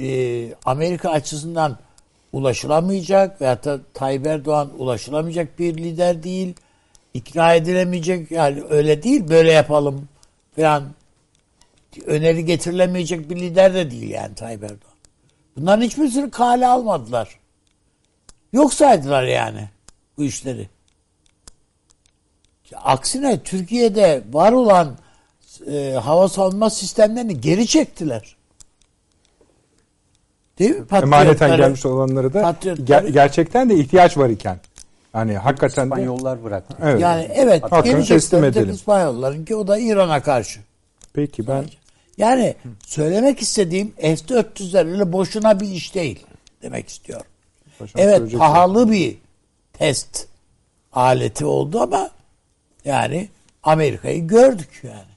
[0.00, 1.78] e, Amerika açısından
[2.32, 6.54] ulaşılamayacak veyahut da Tayyip Erdoğan ulaşılamayacak bir lider değil.
[7.14, 10.08] İkna edilemeyecek yani öyle değil böyle yapalım
[10.56, 10.84] falan
[12.06, 14.94] öneri getirilemeyecek bir lider de değil yani Tayyip Erdoğan.
[15.56, 17.38] Bunların hiçbirisini kale almadılar.
[18.52, 19.68] Yok saydılar yani
[20.18, 20.68] bu işleri.
[22.74, 24.96] Aksine Türkiye'de var olan
[25.70, 28.36] e, hava savunma sistemlerini geri çektiler.
[30.58, 30.86] Değil mi?
[30.92, 34.58] Emaneten gelmiş olanları da ger- gerçekten de ihtiyaç var iken.
[35.14, 36.76] Yani hakikaten de İspanyollar bıraktı.
[36.82, 37.00] evet.
[37.00, 38.74] Yani evet Hakkını geri teslim edelim.
[38.74, 40.60] İspanyolların ki o da İran'a karşı.
[41.12, 41.64] Peki ben
[42.18, 42.54] Yani
[42.86, 46.26] söylemek istediğim S-400'ler öyle boşuna bir iş değil
[46.62, 47.26] demek istiyorum.
[47.78, 49.16] Paşam Evet pahalı bir
[49.72, 50.26] test
[50.92, 52.10] aleti oldu ama
[52.84, 53.28] yani
[53.62, 55.14] Amerika'yı gördük yani.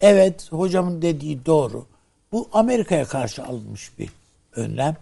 [0.00, 1.86] Evet hocamın dediği doğru.
[2.32, 4.08] Bu Amerika'ya karşı alınmış bir
[4.56, 4.96] önlem.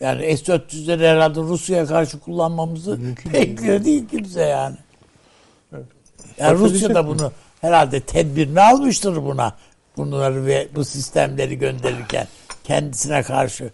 [0.00, 2.98] Yani S-400'leri herhalde Rusya'ya karşı kullanmamızı
[3.32, 4.76] bekliyor değil kimse yani.
[6.38, 9.56] Yani Rusya da bunu herhalde tedbirini almıştır buna.
[9.96, 12.26] Bunları ve bu sistemleri gönderirken
[12.64, 13.70] kendisine karşı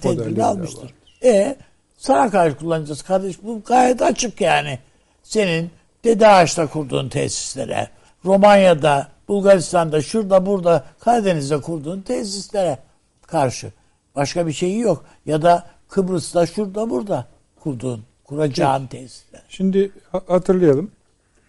[0.00, 0.94] tedbirini de almıştır.
[1.24, 1.56] E
[1.98, 3.42] sana karşı kullanacağız kardeş.
[3.42, 4.78] Bu gayet açık yani.
[5.22, 5.70] Senin
[6.04, 7.88] Dede Ağaç'ta kurduğun tesislere,
[8.24, 12.78] Romanya'da, Bulgaristan'da, şurada burada, Karadeniz'de kurduğun tesislere
[13.26, 13.72] karşı.
[14.16, 15.04] Başka bir şeyi yok.
[15.26, 17.26] Ya da Kıbrıs'ta, şurada burada
[17.60, 19.42] kurduğun, kuracağın tesisler.
[19.48, 20.90] Şimdi ha- hatırlayalım.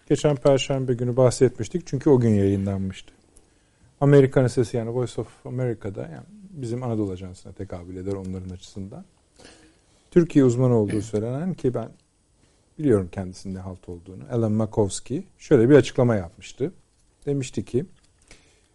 [0.10, 3.17] Geçen Perşembe günü bahsetmiştik çünkü o gün yayınlanmıştı.
[4.02, 9.06] Amerikan sesi yani Voice of America'da yani bizim Anadolu Ajansı'na tekabül eder onların açısından.
[10.12, 11.90] Türkiye uzmanı olduğu söylenen ki ben
[12.80, 14.24] biliyorum kendisinde halt olduğunu.
[14.32, 16.72] Alan Makovsky şöyle bir açıklama yapmıştı.
[17.26, 17.86] Demişti ki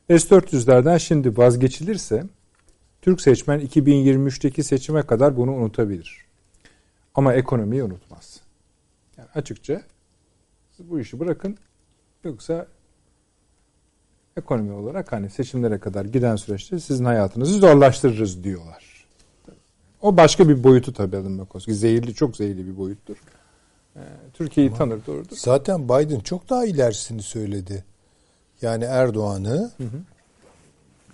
[0.09, 2.25] S-400'lerden şimdi vazgeçilirse
[3.03, 6.27] Türk seçmen 2023'teki seçime kadar bunu unutabilir.
[7.15, 8.41] Ama ekonomiyi unutmaz.
[9.17, 9.83] Yani açıkça
[10.79, 11.57] bu işi bırakın
[12.25, 12.67] yoksa
[14.37, 19.07] ekonomi olarak hani seçimlere kadar giden süreçte sizin hayatınızı zorlaştırırız diyorlar.
[20.01, 21.77] O başka bir boyutu tabii Alan Makovsky.
[21.77, 23.17] Zehirli, çok zehirli bir boyuttur.
[23.97, 24.01] Ee,
[24.33, 25.37] Türkiye'yi tanır doğrudur.
[25.37, 27.85] Zaten Biden çok daha ilerisini söyledi.
[28.63, 29.71] Yani Erdoğan'ı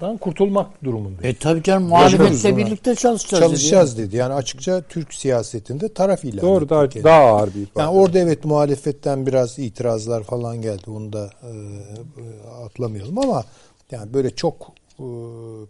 [0.01, 1.29] dan kurtulmak durumunda.
[1.29, 3.45] E tabii canım muhalefetle birlikte çalışacağız.
[3.45, 4.17] Çalışacağız dedi.
[4.17, 7.05] Yani açıkça Türk siyasetinde taraf ilan Doğru etti daha, kendini.
[7.05, 7.83] daha ağır bir ifade.
[7.85, 10.91] Yani orada evet muhalefetten biraz itirazlar falan geldi.
[10.91, 13.45] Onu da e, e, atlamayalım ama
[13.91, 15.05] yani böyle çok e,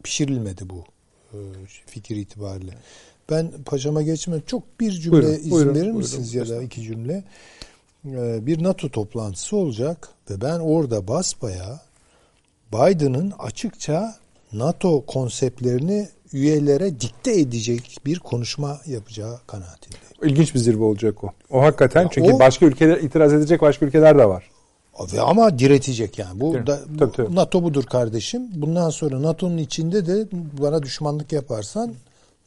[0.03, 0.85] pişirilmedi bu
[1.33, 1.39] e,
[1.87, 2.73] fikir itibariyle.
[3.31, 5.99] Ben paşama geçmeden çok bir cümle Buyurun, izin buyurun, verir buyurun.
[5.99, 7.25] misiniz ya da iki cümle?
[8.07, 11.81] E, bir NATO toplantısı olacak ve ben orada basbaya
[12.73, 14.15] Biden'ın açıkça
[14.53, 20.05] NATO konseptlerini üyelere dikte edecek bir konuşma yapacağı kanaatindeyim.
[20.23, 21.33] İlginç bir zirve olacak o.
[21.51, 24.51] O hakikaten çünkü o- başka ülkeler itiraz edecek başka ülkeler de var.
[25.13, 26.41] Ve ama diretecek yani.
[26.41, 27.35] Bu da bu Tabii, tabii.
[27.35, 28.43] NATO budur kardeşim.
[28.55, 30.27] Bundan sonra NATO'nun içinde de
[30.61, 31.93] bana düşmanlık yaparsan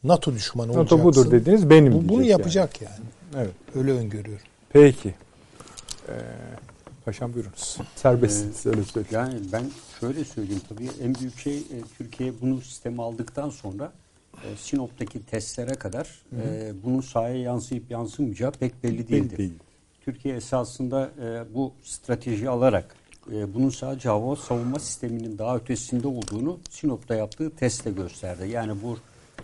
[0.04, 0.98] NATO düşmanı olacaksın.
[0.98, 2.94] NATO budur dediğiniz benim Bu, bunu yapacak yani.
[2.94, 3.46] yani.
[3.46, 3.54] Evet.
[3.76, 4.46] Öyle öngörüyorum.
[4.70, 5.16] Peki.
[6.10, 6.14] Ee,
[7.06, 7.78] paşam buyurunuz.
[7.96, 9.08] Serbestsiniz öyle söyleyeyim.
[9.12, 9.64] Yani ben
[10.02, 13.92] şöyle söyleyeyim tabii en büyük şey e, Türkiye bunu sisteme aldıktan sonra
[14.34, 19.38] e, Sinop'taki testlere kadar e, bunun sahaya yansıyıp yansımayacağı pek belli değildi.
[19.38, 19.54] değil.
[20.02, 22.96] Türkiye esasında e, bu strateji alarak
[23.32, 28.50] e, bunun sadece hava savunma sisteminin daha ötesinde olduğunu Sinop'ta yaptığı testle gösterdi.
[28.50, 28.98] Yani bu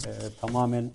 [0.06, 0.12] e,
[0.42, 0.92] tamamen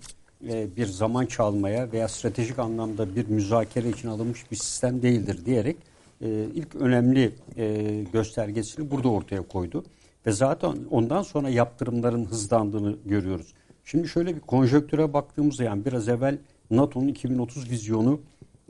[0.49, 5.77] e, bir zaman çalmaya veya stratejik anlamda bir müzakere için alınmış bir sistem değildir diyerek
[6.21, 9.83] e, ilk önemli e, göstergesini burada ortaya koydu.
[10.25, 13.53] Ve zaten ondan sonra yaptırımların hızlandığını görüyoruz.
[13.83, 16.37] Şimdi şöyle bir konjöktüre baktığımızda yani biraz evvel
[16.71, 18.19] NATO'nun 2030 vizyonu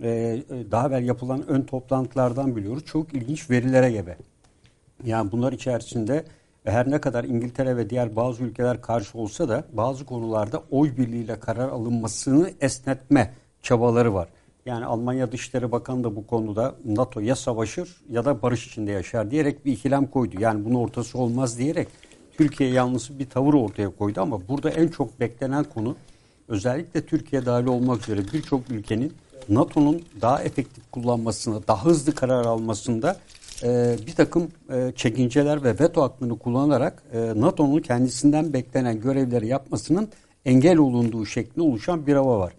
[0.03, 0.40] e,
[0.72, 2.86] daha evvel yapılan ön toplantılardan biliyoruz.
[2.86, 4.18] Çok ilginç verilere gebe.
[5.06, 6.26] Yani bunlar içerisinde
[6.64, 11.40] her ne kadar İngiltere ve diğer bazı ülkeler karşı olsa da bazı konularda oy birliğiyle
[11.40, 14.30] karar alınmasını esnetme çabaları var.
[14.65, 19.31] Yani Almanya Dışişleri Bakanı da bu konuda NATO ya savaşır ya da barış içinde yaşar
[19.31, 20.35] diyerek bir ikilem koydu.
[20.40, 21.88] Yani bunun ortası olmaz diyerek
[22.38, 25.95] Türkiye yanlısı bir tavır ortaya koydu ama burada en çok beklenen konu
[26.48, 29.14] özellikle Türkiye dahil olmak üzere birçok ülkenin
[29.49, 33.18] NATO'nun daha efektif kullanmasını, daha hızlı karar almasında
[33.64, 40.10] e, bir takım e, çekinceler ve veto hakkını kullanarak e, NATO'nun kendisinden beklenen görevleri yapmasının
[40.45, 42.53] engel olunduğu şeklinde oluşan bir hava var.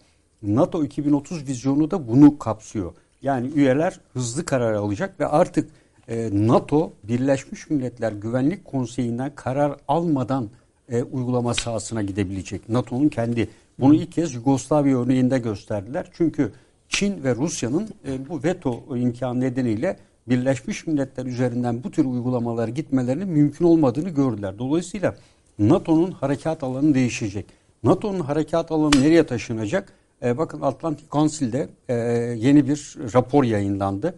[0.45, 2.93] NATO 2030 vizyonu da bunu kapsıyor.
[3.23, 5.71] Yani üyeler hızlı karar alacak ve artık
[6.09, 10.49] e, NATO Birleşmiş Milletler Güvenlik Konseyi'nden karar almadan
[10.89, 12.69] e, uygulama sahasına gidebilecek.
[12.69, 13.49] NATO'nun kendi.
[13.79, 16.07] Bunu ilk kez Yugoslavya örneğinde gösterdiler.
[16.13, 16.53] Çünkü
[16.89, 19.97] Çin ve Rusya'nın e, bu veto imkanı nedeniyle
[20.29, 24.59] Birleşmiş Milletler üzerinden bu tür uygulamalara gitmelerinin mümkün olmadığını gördüler.
[24.59, 25.17] Dolayısıyla
[25.59, 27.47] NATO'nun harekat alanı değişecek.
[27.83, 29.93] NATO'nun harekat alanı nereye taşınacak?
[30.25, 31.95] E, bakın Atlantic Council'de e,
[32.39, 34.15] yeni bir rapor yayınlandı.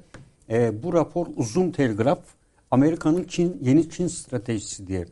[0.50, 2.18] E, bu rapor uzun telgraf
[2.70, 5.04] Amerika'nın Çin yeni Çin stratejisi diye.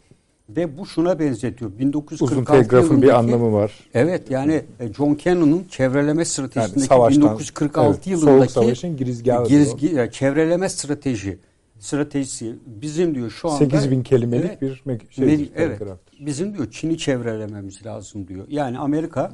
[0.49, 1.79] Ve bu şuna benzetiyor.
[1.79, 3.73] 1946 Uzun telgrafın bir anlamı var.
[3.95, 10.11] Evet yani e, John Cannon'un çevreleme stratejisindeki Yani savaştan- 1946 evet, yılındaki Savaş'ın girizgahı girizgi-
[10.13, 11.39] çevreleme strateji
[11.79, 14.61] stratejisi bizim diyor şu anda 8000 kelimelik Evet.
[14.63, 15.81] bir şeydir, evet.
[16.21, 18.45] Bizim diyor Çin'i çevrelememiz lazım diyor.
[18.49, 19.33] Yani Amerika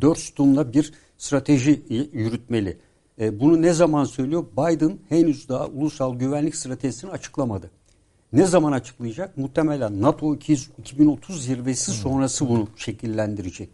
[0.00, 1.82] dört sütunla bir strateji
[2.12, 2.78] yürütmeli.
[3.20, 4.44] E, bunu ne zaman söylüyor?
[4.52, 7.70] Biden henüz daha ulusal güvenlik stratejisini açıklamadı.
[8.32, 9.36] Ne zaman açıklayacak?
[9.36, 13.70] Muhtemelen NATO 200 2030 zirvesi sonrası bunu şekillendirecek.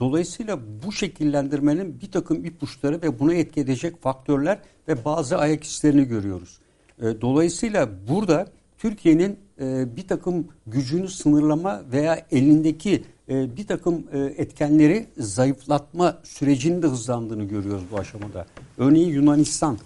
[0.00, 4.58] Dolayısıyla bu şekillendirmenin bir takım ipuçları ve buna etki edecek faktörler
[4.88, 6.58] ve bazı ayak izlerini görüyoruz.
[7.02, 8.46] E, Dolayısıyla burada
[8.78, 16.82] Türkiye'nin e, bir takım gücünü sınırlama veya elindeki e, bir takım e, etkenleri zayıflatma sürecinin
[16.82, 18.46] de hızlandığını görüyoruz bu aşamada.
[18.78, 19.78] Örneğin Yunanistan.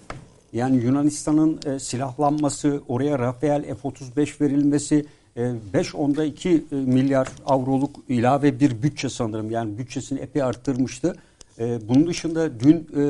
[0.53, 5.05] Yani Yunanistan'ın e, silahlanması, oraya Rafael F-35 verilmesi,
[5.37, 9.51] e, 5 onda 2 e, milyar avroluk ilave bir bütçe sanırım.
[9.51, 11.15] Yani bütçesini epey arttırmıştı.
[11.59, 13.01] E, bunun dışında dün e,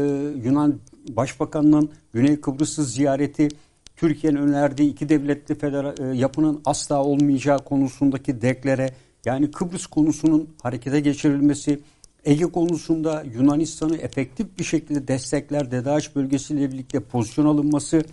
[0.48, 0.80] Yunan
[1.10, 3.48] Başbakanı'nın Güney Kıbrıs'ı ziyareti
[3.96, 8.90] Türkiye'nin önerdiği iki devletli federa- e, yapının asla olmayacağı konusundaki deklere
[9.26, 11.80] yani Kıbrıs konusunun harekete geçirilmesi,
[12.26, 18.04] Ege konusunda Yunanistan'ı efektif bir şekilde destekler, DEDAŞ bölgesiyle birlikte pozisyon alınması,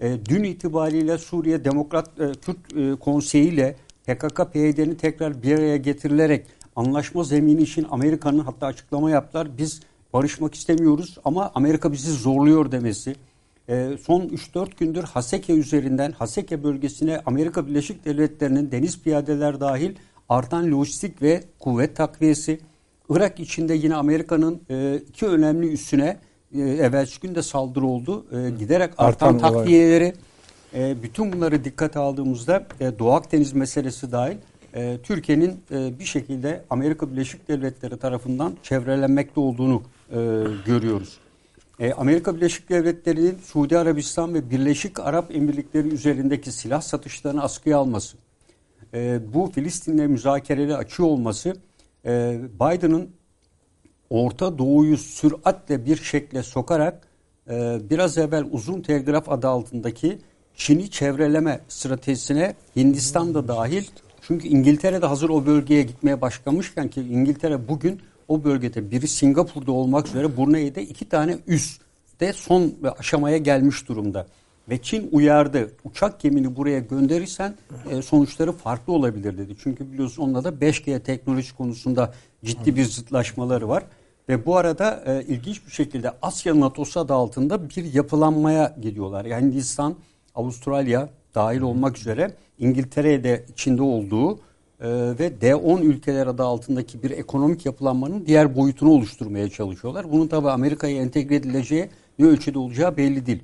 [0.00, 3.76] e, dün itibariyle Suriye Demokrat e, Kürt e, Konseyi ile
[4.06, 6.46] PKK-PYD'nin tekrar bir araya getirilerek
[6.76, 9.58] anlaşma zemini için Amerika'nın hatta açıklama yaptılar.
[9.58, 9.80] Biz
[10.12, 13.16] barışmak istemiyoruz ama Amerika bizi zorluyor demesi.
[13.68, 19.94] E, son 3-4 gündür Haseke üzerinden Haseke bölgesine Amerika Birleşik Devletleri'nin deniz piyadeler dahil
[20.28, 22.60] artan lojistik ve kuvvet takviyesi.
[23.10, 26.16] Irak içinde yine Amerika'nın e, iki önemli üssüne
[26.54, 28.26] e, evvelsi gün de saldırı oldu.
[28.32, 30.14] E, giderek artan, Artan takviyeleri
[30.74, 34.36] e, bütün bunları dikkate aldığımızda e, Doğu Akdeniz meselesi dahil
[34.74, 40.16] e, Türkiye'nin e, bir şekilde Amerika Birleşik Devletleri tarafından çevrelenmekte olduğunu e,
[40.66, 41.18] görüyoruz.
[41.80, 48.16] E, Amerika Birleşik Devletleri'nin Suudi Arabistan ve Birleşik Arap Emirlikleri üzerindeki silah satışlarını askıya alması,
[48.94, 51.56] e, bu Filistin'le müzakereli açıyor olması
[52.06, 53.10] e, Biden'ın
[54.10, 57.08] Orta Doğu'yu süratle bir şekle sokarak
[57.50, 60.18] e, biraz evvel uzun telgraf adı altındaki
[60.54, 63.84] Çin'i çevreleme stratejisine Hindistan da dahil
[64.22, 69.72] çünkü İngiltere de hazır o bölgeye gitmeye başlamışken ki İngiltere bugün o bölgede biri Singapur'da
[69.72, 71.78] olmak üzere Brunei'de iki tane üs
[72.20, 74.26] de son aşamaya gelmiş durumda.
[74.70, 75.72] Ve Çin uyardı.
[75.84, 77.54] Uçak gemini buraya gönderirsen
[77.90, 79.56] e, sonuçları farklı olabilir dedi.
[79.62, 82.14] Çünkü biliyorsun onunla da 5G teknoloji konusunda
[82.44, 83.84] ciddi bir zıtlaşmaları var.
[84.28, 89.24] Ve bu arada e, ilginç bir şekilde Asya NATO'su adı altında bir yapılanmaya gidiyorlar.
[89.24, 89.94] Yani Hindistan,
[90.34, 94.38] Avustralya dahil olmak üzere İngiltere'ye de içinde olduğu e,
[95.18, 100.12] ve D10 ülkeler adı altındaki bir ekonomik yapılanmanın diğer boyutunu oluşturmaya çalışıyorlar.
[100.12, 101.88] Bunun tabi Amerika'ya entegre edileceği
[102.18, 103.42] ne ölçüde olacağı belli değil.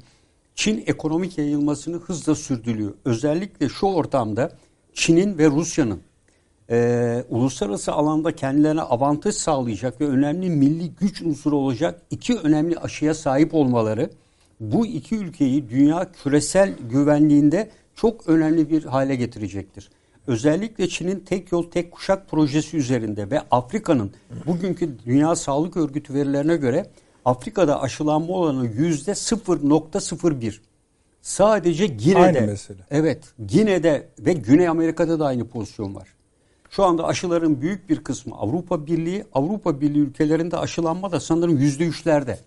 [0.54, 2.94] Çin ekonomik yayılmasını hızla sürdürüyor.
[3.04, 4.52] Özellikle şu ortamda
[4.92, 6.00] Çin'in ve Rusya'nın
[6.70, 13.14] e, uluslararası alanda kendilerine avantaj sağlayacak ve önemli milli güç unsuru olacak iki önemli aşıya
[13.14, 14.10] sahip olmaları
[14.60, 19.90] bu iki ülkeyi dünya küresel güvenliğinde çok önemli bir hale getirecektir.
[20.26, 24.12] Özellikle Çin'in tek yol tek kuşak projesi üzerinde ve Afrika'nın
[24.46, 26.86] bugünkü Dünya Sağlık Örgütü verilerine göre
[27.24, 30.60] Afrika'da aşılanma oranı yüzde 0.01.
[31.22, 32.18] Sadece Gine'de.
[32.18, 32.78] Aynı mesele.
[32.90, 33.24] Evet.
[33.46, 36.08] Gine'de ve Güney Amerika'da da aynı pozisyon var.
[36.70, 41.84] Şu anda aşıların büyük bir kısmı Avrupa Birliği, Avrupa Birliği ülkelerinde aşılanma da sanırım yüzde
[41.84, 42.38] üçlerde.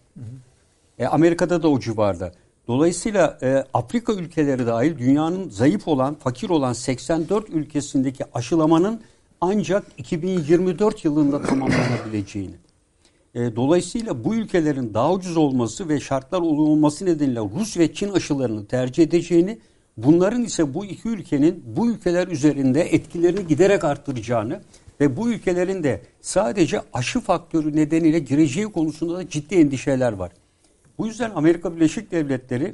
[0.99, 2.31] E, Amerika'da da o civarda.
[2.67, 9.01] Dolayısıyla e, Afrika ülkeleri dahil dünyanın zayıf olan, fakir olan 84 ülkesindeki aşılamanın
[9.41, 12.55] ancak 2024 yılında tamamlanabileceğini.
[13.37, 18.65] E, dolayısıyla bu ülkelerin daha ucuz olması ve şartlar olması nedeniyle Rus ve Çin aşılarını
[18.65, 19.59] tercih edeceğini,
[19.97, 24.61] bunların ise bu iki ülkenin bu ülkeler üzerinde etkilerini giderek arttıracağını
[25.01, 30.31] ve bu ülkelerin de sadece aşı faktörü nedeniyle gireceği konusunda da ciddi endişeler var.
[30.97, 32.73] Bu yüzden Amerika Birleşik Devletleri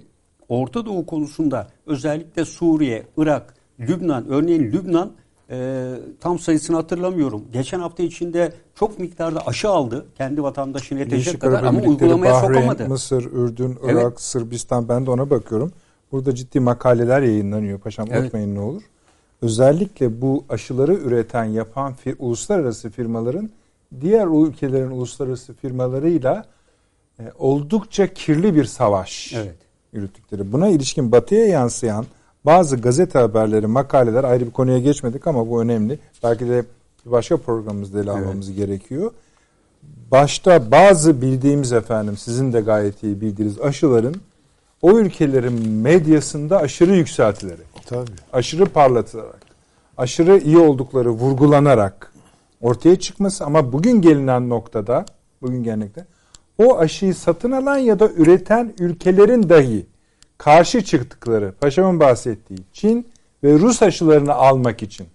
[0.49, 5.11] Orta Doğu konusunda özellikle Suriye, Irak, Lübnan, örneğin Lübnan
[5.53, 5.89] e,
[6.19, 7.43] tam sayısını hatırlamıyorum.
[7.53, 12.87] Geçen hafta içinde çok miktarda aşı aldı kendi vatandaşına yetecek kadar ama uygulamaya Bahreyn, sokamadı.
[12.89, 13.93] Mısır, Ürdün, Evet.
[13.93, 15.71] Irak, Sırbistan ben de ona bakıyorum.
[16.11, 18.21] Burada ciddi makaleler yayınlanıyor paşam Evet.
[18.21, 18.81] unutmayın ne olur.
[19.41, 23.49] Özellikle bu aşıları üreten, yapan fir- uluslararası firmaların
[24.01, 26.45] diğer ülkelerin uluslararası firmalarıyla
[27.19, 29.55] e, oldukça kirli bir savaş Evet.
[29.93, 30.51] yürüttükleri.
[30.51, 32.05] Buna ilişkin batıya yansıyan
[32.45, 35.99] bazı gazete haberleri, makaleler ayrı bir konuya geçmedik ama bu önemli.
[36.23, 36.65] Belki de
[37.05, 39.11] bir başka programımızda ele almamız gerekiyor.
[40.11, 44.15] Başta bazı bildiğimiz efendim sizin de gayet iyi bildiğiniz aşıların
[44.81, 48.11] o ülkelerin medyasında aşırı yükseltileri, Tabii.
[48.33, 49.41] aşırı parlatılarak,
[49.97, 52.13] aşırı iyi oldukları vurgulanarak
[52.61, 55.05] ortaya çıkması ama bugün gelinen noktada,
[55.41, 56.05] bugün gelenekte
[56.57, 59.85] o aşıyı satın alan ya da üreten ülkelerin dahi
[60.43, 63.07] karşı çıktıkları, paşamın bahsettiği Çin
[63.43, 65.07] ve Rus aşılarını almak için.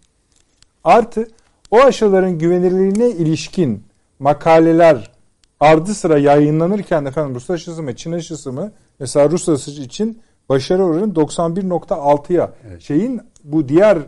[0.84, 1.28] Artı
[1.70, 3.84] o aşıların güvenilirliğine ilişkin
[4.18, 5.10] makaleler
[5.60, 8.72] ardı sıra yayınlanırken efendim Rus aşısı mı Çin aşısı mı?
[9.00, 13.98] Mesela Rus aşısı için başarı oranı 91.6'ya şeyin bu diğer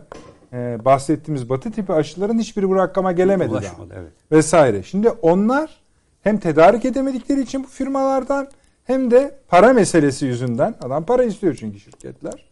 [0.53, 3.59] e, bahsettiğimiz batı tipi aşıların hiçbiri bu rakama gelemedi daha.
[3.59, 4.11] Ulaşmadı, evet.
[4.31, 4.83] vesaire.
[4.83, 5.81] Şimdi onlar
[6.21, 8.47] hem tedarik edemedikleri için bu firmalardan
[8.83, 12.45] hem de para meselesi yüzünden adam para istiyor çünkü şirketler.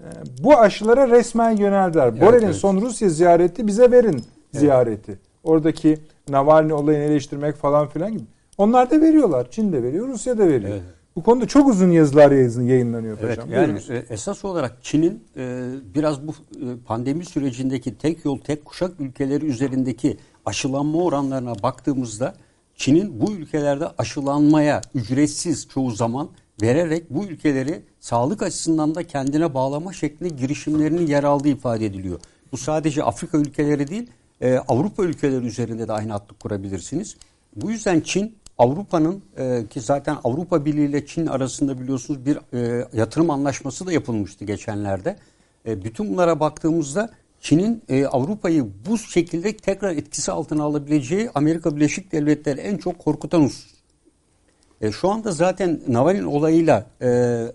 [0.00, 0.06] e,
[0.42, 2.20] Bu aşılara resmen yöneldiler.
[2.20, 2.56] Borel'in evet.
[2.56, 4.22] son Rusya ziyareti bize verin
[4.52, 5.18] ziyareti.
[5.44, 5.98] Oradaki
[6.28, 8.24] Navalny olayını eleştirmek falan filan gibi.
[8.58, 9.50] Onlar da veriyorlar.
[9.50, 10.70] Çin de veriyor, Rusya da veriyor.
[10.72, 10.82] Evet.
[11.16, 13.52] Bu konuda çok uzun yazılar yayın- yayınlanıyor Evet paşam.
[13.52, 15.62] yani e, esas olarak Çin'in e,
[15.94, 20.16] biraz bu e, pandemi sürecindeki tek yol tek kuşak ülkeleri üzerindeki
[20.46, 22.34] aşılanma oranlarına baktığımızda
[22.76, 26.28] Çin'in bu ülkelerde aşılanmaya ücretsiz çoğu zaman
[26.62, 32.20] vererek bu ülkeleri sağlık açısından da kendine bağlama şeklinde girişimlerinin yer aldığı ifade ediliyor.
[32.52, 34.10] Bu sadece Afrika ülkeleri değil
[34.40, 37.16] e, Avrupa ülkeleri üzerinde de aynı hatlı kurabilirsiniz.
[37.56, 42.88] Bu yüzden Çin Avrupa'nın e, ki zaten Avrupa Birliği ile Çin arasında biliyorsunuz bir e,
[42.92, 45.16] yatırım anlaşması da yapılmıştı geçenlerde.
[45.66, 47.10] E, bütün bunlara baktığımızda
[47.44, 53.40] Çin'in e, Avrupa'yı bu şekilde tekrar etkisi altına alabileceği Amerika Birleşik Devletleri en çok korkutan
[53.40, 53.74] husus.
[54.80, 57.08] E, şu anda zaten Navalny olayıyla e,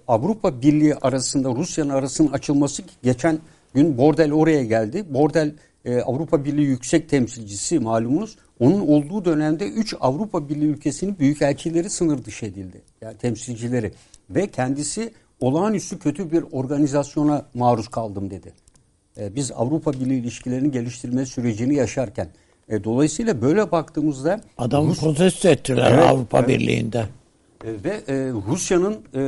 [0.08, 3.40] Avrupa Birliği arasında Rusya'nın arasının açılması geçen
[3.74, 5.06] gün Bordel oraya geldi.
[5.10, 5.56] Bordel
[5.86, 8.38] e, Avrupa Birliği yüksek temsilcisi malumunuz.
[8.60, 12.82] Onun olduğu dönemde 3 Avrupa Birliği ülkesinin büyükelçileri sınır dışı edildi.
[13.02, 13.92] Yani temsilcileri.
[14.30, 18.54] Ve kendisi olağanüstü kötü bir organizasyona maruz kaldım dedi.
[19.20, 22.28] E, biz Avrupa Birliği ilişkilerini geliştirme sürecini yaşarken.
[22.70, 26.50] E, dolayısıyla böyle baktığımızda Adamı Rus- protesto ettiler Evet, Avrupa evet.
[26.50, 27.06] Birliği'nde.
[27.66, 28.14] e, Ve e,
[28.52, 29.22] Rusya'nın e,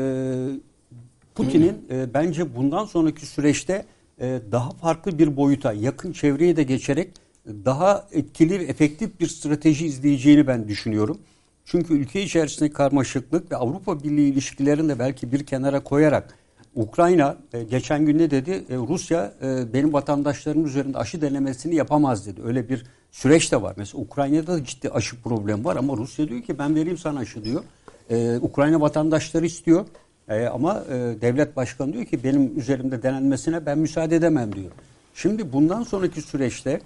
[1.35, 3.85] Putin'in e, bence bundan sonraki süreçte
[4.21, 7.09] e, daha farklı bir boyuta, yakın çevreye de geçerek
[7.47, 11.17] daha etkili ve efektif bir strateji izleyeceğini ben düşünüyorum.
[11.65, 16.33] Çünkü ülke içerisindeki karmaşıklık ve Avrupa Birliği ilişkilerini de belki bir kenara koyarak
[16.75, 18.51] Ukrayna e, geçen gün ne dedi?
[18.69, 22.41] E, Rusya e, benim vatandaşlarım üzerinde aşı denemesini yapamaz dedi.
[22.43, 23.73] Öyle bir süreç de var.
[23.77, 27.43] Mesela Ukrayna'da da ciddi aşı problemi var ama Rusya diyor ki ben vereyim sana aşı
[27.43, 27.63] diyor.
[28.09, 29.85] E, Ukrayna vatandaşları istiyor.
[30.29, 34.71] E, ama e, devlet başkanı diyor ki benim üzerimde denenmesine ben müsaade edemem diyor.
[35.13, 36.81] Şimdi bundan sonraki süreçte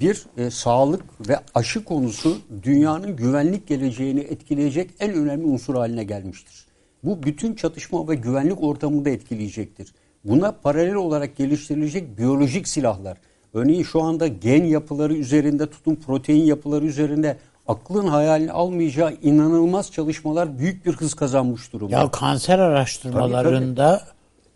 [0.00, 6.65] bir e, sağlık ve aşı konusu dünyanın güvenlik geleceğini etkileyecek en önemli unsur haline gelmiştir.
[7.06, 9.92] Bu bütün çatışma ve güvenlik ortamını da etkileyecektir.
[10.24, 13.18] Buna paralel olarak geliştirilecek biyolojik silahlar.
[13.54, 17.36] Örneğin şu anda gen yapıları üzerinde tutun protein yapıları üzerinde
[17.68, 21.96] aklın hayalini almayacağı inanılmaz çalışmalar büyük bir hız kazanmış durumda.
[21.96, 24.02] Ya kanser araştırmalarında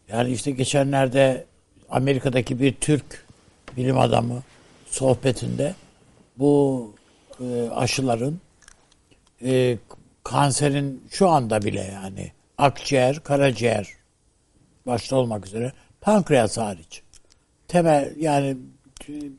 [0.08, 1.46] yani işte geçenlerde
[1.90, 3.26] Amerika'daki bir Türk
[3.76, 4.42] bilim adamı
[4.86, 5.74] sohbetinde
[6.38, 6.92] bu
[7.40, 8.40] e, aşıların
[9.44, 9.78] e,
[10.24, 13.88] kanserin şu anda bile yani akciğer, karaciğer
[14.86, 17.02] başta olmak üzere pankreas hariç
[17.68, 18.56] temel yani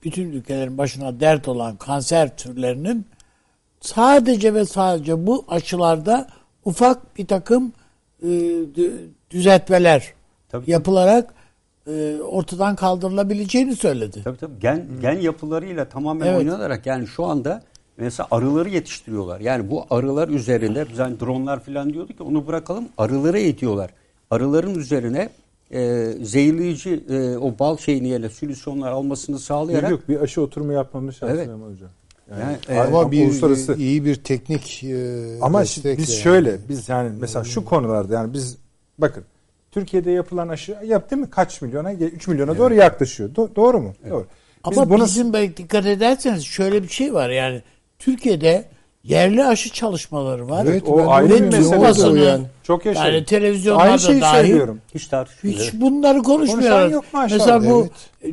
[0.03, 3.05] bütün ülkelerin başına dert olan kanser türlerinin
[3.81, 6.27] sadece ve sadece bu aşılarda
[6.65, 7.73] ufak bir takım
[8.23, 10.13] e, dü- düzeltmeler
[10.49, 10.71] Tabii.
[10.71, 11.33] yapılarak
[11.87, 14.21] e, ortadan kaldırılabileceğini söyledi.
[14.23, 14.59] Tabii tabii.
[14.59, 16.37] Gen, gen yapılarıyla tamamen Evet.
[16.37, 17.63] oynanarak yani şu anda
[17.97, 19.39] mesela arıları yetiştiriyorlar.
[19.39, 23.91] Yani bu arılar üzerinde biz hani dronlar falan diyorduk ki onu bırakalım arıları eğitiyorlar.
[24.31, 25.29] Arıların üzerine
[25.73, 30.73] e, zehirleyici e, o bal şeyini yerine solüsyonlar almasını Yok sağlayarak yok bir aşı oturma
[30.73, 31.45] yapmamız lazım Evet.
[31.45, 31.89] Süleyman Hocam.
[32.31, 36.05] Yani, Yani, e, Ama bir uluslararası iyi bir teknik e, Ama biz yani.
[36.05, 38.57] şöyle biz yani mesela şu konularda yani biz
[38.97, 39.23] bakın
[39.71, 43.29] Türkiye'de yapılan aşı yap değil mi kaç milyona 3 milyona doğru yaklaşıyor.
[43.29, 43.93] Do- doğru mu?
[44.09, 44.25] Doğru.
[44.69, 47.61] Biz Ama bunu bizim belki dikkat ederseniz şöyle bir şey var yani
[48.01, 48.65] Türkiye'de
[49.03, 50.65] yerli aşı çalışmaları var.
[50.69, 51.81] Evet, o ayrı bir mesele.
[51.81, 52.43] Basını, yani.
[52.63, 53.07] çok yaşadım.
[53.07, 54.81] Yani televizyonlarda Aynı şeyi dahil söylüyorum.
[54.95, 55.59] hiç tartışmıyor.
[55.59, 56.69] Hiç bunları konuşmuyoruz.
[56.69, 57.39] Konuşan yok maşallah.
[57.39, 57.87] Mesela bu
[58.23, 58.29] e,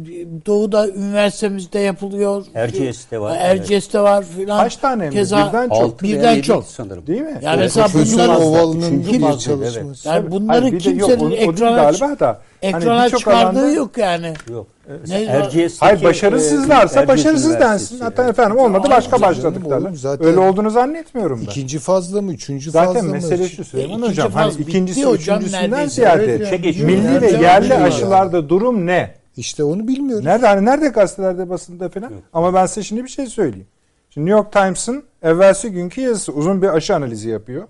[0.47, 2.45] Doğu'da üniversitemizde yapılıyor.
[2.55, 4.59] Erciyes'te var, Erciyes'te var filan.
[4.63, 5.11] Kaç tane mi?
[5.15, 6.03] Keza Birden çok.
[6.03, 6.65] Birden çok.
[6.65, 7.07] sanırım.
[7.07, 7.39] Değil mi?
[7.43, 10.09] Yani mesela Profesör bunları Ovalı'nın bir çalışması.
[10.09, 12.41] yani bunları Hayır, yok, kimsenin o- o değil ekrana, galiba da.
[12.63, 14.35] Hani ekrana birçok çıkardığı alanda- yok yani.
[14.51, 14.67] Yok.
[15.09, 18.01] Ne- Erciyes'teki, Hayır başarısızlarsa e, başarısız densin.
[18.01, 18.31] Hatta evet.
[18.31, 19.93] efendim olmadı Aynen başka başladık derler.
[19.95, 21.45] zaten- Öyle olduğunu zannetmiyorum ben.
[21.51, 22.33] İkinci fazla mı?
[22.33, 23.13] Üçüncü Zaten fazla mı?
[23.13, 24.31] mesele şu Süleyman İkinci Hocam.
[24.31, 29.15] faz Hani ikincisi hocam üçüncüsünden ziyade Evet, milli ve yerli aşılarda durum ne?
[29.37, 30.25] İşte onu bilmiyoruz.
[30.25, 32.13] Nerede hani nerede gazetelerde basında falan?
[32.33, 33.67] Ama ben size şimdi bir şey söyleyeyim.
[34.11, 37.63] Şimdi New York Times'ın evvelsi günkü yazısı uzun bir aşı analizi yapıyor.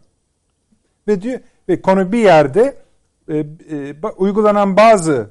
[1.09, 2.75] Ve diyor ve konu bir yerde
[3.29, 5.31] e, e, uygulanan bazı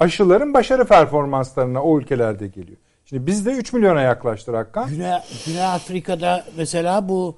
[0.00, 2.78] aşıların başarı performanslarına o ülkelerde geliyor.
[3.04, 4.88] Şimdi bizde 3 milyona yaklaştı rakam.
[4.88, 5.12] Güney,
[5.46, 7.36] Güney Afrika'da mesela bu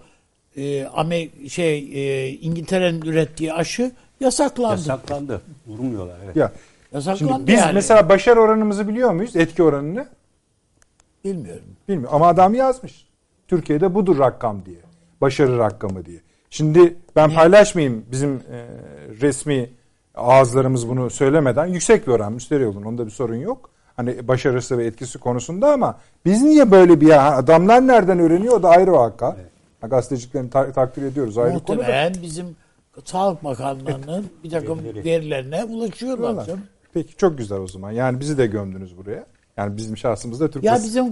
[0.57, 4.71] e, Amer- şey e, İngiltere'nin ürettiği aşı yasaklandı.
[4.73, 5.43] Yasaklandı.
[5.67, 6.17] Vurmuyorlar.
[6.25, 6.37] Evet.
[6.37, 6.53] Ya
[6.93, 7.75] Yasaklandı şimdi biz yani.
[7.75, 9.37] mesela başarı oranımızı biliyor muyuz?
[9.37, 10.07] Etki oranını?
[11.25, 11.65] bilmiyorum.
[11.89, 13.07] Bilmiyorum ama adam yazmış.
[13.49, 14.77] Türkiye'de budur rakam diye.
[15.21, 16.21] Başarı rakamı diye.
[16.51, 18.67] Şimdi ben paylaşmayayım bizim e,
[19.21, 19.71] resmi
[20.17, 22.83] ağızlarımız bunu söylemeden yüksek bir oran müşteri olun.
[22.83, 23.71] Onda bir sorun yok.
[23.97, 28.63] Hani başarısı ve etkisi konusunda ama biz niye böyle bir ya adamlar nereden öğreniyor o
[28.63, 29.37] da ayrı vaka.
[29.81, 31.77] Ha, gazeteciliklerini ta- takdir ediyoruz ayrı konu.
[31.77, 32.57] Muhtemelen bizim
[33.05, 36.47] Sağlık Bakanlığı'nın bir takım verilerine ulaşıyorlar.
[36.95, 37.91] Peki çok güzel o zaman.
[37.91, 39.27] Yani bizi de gömdünüz buraya.
[39.57, 41.11] Yani bizim şahsımızda Türk Ya basın- bizim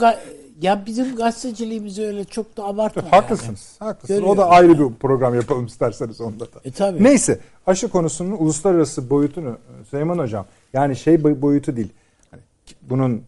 [0.62, 3.02] ya bizim gazeteciliğimizi öyle çok da abartma.
[3.02, 3.10] yani.
[3.10, 3.76] Haklısınız.
[3.78, 4.10] Haklısınız.
[4.10, 4.38] O Görüyorum.
[4.38, 6.60] da ayrı bir program yapalım isterseniz onda da.
[6.64, 7.04] E, tabii.
[7.04, 9.58] Neyse aşı konusunun uluslararası boyutunu
[9.90, 11.88] Süleyman Hocam yani şey boy- boyutu değil.
[12.30, 12.42] Hani
[12.82, 13.22] bunun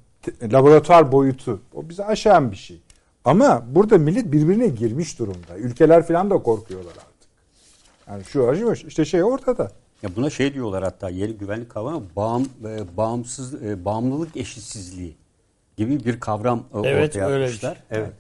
[0.53, 2.81] laboratuvar boyutu o bize aşan bir şey.
[3.25, 5.57] Ama burada millet birbirine girmiş durumda.
[5.59, 7.29] Ülkeler falan da korkuyorlar artık.
[8.09, 9.73] Yani şu aşı işte şey ortada.
[10.07, 15.17] Ya buna şey diyorlar hatta yeni güvenlik kavramı bağım, e, bağımsız e, bağımlılık eşitsizliği
[15.77, 17.75] gibi bir kavram e, Evet, ortaya öyle atmışlar.
[17.75, 17.83] şey.
[17.99, 18.13] Evet.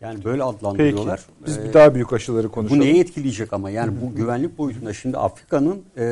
[0.00, 1.20] Yani böyle Peki adlandırıyorlar.
[1.46, 2.80] biz Ee, bir daha büyük aşıları bu konuşalım.
[2.80, 6.02] neyi etkileyecek ama yani bu güvenlik boyutunda şimdi Afrika'nın e,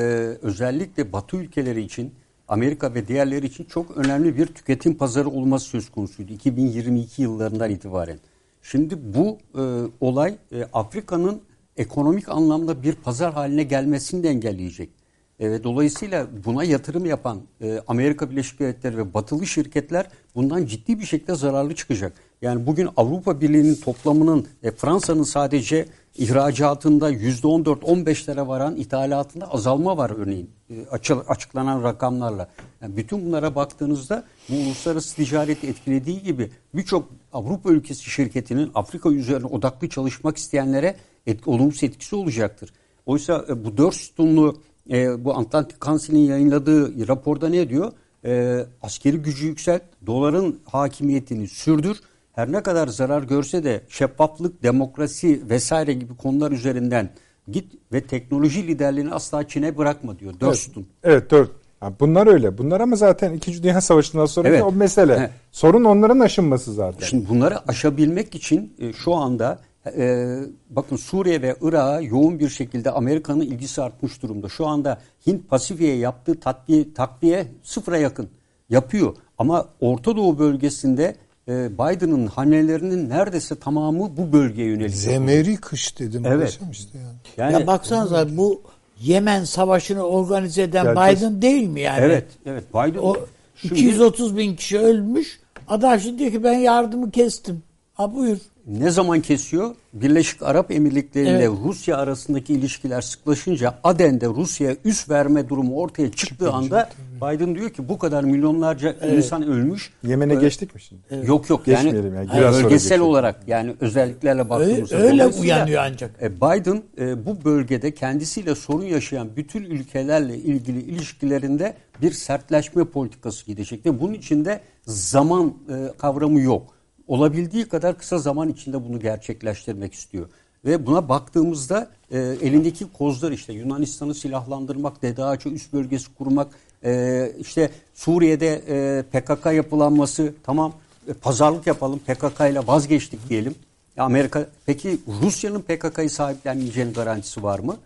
[0.42, 2.14] özellikle Batı ülkeleri için
[2.48, 8.18] Amerika ve diğerleri için çok önemli bir tüketim pazarı olması söz konusuydu 2022 yıllarından itibaren.
[8.62, 9.62] Şimdi bu e,
[10.00, 11.40] olay e, Afrika'nın
[11.76, 15.01] ekonomik anlamda bir pazar haline gelmesini de engelleyecek.
[15.42, 21.04] E, dolayısıyla buna yatırım yapan e, Amerika Birleşik Devletleri ve batılı şirketler bundan ciddi bir
[21.04, 22.12] şekilde zararlı çıkacak.
[22.42, 30.50] Yani bugün Avrupa Birliği'nin toplamının e, Fransa'nın sadece ihracatında %14-15'lere varan ithalatında azalma var örneğin
[30.70, 32.48] e, açı- açıklanan rakamlarla.
[32.82, 39.46] Yani bütün bunlara baktığınızda bu uluslararası ticareti etkilediği gibi birçok Avrupa ülkesi şirketinin Afrika üzerine
[39.46, 40.96] odaklı çalışmak isteyenlere
[41.26, 42.72] et, olumsuz etkisi olacaktır.
[43.06, 44.56] Oysa e, bu dört sütunlu
[44.90, 47.92] e, bu Atlantik Council'in yayınladığı raporda ne diyor?
[48.24, 52.00] E, askeri gücü yükselt, doların hakimiyetini sürdür.
[52.32, 57.10] Her ne kadar zarar görse de şeffaflık, demokrasi vesaire gibi konular üzerinden
[57.48, 60.32] git ve teknoloji liderliğini asla Çin'e bırakma diyor.
[60.40, 61.50] Dört Evet, evet dört.
[61.80, 62.58] Ha, bunlar öyle.
[62.58, 63.62] Bunlar ama zaten 2.
[63.62, 64.62] Dünya Savaşı'ndan sonra Evet.
[64.62, 65.16] o mesele.
[65.18, 65.30] Evet.
[65.52, 67.06] Sorun onların aşınması zaten.
[67.06, 70.36] Şimdi bunları aşabilmek için e, şu anda e,
[70.70, 74.48] bakın Suriye ve Irak'a yoğun bir şekilde Amerika'nın ilgisi artmış durumda.
[74.48, 78.28] Şu anda Hint Pasifik'e yaptığı takviye, takviye sıfıra yakın
[78.70, 79.16] yapıyor.
[79.38, 81.16] Ama Orta Doğu bölgesinde
[81.48, 84.94] e, Biden'ın hamlelerinin neredeyse tamamı bu bölgeye yönelik.
[84.94, 86.22] Zemeri kış dedim.
[86.26, 86.60] Evet.
[86.72, 87.16] işte yani.
[87.36, 88.62] Yani, ya baksanıza bu
[89.00, 92.00] Yemen Savaşı'nı organize eden Gerçi- Biden değil mi yani?
[92.00, 92.64] Evet, evet.
[92.74, 93.16] Biden O
[93.56, 95.40] şimdi- 230 bin kişi ölmüş.
[95.68, 97.62] Adam şimdi diyor ki ben yardımı kestim.
[97.94, 98.38] Ha buyur.
[98.66, 99.74] Ne zaman kesiyor?
[99.92, 101.50] Birleşik Arap Emirlikleri ile Evet.
[101.64, 107.88] Rusya arasındaki ilişkiler sıklaşınca Aden'de Rusya'ya üst verme durumu ortaya çıktığı anda Biden diyor ki
[107.88, 109.90] bu kadar milyonlarca insan ölmüş.
[110.02, 111.26] Yemen'e Ee, geçtik mi şimdi?
[111.26, 114.96] Yok yok yani, Geçmeyelim yani, bölgesel olarak yani özelliklerle Öyle, baktığımızda.
[114.96, 116.22] öyle Dolayısıyla, uyanıyor ancak.
[116.22, 123.46] e, Biden e, bu bölgede kendisiyle sorun yaşayan bütün ülkelerle ilgili ilişkilerinde bir sertleşme politikası
[123.46, 126.62] gidecek ve bunun içinde zaman e, kavramı yok.
[127.08, 130.28] Olabildiği kadar kısa zaman içinde bunu gerçekleştirmek istiyor.
[130.64, 136.52] Ve buna baktığımızda e, elindeki kozlar işte Yunanistan'ı silahlandırmak, DDAÇ'a üst bölgesi kurmak,
[136.84, 140.72] e, işte Suriye'de e, PKK yapılanması tamam
[141.08, 143.54] e, pazarlık yapalım PKK ile vazgeçtik diyelim.
[143.96, 147.76] Amerika peki Rusya'nın PKK'yı sahiplenmeyeceğinin garantisi var mı?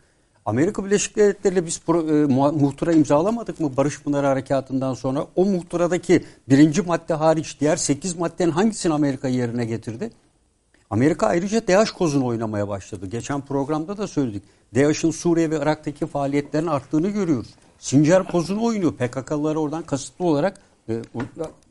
[0.46, 5.26] Amerika Birleşik Devletleri ile biz pro, e, muhtıra imzalamadık mı Barış Pınarı Harekatı'ndan sonra?
[5.36, 10.10] O muhtıradaki birinci madde hariç diğer sekiz maddenin hangisini Amerika yerine getirdi?
[10.90, 13.06] Amerika ayrıca DAEŞ kozunu oynamaya başladı.
[13.06, 14.42] Geçen programda da söyledik.
[14.74, 17.48] DAEŞ'in Suriye ve Irak'taki faaliyetlerin arttığını görüyoruz.
[17.78, 18.92] Sincar kozunu oynuyor.
[18.92, 21.02] PKK'lıları oradan kasıtlı olarak e,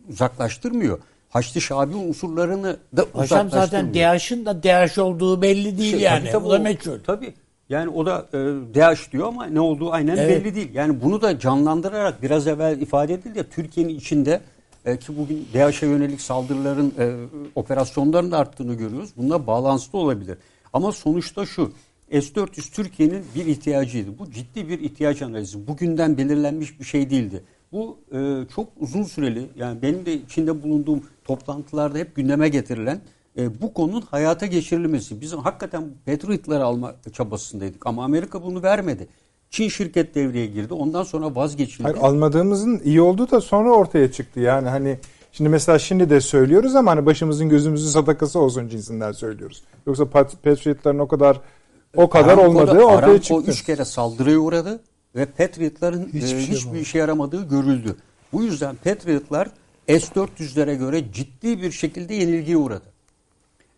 [0.09, 0.99] uzaklaştırmıyor.
[1.29, 3.95] Haçlı Şabi unsurlarını da zaten uzaklaştırmıyor.
[3.95, 6.19] DAEŞ'in da DAEŞ olduğu belli değil Şey, yani.
[6.19, 6.99] tabii, tabii o da meçhul.
[7.05, 7.33] Tabii.
[7.69, 8.37] Yani o da e,
[8.75, 10.45] DAEŞ diyor ama ne olduğu aynen Evet.
[10.45, 10.69] belli değil.
[10.73, 14.41] Yani bunu da canlandırarak biraz evvel ifade edildi ya Türkiye'nin içinde
[14.85, 17.15] e, ki bugün DAEŞ'e yönelik saldırıların e,
[17.55, 19.09] operasyonların da arttığını görüyoruz.
[19.17, 20.37] Bununla bağlantılı olabilir.
[20.73, 21.71] Ama sonuçta şu
[22.11, 24.19] S-400 Türkiye'nin bir ihtiyacıydı.
[24.19, 25.67] Bu ciddi bir ihtiyaç analizi.
[25.67, 27.43] Bugünden belirlenmiş bir şey değildi.
[27.71, 28.17] Bu e,
[28.55, 33.01] çok uzun süreli yani benim de içinde bulunduğum toplantılarda hep gündeme getirilen
[33.37, 35.21] e, bu konunun hayata geçirilmesi.
[35.21, 39.07] Biz hakikaten Patriot'ları alma çabasındaydık ama Amerika bunu vermedi.
[39.49, 40.73] Çin şirket devreye girdi.
[40.73, 41.83] Ondan sonra vazgeçildi.
[41.83, 44.39] Hayır, almadığımızın iyi olduğu da sonra ortaya çıktı.
[44.39, 44.97] Yani hani
[45.31, 49.63] şimdi mesela şimdi de söylüyoruz ama hani başımızın gözümüzün sadakası olsun cinsinden söylüyoruz.
[49.87, 51.41] Yoksa Pat- Patriot'ların o kadar
[51.95, 53.51] o kadar Aramco'da- olmadığı ortaya Aramco çıktı.
[53.51, 54.79] üç kere saldırıya uğradı
[55.15, 57.95] ve Patriot'ların Hiçbir hiçbir, şey hiçbir işe yaramadığı görüldü.
[58.33, 59.47] Bu yüzden Patriot'lar
[59.87, 62.94] S-400'lere göre ciddi bir şekilde yenilgiye uğradı.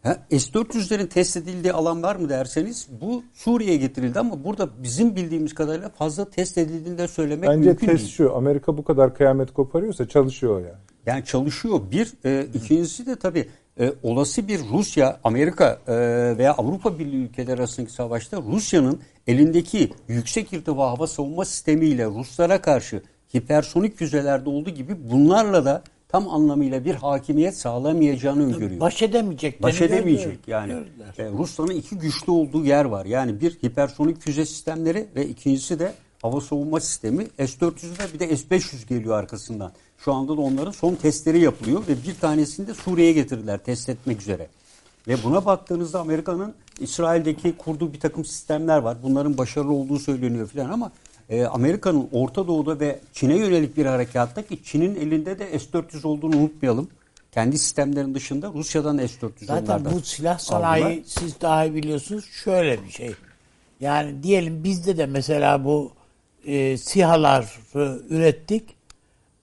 [0.04, 5.56] Ha, S-400'lerin test edildiği alan var mı derseniz bu Suriye'ye getirildi ama burada bizim bildiğimiz
[5.56, 8.12] kadarıyla fazla test edildiğini de söylemek Bence mümkün test değil.
[8.12, 8.36] şu.
[8.36, 10.80] Amerika bu kadar kıyamet koparıyorsa çalışıyor yani.
[11.06, 11.80] Yani çalışıyor.
[11.92, 13.48] Bir, e, ikincisi de tabii
[13.80, 15.94] e, olası bir Rusya, Amerika e,
[16.38, 23.02] veya Avrupa Birliği ülkeleri arasındaki savaşta Rusya'nın elindeki yüksek irtifa hava savunma sistemiyle Ruslara karşı
[23.36, 28.80] hipersonik füzelerde olduğu gibi bunlarla da tam anlamıyla bir hakimiyet sağlamayacağını öngörüyor.
[28.80, 29.64] Baş edemeyecek.
[29.64, 30.74] Baş edemeyecek yani.
[31.18, 33.06] E, Rusya'nın iki güçlü olduğu yer var.
[33.06, 37.28] Yani bir hipersonik füze sistemleri ve ikincisi de hava savunma sistemi.
[37.38, 39.72] S-400'de bir de S-500 geliyor arkasından.
[39.98, 44.22] Şu anda da onların son testleri yapılıyor ve bir tanesini de Suriye'ye getirdiler test etmek
[44.22, 44.48] üzere.
[45.08, 48.98] Ve buna baktığınızda Amerika'nın İsrail'deki kurduğu bir takım sistemler var.
[49.04, 50.92] Bunların başarılı olduğu söyleniyor falan ama
[51.30, 56.38] e, Amerika'nın Orta Doğu'da ve Çin'e yönelik bir harekatta ki Çin'in elinde de S-400 olduğunu
[56.38, 56.90] unutmayalım.
[57.32, 61.04] Kendi sistemlerin dışında Rusya'dan S-400 Zaten bu silah sanayi aldılar.
[61.06, 63.12] siz daha iyi biliyorsunuz şöyle bir şey.
[63.80, 65.92] Yani diyelim bizde de mesela bu
[66.46, 67.46] e, SİHA'ları
[68.10, 68.78] ürettik.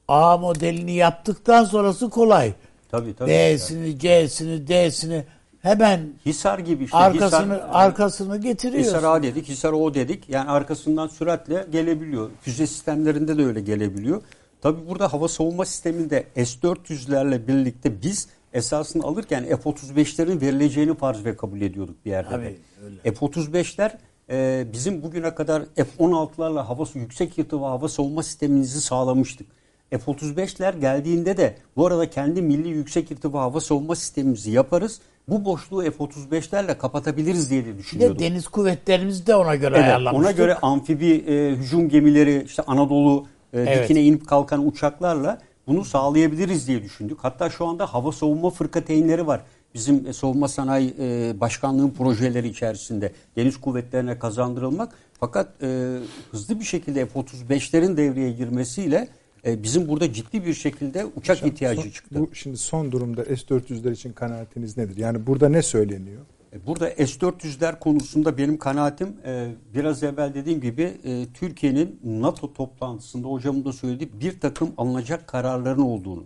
[0.09, 2.52] A modelini yaptıktan sonrası kolay.
[2.90, 3.31] Tabii tabii.
[3.31, 5.24] B'sini, C'sini, D'sini
[5.65, 6.97] hemen Hisar gibi işte.
[6.97, 8.91] Arkasını, Hisar, arkasını getiriyorsun.
[8.91, 10.28] Hisar A dedik, Hisar O dedik.
[10.28, 12.31] Yani arkasından süratle gelebiliyor.
[12.41, 14.23] Füze sistemlerinde de öyle gelebiliyor.
[14.61, 21.61] Tabi burada hava savunma sisteminde S-400'lerle birlikte biz esasını alırken F-35'lerin verileceğini farz ve kabul
[21.61, 22.57] ediyorduk bir yerde.
[23.03, 23.91] F-35'ler
[24.31, 29.47] e, bizim bugüne kadar F-16'larla hava yüksek irtifa hava savunma sistemimizi sağlamıştık.
[29.91, 35.01] F-35'ler geldiğinde de bu arada kendi milli yüksek irtifa hava savunma sistemimizi yaparız.
[35.29, 38.19] Bu boşluğu F-35'lerle kapatabiliriz diye de düşünüyordum.
[38.19, 40.25] Bir de deniz kuvvetlerimiz de ona göre evet, ayarlamıştık.
[40.25, 43.85] Ona göre amfibi e, hücum gemileri işte Anadolu e, evet.
[43.85, 47.19] dikine inip kalkan uçaklarla bunu sağlayabiliriz diye düşündük.
[47.23, 49.41] Hatta şu anda hava savunma fırkateynleri var.
[49.75, 54.95] Bizim e, savunma sanayi e, başkanlığın projeleri içerisinde deniz kuvvetlerine kazandırılmak.
[55.21, 55.99] Fakat e,
[56.31, 59.09] hızlı bir şekilde F-35'lerin devreye girmesiyle
[59.47, 62.21] e, bizim burada ciddi bir şekilde uçak Hocam, ihtiyacı son, çıktı.
[62.21, 64.97] Bu şimdi son durumda S-400'ler için kanaatiniz nedir?
[64.97, 66.23] Yani burada ne söyleniyor?
[66.53, 70.93] E, burada S-400'ler konusunda benim kanaatim e, biraz evvel dediğim gibi
[71.35, 76.25] Türkiye'nin NATO toplantısında hocamın da söylediği bir takım alınacak kararların olduğunu.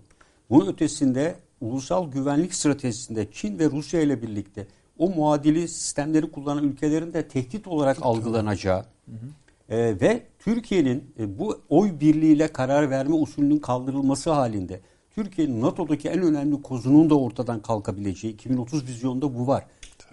[0.50, 4.66] Bunun ötesinde ulusal güvenlik stratejisinde Çin ve Rusya ile birlikte
[4.98, 9.28] o muadili sistemleri kullanan ülkelerin de tehdit olarak algılanacağı hı hı.
[9.68, 14.80] E, ve Türkiye'nin e, bu oy birliğiyle karar verme usulünün kaldırılması halinde
[15.14, 19.64] Türkiye'nin NATO'daki en önemli kozunun da ortadan kalkabileceği 2030 vizyonda bu var.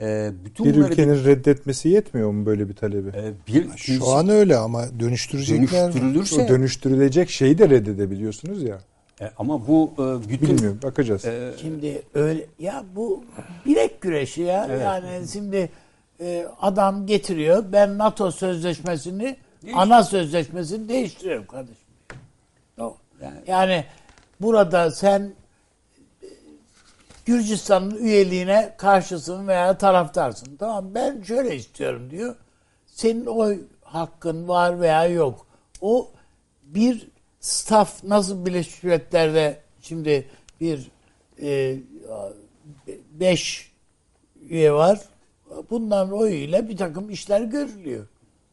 [0.01, 3.09] E, bütün bir ülkenin bir, reddetmesi yetmiyor mu böyle bir talebi?
[3.09, 8.79] E, bir, Şu an öyle ama dönüştürecekler dönüştürülürse, o dönüştürülecek şeyi de reddedebiliyorsunuz ya.
[9.21, 11.25] E, ama bu e, bütün bilmiyorum bakacağız.
[11.25, 13.23] E, şimdi öyle ya bu
[13.65, 14.67] bilek güreşi ya.
[14.69, 14.81] Evet.
[14.81, 15.69] Yani şimdi
[16.21, 19.75] e, adam getiriyor ben NATO sözleşmesini Değiş.
[19.77, 21.85] ana sözleşmesini değiştiriyorum kardeşim.
[23.21, 23.85] Yani, yani
[24.41, 25.33] burada sen
[26.23, 26.27] e,
[27.25, 30.55] Gürcistan'ın üyeliğine karşısın veya taraftarsın.
[30.55, 32.35] Tamam ben şöyle istiyorum diyor.
[32.85, 35.47] Senin oy hakkın var veya yok.
[35.81, 36.11] O
[36.63, 37.07] bir
[37.39, 40.29] staff nasıl Birleşmiş Milletler'de şimdi
[40.61, 40.91] bir
[41.41, 41.77] e,
[43.11, 43.71] beş
[44.49, 45.01] üye var.
[45.69, 48.07] Bunların oyuyla bir takım işler görülüyor.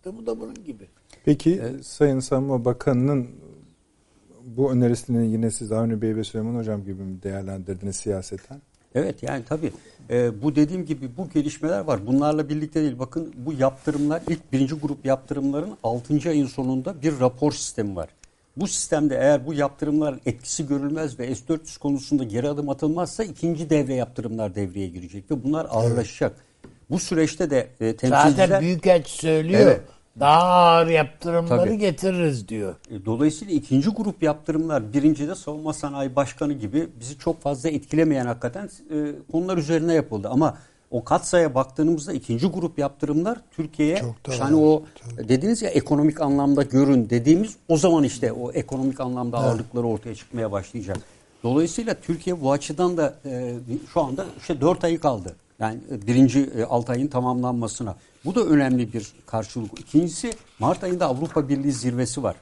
[0.04, 0.88] Bu da bunun gibi.
[1.24, 1.86] Peki evet.
[1.86, 3.28] Sayın Savunma Bakanı'nın
[4.44, 8.60] bu önerisini yine siz Avni Bey ve Süleyman Hocam gibi mi değerlendirdiniz siyaseten?
[8.94, 9.72] Evet yani tabii
[10.10, 12.06] e, bu dediğim gibi bu gelişmeler var.
[12.06, 12.98] Bunlarla birlikte değil.
[12.98, 16.28] Bakın bu yaptırımlar ilk birinci grup yaptırımların 6.
[16.28, 18.08] ayın sonunda bir rapor sistemi var.
[18.56, 23.94] Bu sistemde eğer bu yaptırımlar etkisi görülmez ve S-400 konusunda geri adım atılmazsa ikinci devre
[23.94, 26.32] yaptırımlar devreye girecek ve bunlar ağırlaşacak.
[26.32, 26.72] Evet.
[26.90, 28.48] Bu süreçte de e, temsilciler...
[28.48, 29.60] Zaten Büyükelçi söylüyor.
[29.60, 29.80] Evet.
[30.20, 31.78] Daha ağır yaptırımları Tabii.
[31.78, 32.74] getiririz diyor.
[32.90, 38.64] E, dolayısıyla ikinci grup yaptırımlar birincide savunma sanayi başkanı gibi bizi çok fazla etkilemeyen hakikaten
[38.64, 38.96] e,
[39.32, 40.28] konular üzerine yapıldı.
[40.28, 40.58] Ama
[40.90, 44.02] o katsaya baktığımızda ikinci grup yaptırımlar Türkiye'ye
[44.38, 44.82] hani o
[45.16, 45.28] tabii.
[45.28, 49.48] dediniz ya ekonomik anlamda görün dediğimiz o zaman işte o ekonomik anlamda evet.
[49.48, 50.98] ağırlıkları ortaya çıkmaya başlayacak.
[51.42, 53.54] Dolayısıyla Türkiye bu açıdan da e,
[53.92, 55.36] şu anda işte dört ayı kaldı.
[55.62, 57.96] Yani e, birinci e, 6 ayın tamamlanmasına.
[58.24, 59.80] Bu da önemli bir karşılık.
[59.80, 62.36] İkincisi Mart ayında Avrupa Birliği zirvesi var.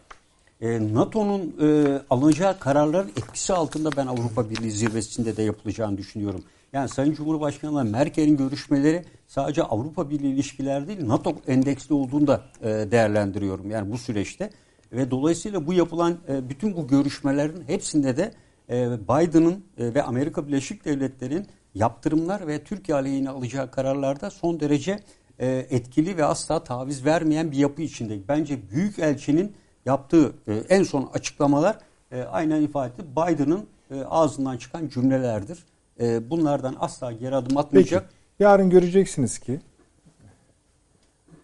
[0.60, 6.44] E, NATO'nun e, alınacağı kararların etkisi altında ben Avrupa Birliği zirvesinde de yapılacağını düşünüyorum.
[6.72, 13.70] Yani Sayın Cumhurbaşkanı Merkel'in görüşmeleri sadece Avrupa Birliği ilişkiler değil NATO endeksli olduğunu da değerlendiriyorum.
[13.70, 14.50] Yani bu süreçte
[14.92, 18.32] ve dolayısıyla bu yapılan bütün bu görüşmelerin hepsinde de
[18.70, 25.00] e, Biden'ın ve Amerika Birleşik Devletleri'nin yaptırımlar ve Türkiye aleyhine alacağı kararlarda son derece
[25.38, 28.28] e, etkili ve asla taviz vermeyen bir yapı içinde.
[28.28, 29.52] Bence büyük elçinin
[29.86, 31.78] yaptığı e, en son açıklamalar
[32.12, 33.02] e, aynen ifade etti.
[33.16, 35.64] Biden'ın e, ağzından çıkan cümlelerdir.
[36.00, 37.58] e, bunlardan asla geri adım Peki.
[37.58, 38.10] atmayacak.
[38.38, 39.60] Yarın göreceksiniz ki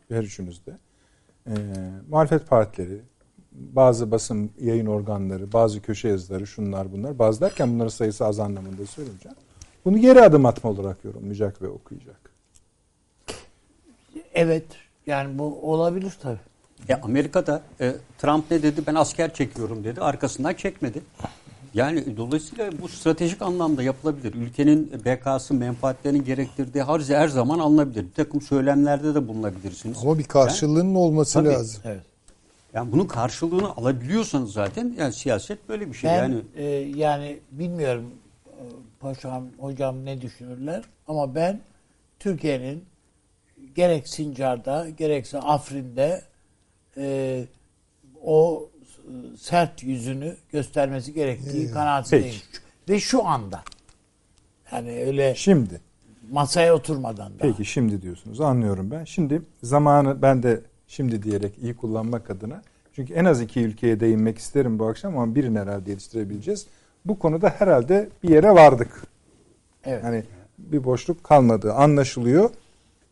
[0.09, 0.79] her üçünüzde
[1.47, 1.55] e,
[2.09, 3.01] muhalefet partileri,
[3.53, 7.19] bazı basın yayın organları, bazı köşe yazıları, şunlar bunlar.
[7.19, 9.37] Bazı derken bunların sayısı az anlamında söyleyeceğim.
[9.87, 12.21] Bunu geri adım atma olarak yorumlayacak ve okuyacak.
[14.35, 14.65] Evet.
[15.07, 16.39] Yani bu olabilir tabii.
[16.89, 18.83] E, Amerika'da e, Trump ne dedi?
[18.87, 20.01] Ben asker çekiyorum dedi.
[20.01, 21.03] Arkasından çekmedi.
[21.75, 24.35] Yani dolayısıyla bu stratejik anlamda yapılabilir.
[24.35, 28.05] Ülkenin BK'sı, menfaatlerinin gerektirdiği harcı her zaman alınabilir.
[28.05, 29.99] Bir takım söylemlerde de bulunabilirsiniz.
[30.03, 31.49] Ama bir karşılığının olması Tabii.
[31.49, 31.83] lazım.
[31.85, 32.03] Evet.
[32.75, 36.11] Yani bunun karşılığını alabiliyorsanız zaten yani siyaset böyle bir şey.
[36.11, 36.65] Ben yani e,
[36.97, 38.05] yani bilmiyorum
[39.07, 41.61] paşam hocam ne düşünürler ama ben
[42.19, 42.85] Türkiye'nin
[43.75, 46.23] gerek Sincar'da gerekse Afrin'de
[46.97, 47.45] e,
[48.25, 52.41] o e, sert yüzünü göstermesi gerektiği kanaatindeyim.
[52.89, 53.63] Ve şu anda
[54.73, 55.81] yani öyle Şimdi
[56.31, 57.39] masaya oturmadan da.
[57.39, 58.41] Peki şimdi diyorsunuz.
[58.41, 59.05] Anlıyorum ben.
[59.05, 62.63] Şimdi zamanı ben de şimdi diyerek iyi kullanmak adına.
[62.93, 66.67] Çünkü en az iki ülkeye değinmek isterim bu akşam ama birini herhalde yetiştirebileceğiz.
[67.09, 69.03] Bu konuda herhalde bir yere vardık.
[69.85, 70.05] Evet.
[70.05, 70.25] Yani
[70.59, 72.51] bir boşluk kalmadığı anlaşılıyor.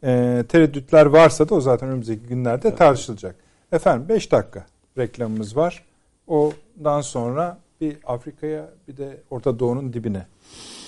[0.04, 3.36] Ee, tereddütler varsa da o zaten önümüzdeki günlerde tartışılacak.
[3.72, 4.66] Efendim 5 dakika
[4.98, 5.84] reklamımız var.
[6.26, 10.26] Ondan sonra bir Afrika'ya bir de Orta Doğu'nun dibine,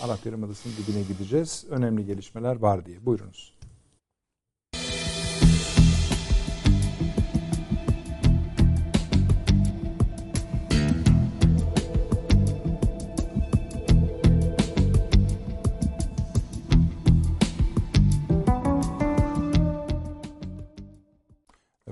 [0.02, 1.64] Arap Yarımadası'nın dibine gideceğiz.
[1.70, 3.06] Önemli gelişmeler var diye.
[3.06, 3.55] Buyurunuz.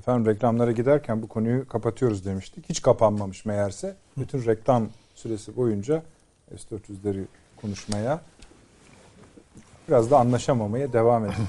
[0.04, 2.68] Efendim reklamlara giderken bu konuyu kapatıyoruz demiştik.
[2.68, 3.96] Hiç kapanmamış meğerse.
[4.16, 6.02] Bütün reklam süresi boyunca
[6.56, 7.24] S-400'leri
[7.56, 8.20] konuşmaya
[9.88, 11.48] biraz da anlaşamamaya devam etmiş.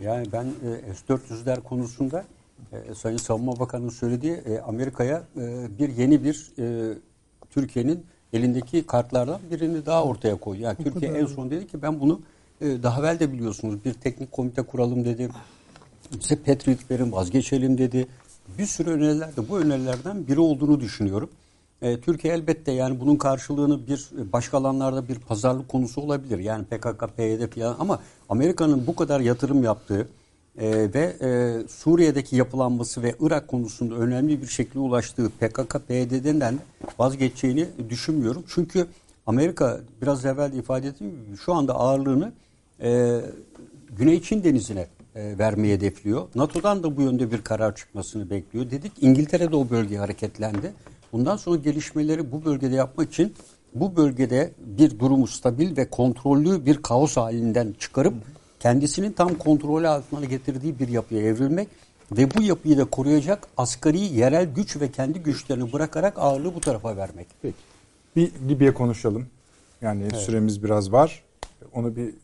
[0.00, 2.24] Yani ben e, S-400'ler konusunda
[2.72, 5.22] e, Sayın Savunma Bakanı'nın söylediği e, Amerika'ya
[5.78, 6.52] bir yeni bir
[7.50, 10.68] Türkiye'nin elindeki kartlardan birini daha ortaya koyuyor.
[10.68, 12.20] Yani Türkiye en son dedi ki ben bunu
[12.60, 15.28] daha evvel de biliyorsunuz bir teknik komite kuralım dedi.
[16.12, 18.06] Bize Patriot verin vazgeçelim dedi.
[18.58, 21.30] Bir sürü öneriler de bu önerilerden biri olduğunu düşünüyorum.
[21.82, 26.38] E, Türkiye elbette yani bunun karşılığını bir başka alanlarda bir pazarlık konusu olabilir.
[26.38, 30.08] Yani PKK, PYD falan ama Amerika'nın bu kadar yatırım yaptığı
[30.58, 36.58] e, ve e, Suriye'deki yapılanması ve Irak konusunda önemli bir şekilde ulaştığı PKK, PYD'den
[36.98, 38.44] vazgeçeceğini düşünmüyorum.
[38.48, 38.86] Çünkü
[39.26, 42.32] Amerika biraz evvel de ifade ettiğim gibi şu anda ağırlığını
[42.82, 43.20] e,
[43.98, 44.86] Güney Çin denizine
[45.18, 46.28] e, vermeyi hedefliyor.
[46.34, 48.70] NATO'dan da bu yönde bir karar çıkmasını bekliyor.
[48.70, 50.72] Dedik İngiltere de o bölgeye hareketlendi.
[51.12, 53.34] Bundan sonra gelişmeleri bu bölgede yapmak için
[53.74, 58.14] bu bölgede bir durumu stabil ve kontrollü bir kaos halinden çıkarıp
[58.60, 61.68] kendisinin tam kontrolü altına getirdiği bir yapıya evrilmek
[62.12, 66.96] ve bu yapıyı da koruyacak asgari yerel güç ve kendi güçlerini bırakarak ağırlığı bu tarafa
[66.96, 67.26] vermek.
[67.42, 67.56] Peki.
[68.16, 69.26] Bir Libya konuşalım.
[69.82, 71.22] Yani süremiz biraz var.
[71.72, 72.14] Onu bir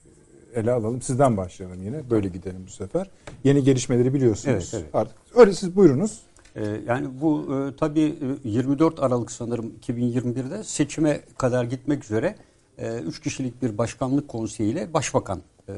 [0.55, 1.03] ele alalım.
[1.03, 2.11] Sizden başlayalım yine.
[2.11, 3.11] Böyle gidelim bu sefer.
[3.45, 4.71] Yeni gelişmeleri biliyorsunuz.
[4.73, 4.95] Evet, evet.
[4.95, 6.21] Artık öyle siz buyurunuz.
[6.57, 8.15] Ee, yani bu e, tabii
[8.45, 12.35] e, 24 Aralık sanırım 2021'de seçime kadar gitmek üzere
[13.07, 15.73] 3 kişilik bir başkanlık konseyiyle başbakan e,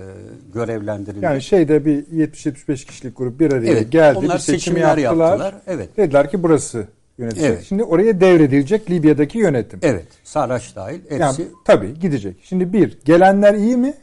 [0.55, 1.24] görevlendirildi.
[1.24, 4.19] Yani şeyde bir 70-75 kişilik grup bir araya Evet, geldi.
[4.19, 5.28] onlar bir seçimi yaptılar.
[5.28, 5.97] yaptılar, evet.
[5.97, 6.86] Dediler ki burası
[7.19, 7.51] yönetilecek.
[7.53, 7.65] Evet.
[7.65, 9.78] Şimdi oraya devredilecek Libya'daki yönetim.
[9.82, 11.20] evet, Sarraç dahil hepsi.
[11.20, 12.36] Yani tabii gidecek.
[12.43, 13.94] Şimdi bir, gelenler iyi mi?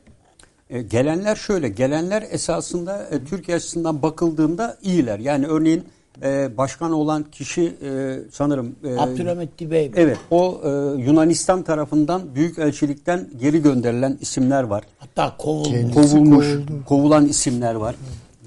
[0.73, 5.19] E, gelenler şöyle, gelenler esasında e, Türkiye açısından bakıldığında iyiler.
[5.19, 5.83] Yani örneğin
[6.23, 9.91] e, başkan olan kişi e, sanırım e, Abdülhamit Dibey?
[9.95, 10.69] Evet, o e,
[11.01, 14.83] Yunanistan tarafından büyük elçilikten geri gönderilen isimler var.
[14.99, 15.93] Hatta kovulmuş.
[15.93, 16.85] Kovulmuş, kovuldu.
[16.85, 17.95] kovulan isimler var.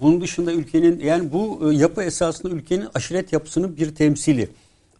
[0.00, 4.48] Bunun dışında ülkenin yani bu e, yapı esasında ülkenin aşiret yapısının bir temsili.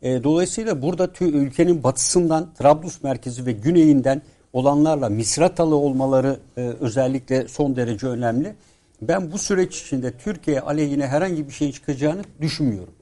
[0.03, 4.23] E, dolayısıyla burada tü- ülkenin batısından Trablus merkezi ve güneyinden
[4.57, 8.55] olanlarla misratalı olmaları e, özellikle son derece önemli.
[9.03, 12.95] Ben bu süreç içinde Türkiye aleyhine herhangi bir şey çıkacağını düşünmüyorum.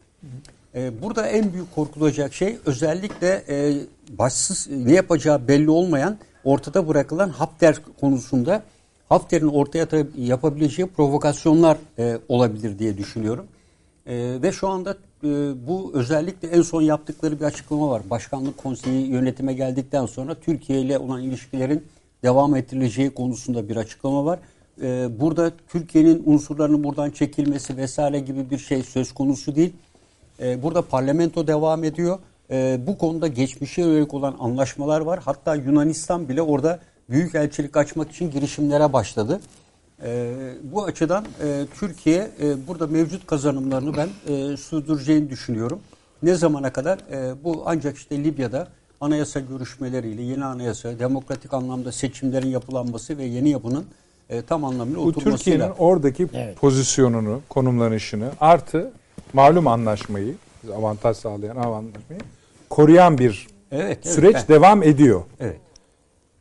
[0.74, 3.74] E, burada en büyük korkulacak şey özellikle e,
[4.10, 8.62] başsız ne yapacağı belli olmayan ortada bırakılan Hafter konusunda
[9.08, 9.86] Hafter'in ortaya
[10.16, 13.46] yapabileceği provokasyonlar e, olabilir diye düşünüyorum.
[14.06, 18.02] E, ve şu anda e, bu özellikle en son yaptıkları bir açıklama var.
[18.10, 21.84] Başkanlık konseyi yönetime geldikten sonra Türkiye ile olan ilişkilerin
[22.22, 24.38] devam ettirileceği konusunda bir açıklama var.
[24.82, 29.72] E, burada Türkiye'nin unsurlarının buradan çekilmesi vesaire gibi bir şey söz konusu değil.
[30.40, 32.18] E, burada parlamento devam ediyor.
[32.78, 35.20] Bu konuda geçmişe yönelik olan anlaşmalar var.
[35.24, 36.80] Hatta Yunanistan bile orada
[37.10, 39.40] büyük elçilik açmak için girişimlere başladı.
[40.02, 45.80] E, bu açıdan e, Türkiye e, burada mevcut kazanımlarını ben e, sürdüreceğini düşünüyorum.
[46.22, 46.98] Ne zamana kadar?
[47.12, 48.68] E, bu ancak işte Libya'da
[49.00, 53.84] anayasa görüşmeleriyle yeni anayasa, demokratik anlamda seçimlerin yapılanması ve yeni yapının
[54.30, 55.36] e, tam anlamıyla Bu oturmasıyla.
[55.36, 56.56] Türkiye'nin oradaki Evet.
[56.56, 58.92] pozisyonunu, konumlanışını artı
[59.32, 60.34] malum anlaşmayı,
[60.76, 62.20] avantaj sağlayan anlaşmayı
[62.70, 65.22] koruyan bir Evet, evet, süreç ben- devam ediyor.
[65.40, 65.56] Evet.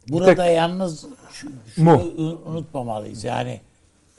[0.09, 2.03] Burada yalnız şu, şunu Mu.
[2.45, 3.23] unutmamalıyız.
[3.23, 3.61] Yani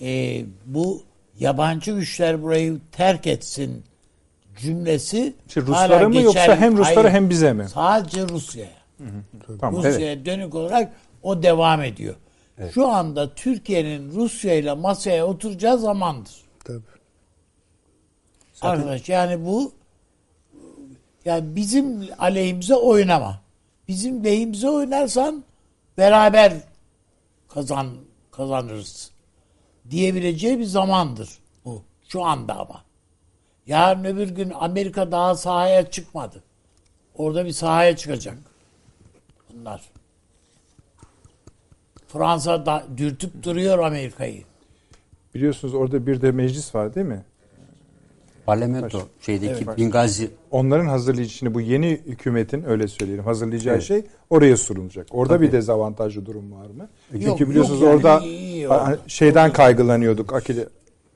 [0.02, 1.02] e, bu
[1.40, 3.85] yabancı güçler burayı terk etsin
[4.61, 6.61] cümlesi İşte hala Ruslara mı yoksa geçerli.
[6.61, 7.69] hem Ruslara Hayır, hem bize mi?
[7.69, 8.70] Sadece Rusya'ya.
[9.61, 9.82] Tamam.
[9.85, 10.93] Rusya'ya dönük olarak
[11.23, 12.15] o devam ediyor.
[12.74, 16.35] Şu anda Türkiye'nin Rusya ile masaya oturacağı zamandır.
[16.65, 16.81] Tabii.
[18.62, 19.73] Arkadaş yani bu
[21.24, 23.40] yani bizim aleyhimize oynama.
[23.89, 25.44] Bizim lehimize oynarsan
[25.99, 26.53] beraber
[27.49, 27.89] kazan
[28.31, 29.11] kazanırız
[29.91, 31.83] diyebileceği bir zamandır bu.
[32.09, 32.85] Şu anda ama.
[33.66, 36.43] Yarın öbür gün Amerika daha sahaya çıkmadı.
[37.15, 38.39] Orada bir sahaya çıkacak.
[39.53, 39.83] Bunlar.
[42.09, 44.43] Fransa da dürtüp duruyor Amerika'yı.
[45.35, 47.25] Biliyorsunuz orada bir de meclis var değil mi?
[48.47, 55.07] Parlamento şeydeki Bingazi Onların hazırlayıcı şimdi bu yeni hükümetin öyle söyleyelim hazırlayacağı şey oraya sunulacak.
[55.11, 56.89] Orada bir dezavantajlı durum var mı?
[57.12, 58.69] Çünkü Yok, biliyorsunuz yok yani, orada iyi,
[59.07, 60.69] şeyden kaygılanıyorduk Akile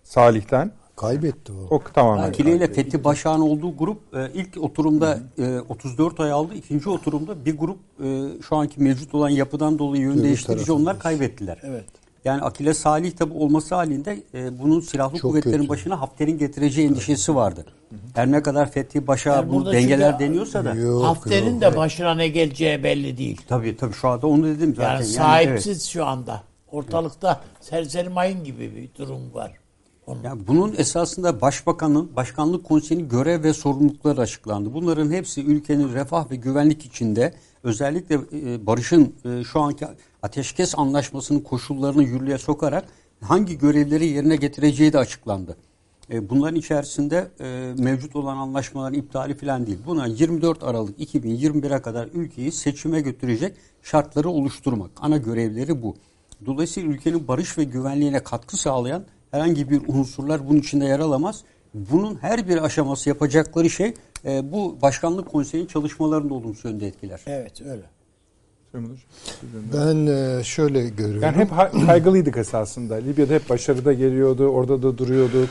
[0.03, 0.73] Salih'ten.
[0.97, 1.77] Kaybetti o.
[1.77, 2.29] O tamamen.
[2.29, 2.73] Akile ile.
[2.73, 6.55] Fethi Başak'ın olduğu grup e, ilk oturumda e, 34 ay aldı.
[6.55, 11.59] İkinci oturumda bir grup e, şu anki mevcut olan yapıdan dolayı yön değiştirici onlar kaybettiler.
[11.63, 11.85] Evet.
[12.25, 15.69] Yani Akile Salih tabi olması halinde e, bunun silahlı Çok kuvvetlerin kötü.
[15.69, 17.67] başına Hafter'in getireceği endişesi vardı.
[18.15, 20.75] Her ne kadar Fethi Başak'a Yani bu dengeler çünkü- deniyorsa da.
[20.75, 21.61] Yok, Hafter'in yok.
[21.61, 23.41] de başına ne geleceği belli değil.
[23.49, 24.91] Tabii tabii şu anda onu dedim zaten.
[24.91, 25.11] Yani evet.
[25.15, 26.43] sahipsiz şu anda.
[26.73, 29.53] Ortalıkta serseri mayın gibi bir durum var.
[30.07, 30.23] Onun.
[30.23, 34.75] Ya bunun esasında başbakanın, başkanlık konseyinin görev ve sorumlulukları açıklandı.
[34.75, 39.87] Bunların hepsi ülkenin refah ve güvenlik içinde özellikle e, barışın e, şu anki
[40.23, 42.85] ateşkes anlaşmasının koşullarını yürürlüğe sokarak
[43.21, 45.57] hangi görevleri yerine getireceği de açıklandı.
[46.11, 49.79] E, Bunların içerisinde e, mevcut olan anlaşmaların iptali falan değil.
[49.87, 54.91] Buna 24 Aralık 2021'e kadar ülkeyi seçime götürecek şartları oluşturmak.
[55.01, 55.97] Ana görevleri bu.
[56.47, 61.43] Dolayısıyla ülkenin barış ve güvenliğine katkı sağlayan herhangi bir unsurlar bunun içinde yer alamaz.
[61.75, 67.21] Bunun her bir aşaması yapacakları şey e, bu başkanlık konseyinin çalışmalarını da olumsuz yönde etkiler.
[67.27, 67.83] Evet öyle.
[69.75, 71.23] Ben e, şöyle görüyorum.
[71.23, 71.51] Yani hep
[71.87, 72.95] kaygılıydık esasında.
[72.95, 75.49] Libya'da hep başarıda geliyordu, orada da duruyordu.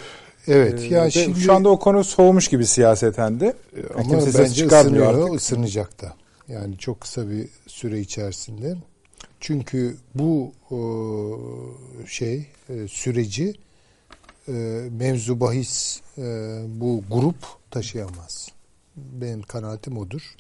[0.48, 3.54] evet Ee, ya şimdi şu anda o konu soğumuş gibi siyaseten de.
[3.96, 5.36] Ama kimse bence ısınıyor, artık.
[5.36, 6.14] ısınacak da.
[6.48, 8.76] Yani çok kısa bir süre içerisinde.
[9.40, 10.78] Çünkü bu e,
[12.08, 13.54] şey e, süreci
[14.48, 14.52] e,
[15.00, 16.22] mevzu bahis e,
[16.68, 17.36] bu grup
[17.72, 18.50] taşıyamaz.
[18.96, 20.36] Benim kanaatim odur.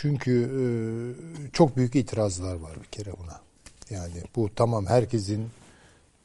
[0.00, 0.62] Çünkü e,
[1.52, 3.40] çok büyük itirazlar var bir kere buna.
[3.90, 5.48] Yani bu tamam herkesin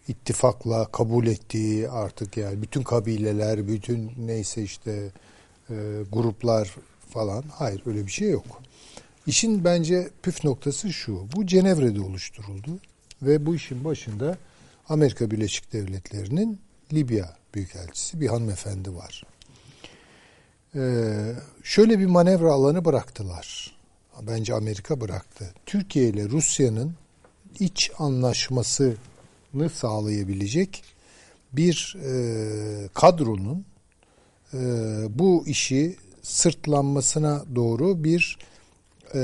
[0.08, 5.12] ittifakla kabul ettiği artık yani bütün kabileler, bütün neyse işte
[5.70, 5.74] e,
[6.12, 6.76] gruplar
[7.10, 7.44] falan.
[7.52, 8.62] Hayır öyle bir şey yok.
[9.28, 11.28] İşin bence püf noktası şu.
[11.36, 12.80] Bu Cenevre'de oluşturuldu
[13.22, 14.38] ve bu işin başında
[14.90, 16.60] Amerika Birleşik Devletleri'nin
[16.94, 19.24] Libya Büyükelçisi bir hanımefendi var.
[20.76, 23.76] Ee, şöyle bir manevra alanı bıraktılar.
[24.22, 25.54] Bence Amerika bıraktı.
[25.66, 26.96] Türkiye ile Rusya'nın
[27.60, 30.84] iç anlaşmasını sağlayabilecek
[31.54, 33.66] bir e, kadronun
[34.54, 34.60] e,
[35.10, 38.38] bu işi sırtlanmasına doğru bir
[39.14, 39.20] e,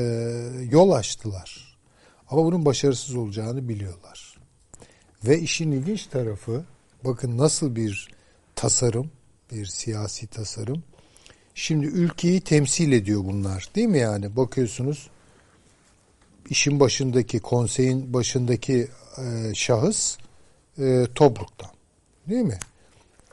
[0.71, 1.77] yol açtılar.
[2.29, 4.37] Ama bunun başarısız olacağını biliyorlar.
[5.25, 6.63] Ve işin ilginç tarafı
[7.05, 8.09] bakın nasıl bir
[8.55, 9.11] tasarım,
[9.51, 10.83] bir siyasi tasarım.
[11.59, 14.35] Şimdi ülkeyi temsil ediyor bunlar değil mi yani?
[14.35, 15.09] Bakıyorsunuz
[16.49, 18.87] işin başındaki, konseyin başındaki
[19.17, 20.17] e, şahıs
[20.77, 21.69] e, Tobruk'tan
[22.29, 22.59] değil mi?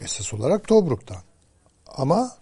[0.00, 1.22] Esas olarak Tobruk'tan.
[1.86, 2.36] Ama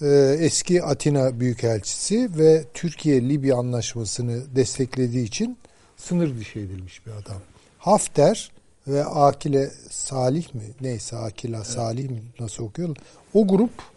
[0.00, 5.58] e, eski Atina Büyükelçisi ve Türkiye-Libya anlaşmasını desteklediği için
[5.96, 7.40] sınır dışı edilmiş bir adam.
[7.78, 8.50] Hafter
[8.86, 10.64] ve Akile Salih mi?
[10.80, 12.22] Neyse Akila Salih mi?
[12.40, 12.98] Nasıl okuyorlar?
[13.34, 13.91] O grup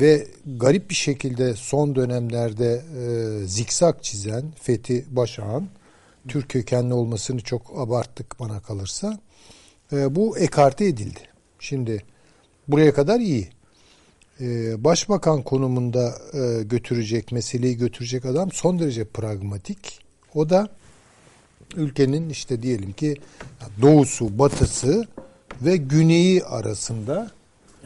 [0.00, 5.68] ve garip bir şekilde son dönemlerde e, zikzak çizen Fethi Başağan,
[6.28, 9.20] Türk kökenli olmasını çok abarttık bana kalırsa.
[9.92, 11.20] E, bu ekarte edildi.
[11.58, 12.04] Şimdi
[12.68, 13.48] buraya kadar iyi.
[14.40, 20.00] E, başbakan konumunda e, götürecek, meseleyi götürecek adam son derece pragmatik.
[20.34, 20.68] O da
[21.76, 23.16] ülkenin işte diyelim ki
[23.82, 25.08] doğusu, batısı
[25.62, 27.30] ve güneyi arasında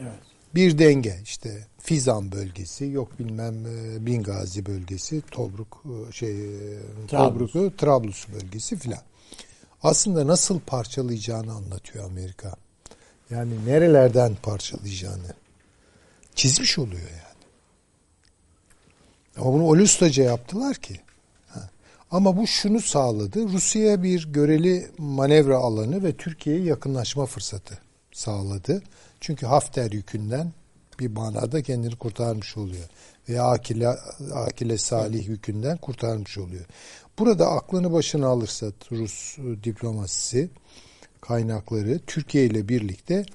[0.01, 0.11] Evet.
[0.55, 7.51] bir denge işte Fizan bölgesi yok bilmem e, Bingazi bölgesi Tobruk e, şey e, Trablus.
[7.51, 9.01] Tobruk'u Trablus bölgesi filan.
[9.83, 12.53] Aslında nasıl parçalayacağını anlatıyor Amerika.
[13.29, 15.33] Yani nerelerden parçalayacağını
[16.35, 17.29] çizmiş oluyor yani.
[19.37, 20.99] Ama bunu Olustaca yaptılar ki.
[21.47, 21.69] Ha.
[22.11, 23.47] Ama bu şunu sağladı.
[23.49, 27.79] Rusya'ya bir göreli manevra alanı ve Türkiye'ye yakınlaşma fırsatı
[28.11, 28.81] sağladı.
[29.19, 30.53] Çünkü Hafter yükünden
[30.99, 32.85] bir manada kendini kurtarmış oluyor.
[33.29, 33.87] Veya Akile,
[34.33, 36.65] Akile Salih yükünden kurtarmış oluyor.
[37.19, 40.49] Burada aklını başına alırsa Rus diplomasisi
[41.21, 43.25] kaynakları Türkiye ile birlikte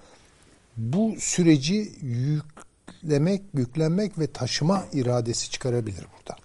[0.77, 6.41] bu süreci yüklemek, yüklenmek ve taşıma iradesi çıkarabilir burada.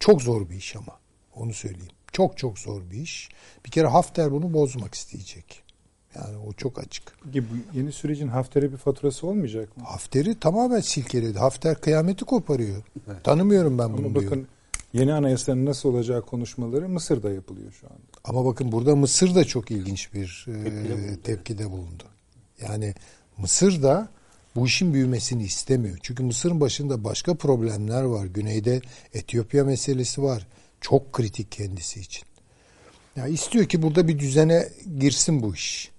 [0.00, 0.98] Çok zor bir iş ama.
[1.34, 1.92] Onu söyleyeyim.
[2.12, 3.28] Çok çok zor bir iş.
[3.66, 5.62] Bir kere Hafter bunu bozmak isteyecek.
[6.14, 7.02] Yani o çok açık.
[7.24, 7.38] Bu
[7.78, 9.84] yeni sürecin Hafter'e bir faturası olmayacak mı?
[9.84, 11.38] Hafter'i tamamen silkeledi.
[11.38, 12.82] Hafter kıyameti koparıyor.
[13.24, 14.24] Tanımıyorum ben bunu Ama diyor.
[14.30, 14.46] bakın
[14.92, 18.00] yeni anayasanın nasıl olacağı konuşmaları Mısır'da yapılıyor şu anda.
[18.24, 21.20] Ama bakın burada Mısır da çok ilginç bir e, Tepkide bulundu.
[21.24, 22.04] tepkide bulundu.
[22.62, 22.94] Yani
[23.38, 24.08] Mısır da
[24.56, 25.98] bu işin büyümesini istemiyor.
[26.02, 28.26] Çünkü Mısır'ın başında başka problemler var.
[28.26, 28.80] Güneyde
[29.14, 30.46] Etiyopya meselesi var.
[30.80, 32.22] Çok kritik kendisi için.
[33.16, 34.68] Ya istiyor ki burada bir düzene
[34.98, 35.90] girsin bu iş.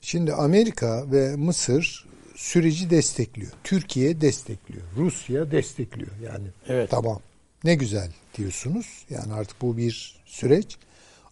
[0.00, 2.06] Şimdi Amerika ve Mısır
[2.36, 3.52] süreci destekliyor.
[3.64, 4.82] Türkiye destekliyor.
[4.96, 6.10] Rusya destekliyor.
[6.22, 6.90] Yani Evet.
[6.90, 7.20] tamam.
[7.64, 9.04] Ne güzel diyorsunuz.
[9.10, 10.76] Yani artık bu bir süreç.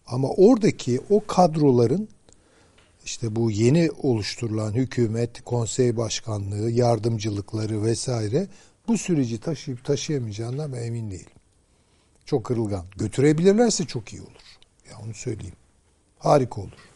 [0.07, 2.09] Ama oradaki o kadroların
[3.05, 8.47] işte bu yeni oluşturulan hükümet, konsey başkanlığı, yardımcılıkları vesaire
[8.87, 11.25] bu süreci taşıyıp taşıyamayacağından ben emin değilim.
[12.25, 12.85] Çok kırılgan.
[12.97, 14.31] Götürebilirlerse çok iyi olur.
[14.89, 15.55] Ya onu söyleyeyim.
[16.19, 16.88] Harika olur.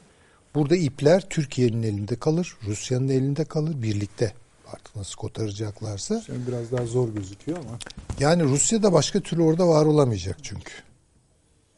[0.56, 4.34] Burada ipler Türkiye'nin elinde kalır, Rusya'nın elinde kalır birlikte.
[4.74, 6.22] Artık nasıl kotaracaklarsa.
[6.26, 7.78] Şimdi biraz daha zor gözüküyor ama.
[8.20, 10.72] Yani Rusya da başka türlü orada var olamayacak çünkü.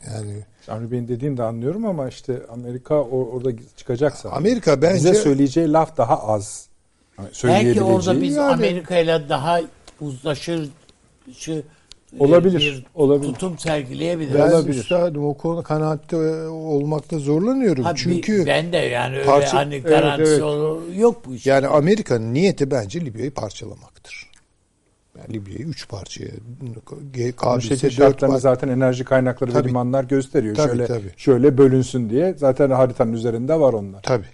[0.08, 4.30] Yani Avni Bey'in dediğini de anlıyorum ama işte Amerika o- orada çıkacaksa.
[4.30, 6.68] Amerika bence bize söyleyeceği laf daha az.
[7.18, 9.62] Yani Belki orada biz Yani- Amerika ile daha
[10.02, 10.70] uzlaşır
[11.38, 11.64] şu,
[12.20, 13.34] Olabilir, bir olabilir.
[13.34, 14.36] tutum sergileyebiliriz.
[14.36, 14.80] ben olabilir.
[14.80, 16.18] üstadım o konu kanaatte
[16.48, 17.84] olmakta zorlanıyorum.
[17.84, 20.42] Ha, çünkü ben de yani öyle Parça- hani Evet, garantisi evet.
[20.44, 21.46] olur- yok bu iş.
[21.46, 24.30] yani Amerika'nın niyeti bence Libya'yı parçalamaktır.
[25.18, 26.32] Yani Libya'yı üç parçaya,
[27.16, 29.64] dört şartlarını zaten enerji kaynakları Tabii.
[29.66, 30.56] ve limanlar gösteriyor.
[30.56, 31.12] Tabii, şöyle tabii.
[31.18, 32.34] şöyle bölünsün diye.
[32.38, 34.02] Zaten haritanın üzerinde var onlar.
[34.02, 34.26] Tabii.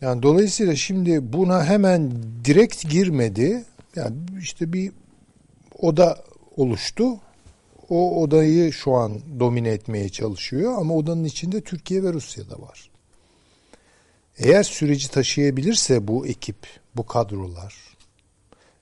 [0.00, 2.12] Yani dolayısıyla şimdi buna hemen
[2.44, 3.64] direkt girmedi.
[3.96, 4.92] Yani işte bir
[5.78, 6.18] oda
[6.56, 7.04] oluştu.
[7.90, 12.90] O odayı şu an domine etmeye çalışıyor ama odanın içinde Türkiye ve Rusya da var.
[14.38, 16.56] Eğer süreci taşıyabilirse bu ekip,
[16.96, 17.74] bu kadrolar,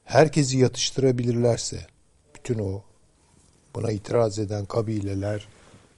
[0.05, 1.87] herkesi yatıştırabilirlerse,
[2.35, 2.83] bütün o
[3.75, 5.49] buna itiraz eden kabileler,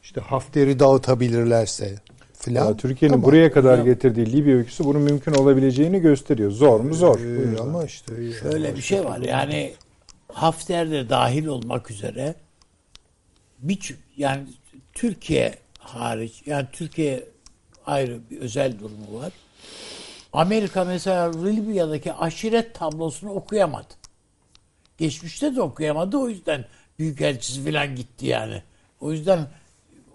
[0.03, 1.95] işte Hafter'i dağıtabilirlerse
[2.33, 2.77] filan.
[2.77, 3.27] Türkiye'nin tamam.
[3.27, 6.51] buraya kadar getirdiği Libya öyküsü bunun mümkün olabileceğini gösteriyor.
[6.51, 6.95] Zor mu?
[6.95, 7.21] Zor.
[7.21, 9.75] Ee, ama işte Şöyle bir şey var yani
[10.35, 12.35] Hafter de dahil olmak üzere
[13.59, 14.47] bir yani
[14.93, 17.25] Türkiye hariç yani Türkiye
[17.87, 19.33] ayrı bir özel durumu var.
[20.33, 23.95] Amerika mesela Libya'daki aşiret tablosunu okuyamadı.
[24.99, 26.65] Geçmişte de okuyamadı o yüzden
[26.99, 28.63] Büyükelçisi falan gitti yani.
[29.01, 29.47] O yüzden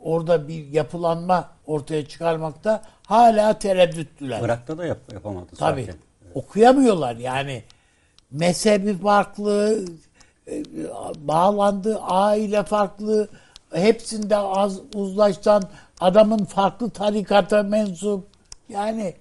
[0.01, 4.41] orada bir yapılanma ortaya çıkarmakta hala tereddütlüler.
[4.41, 5.81] Irak'ta da yap, yapamadı Tabii.
[5.81, 5.99] zaten.
[6.33, 7.63] Okuyamıyorlar yani.
[8.31, 9.85] Mezhebi farklı,
[10.51, 10.63] e,
[11.27, 13.30] bağlandığı aile farklı,
[13.73, 15.63] hepsinde az uzlaşsan
[15.99, 18.27] adamın farklı tarikata mensup.
[18.69, 19.13] Yani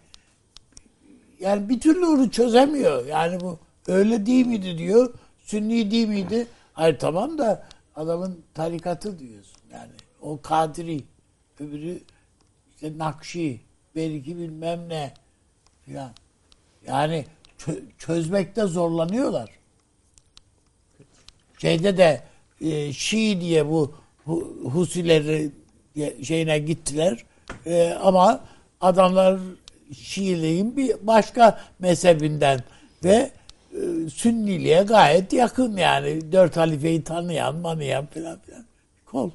[1.41, 3.07] yani bir türlü onu çözemiyor.
[3.07, 5.15] Yani bu öyle değil miydi diyor.
[5.39, 6.47] Sünni değil miydi?
[6.73, 9.59] Hayır tamam da adamın tarikatı diyorsun.
[9.73, 11.05] Yani o Kadiri,
[11.61, 12.01] öbürü
[12.75, 13.61] işte Nakşi,
[13.95, 15.15] belki bilmem ne
[15.83, 16.11] filan.
[16.87, 17.25] Yani
[17.59, 19.58] çö- çözmekte zorlanıyorlar.
[21.59, 22.21] Şeyde de
[22.61, 23.93] e, Şii diye bu
[24.27, 25.51] Hu- Husileri
[26.23, 27.25] şeyine gittiler.
[27.67, 28.41] E, ama
[28.81, 29.41] adamlar
[30.03, 32.61] Şiiliğin bir başka mezhebinden
[33.05, 33.31] ve
[33.73, 36.33] e, Sünniliğe gayet yakın yani.
[36.33, 38.65] Dört halifeyi tanıyan, manıyan filan filan.
[39.07, 39.31] Kol.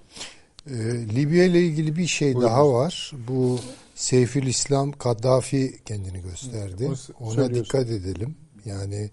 [0.70, 0.74] Ee,
[1.16, 3.12] Libya ile ilgili bir şey daha var.
[3.28, 3.60] Bu
[3.96, 6.90] Seyfül İslam Kaddafi kendini gösterdi.
[7.20, 8.36] Ona dikkat edelim.
[8.66, 9.10] Yani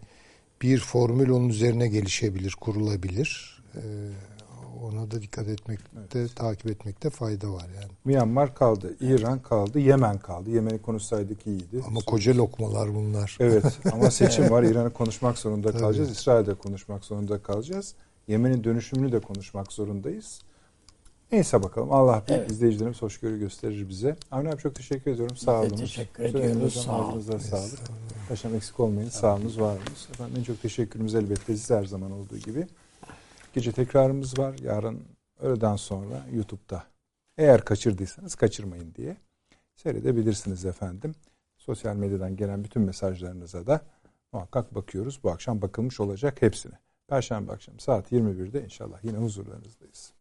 [0.63, 3.63] bir formül onun üzerine gelişebilir, kurulabilir.
[3.77, 3.81] Ee,
[4.83, 7.93] ona da dikkat etmekte, takip etmekte fayda var yani.
[8.05, 10.51] Myanmar kaldı, İran kaldı, Yemen kaldı.
[10.51, 11.83] Yemen'i konuşsaydık iyiydi.
[11.87, 13.37] Ama koca lokmalar bunlar.
[13.41, 14.63] Evet ama seçim var.
[14.63, 16.11] İran'ı konuşmak zorunda kalacağız.
[16.11, 17.95] İsrail'de konuşmak zorunda kalacağız.
[18.29, 20.41] Yemen'in dönüşümünü de konuşmak zorundayız.
[21.33, 21.93] Neyse bakalım.
[21.93, 22.51] Allah Evet.
[22.51, 24.17] izleyicilerimiz hoşgörü gösterir bize.
[24.31, 25.37] Avni abi çok teşekkür ediyorum.
[25.37, 25.77] Sağ olun.
[25.77, 26.75] teşekkür ediyoruz.
[26.75, 27.21] Sağ olun.
[27.21, 27.79] Sağlık.
[28.29, 29.09] Paşam eksik olmayın.
[29.09, 30.09] Sağ olunuz, var olunuz.
[30.13, 32.67] Efendim en çok teşekkürümüz elbette size her zaman olduğu gibi.
[33.53, 34.59] Gece tekrarımız var.
[34.63, 35.03] Yarın
[35.41, 36.85] öğleden sonra YouTube'da.
[37.39, 39.17] Eğer kaçırdıysanız kaçırmayın diye
[39.77, 41.15] seyredebilirsiniz efendim.
[41.59, 43.81] Sosyal medyadan gelen bütün mesajlarınıza da
[44.33, 45.21] muhakkak bakıyoruz.
[45.25, 46.75] Bu akşam bakılmış olacak hepsine.
[47.09, 50.13] Perşembe akşam saat 21'de inşallah yine huzurlarınızdayız.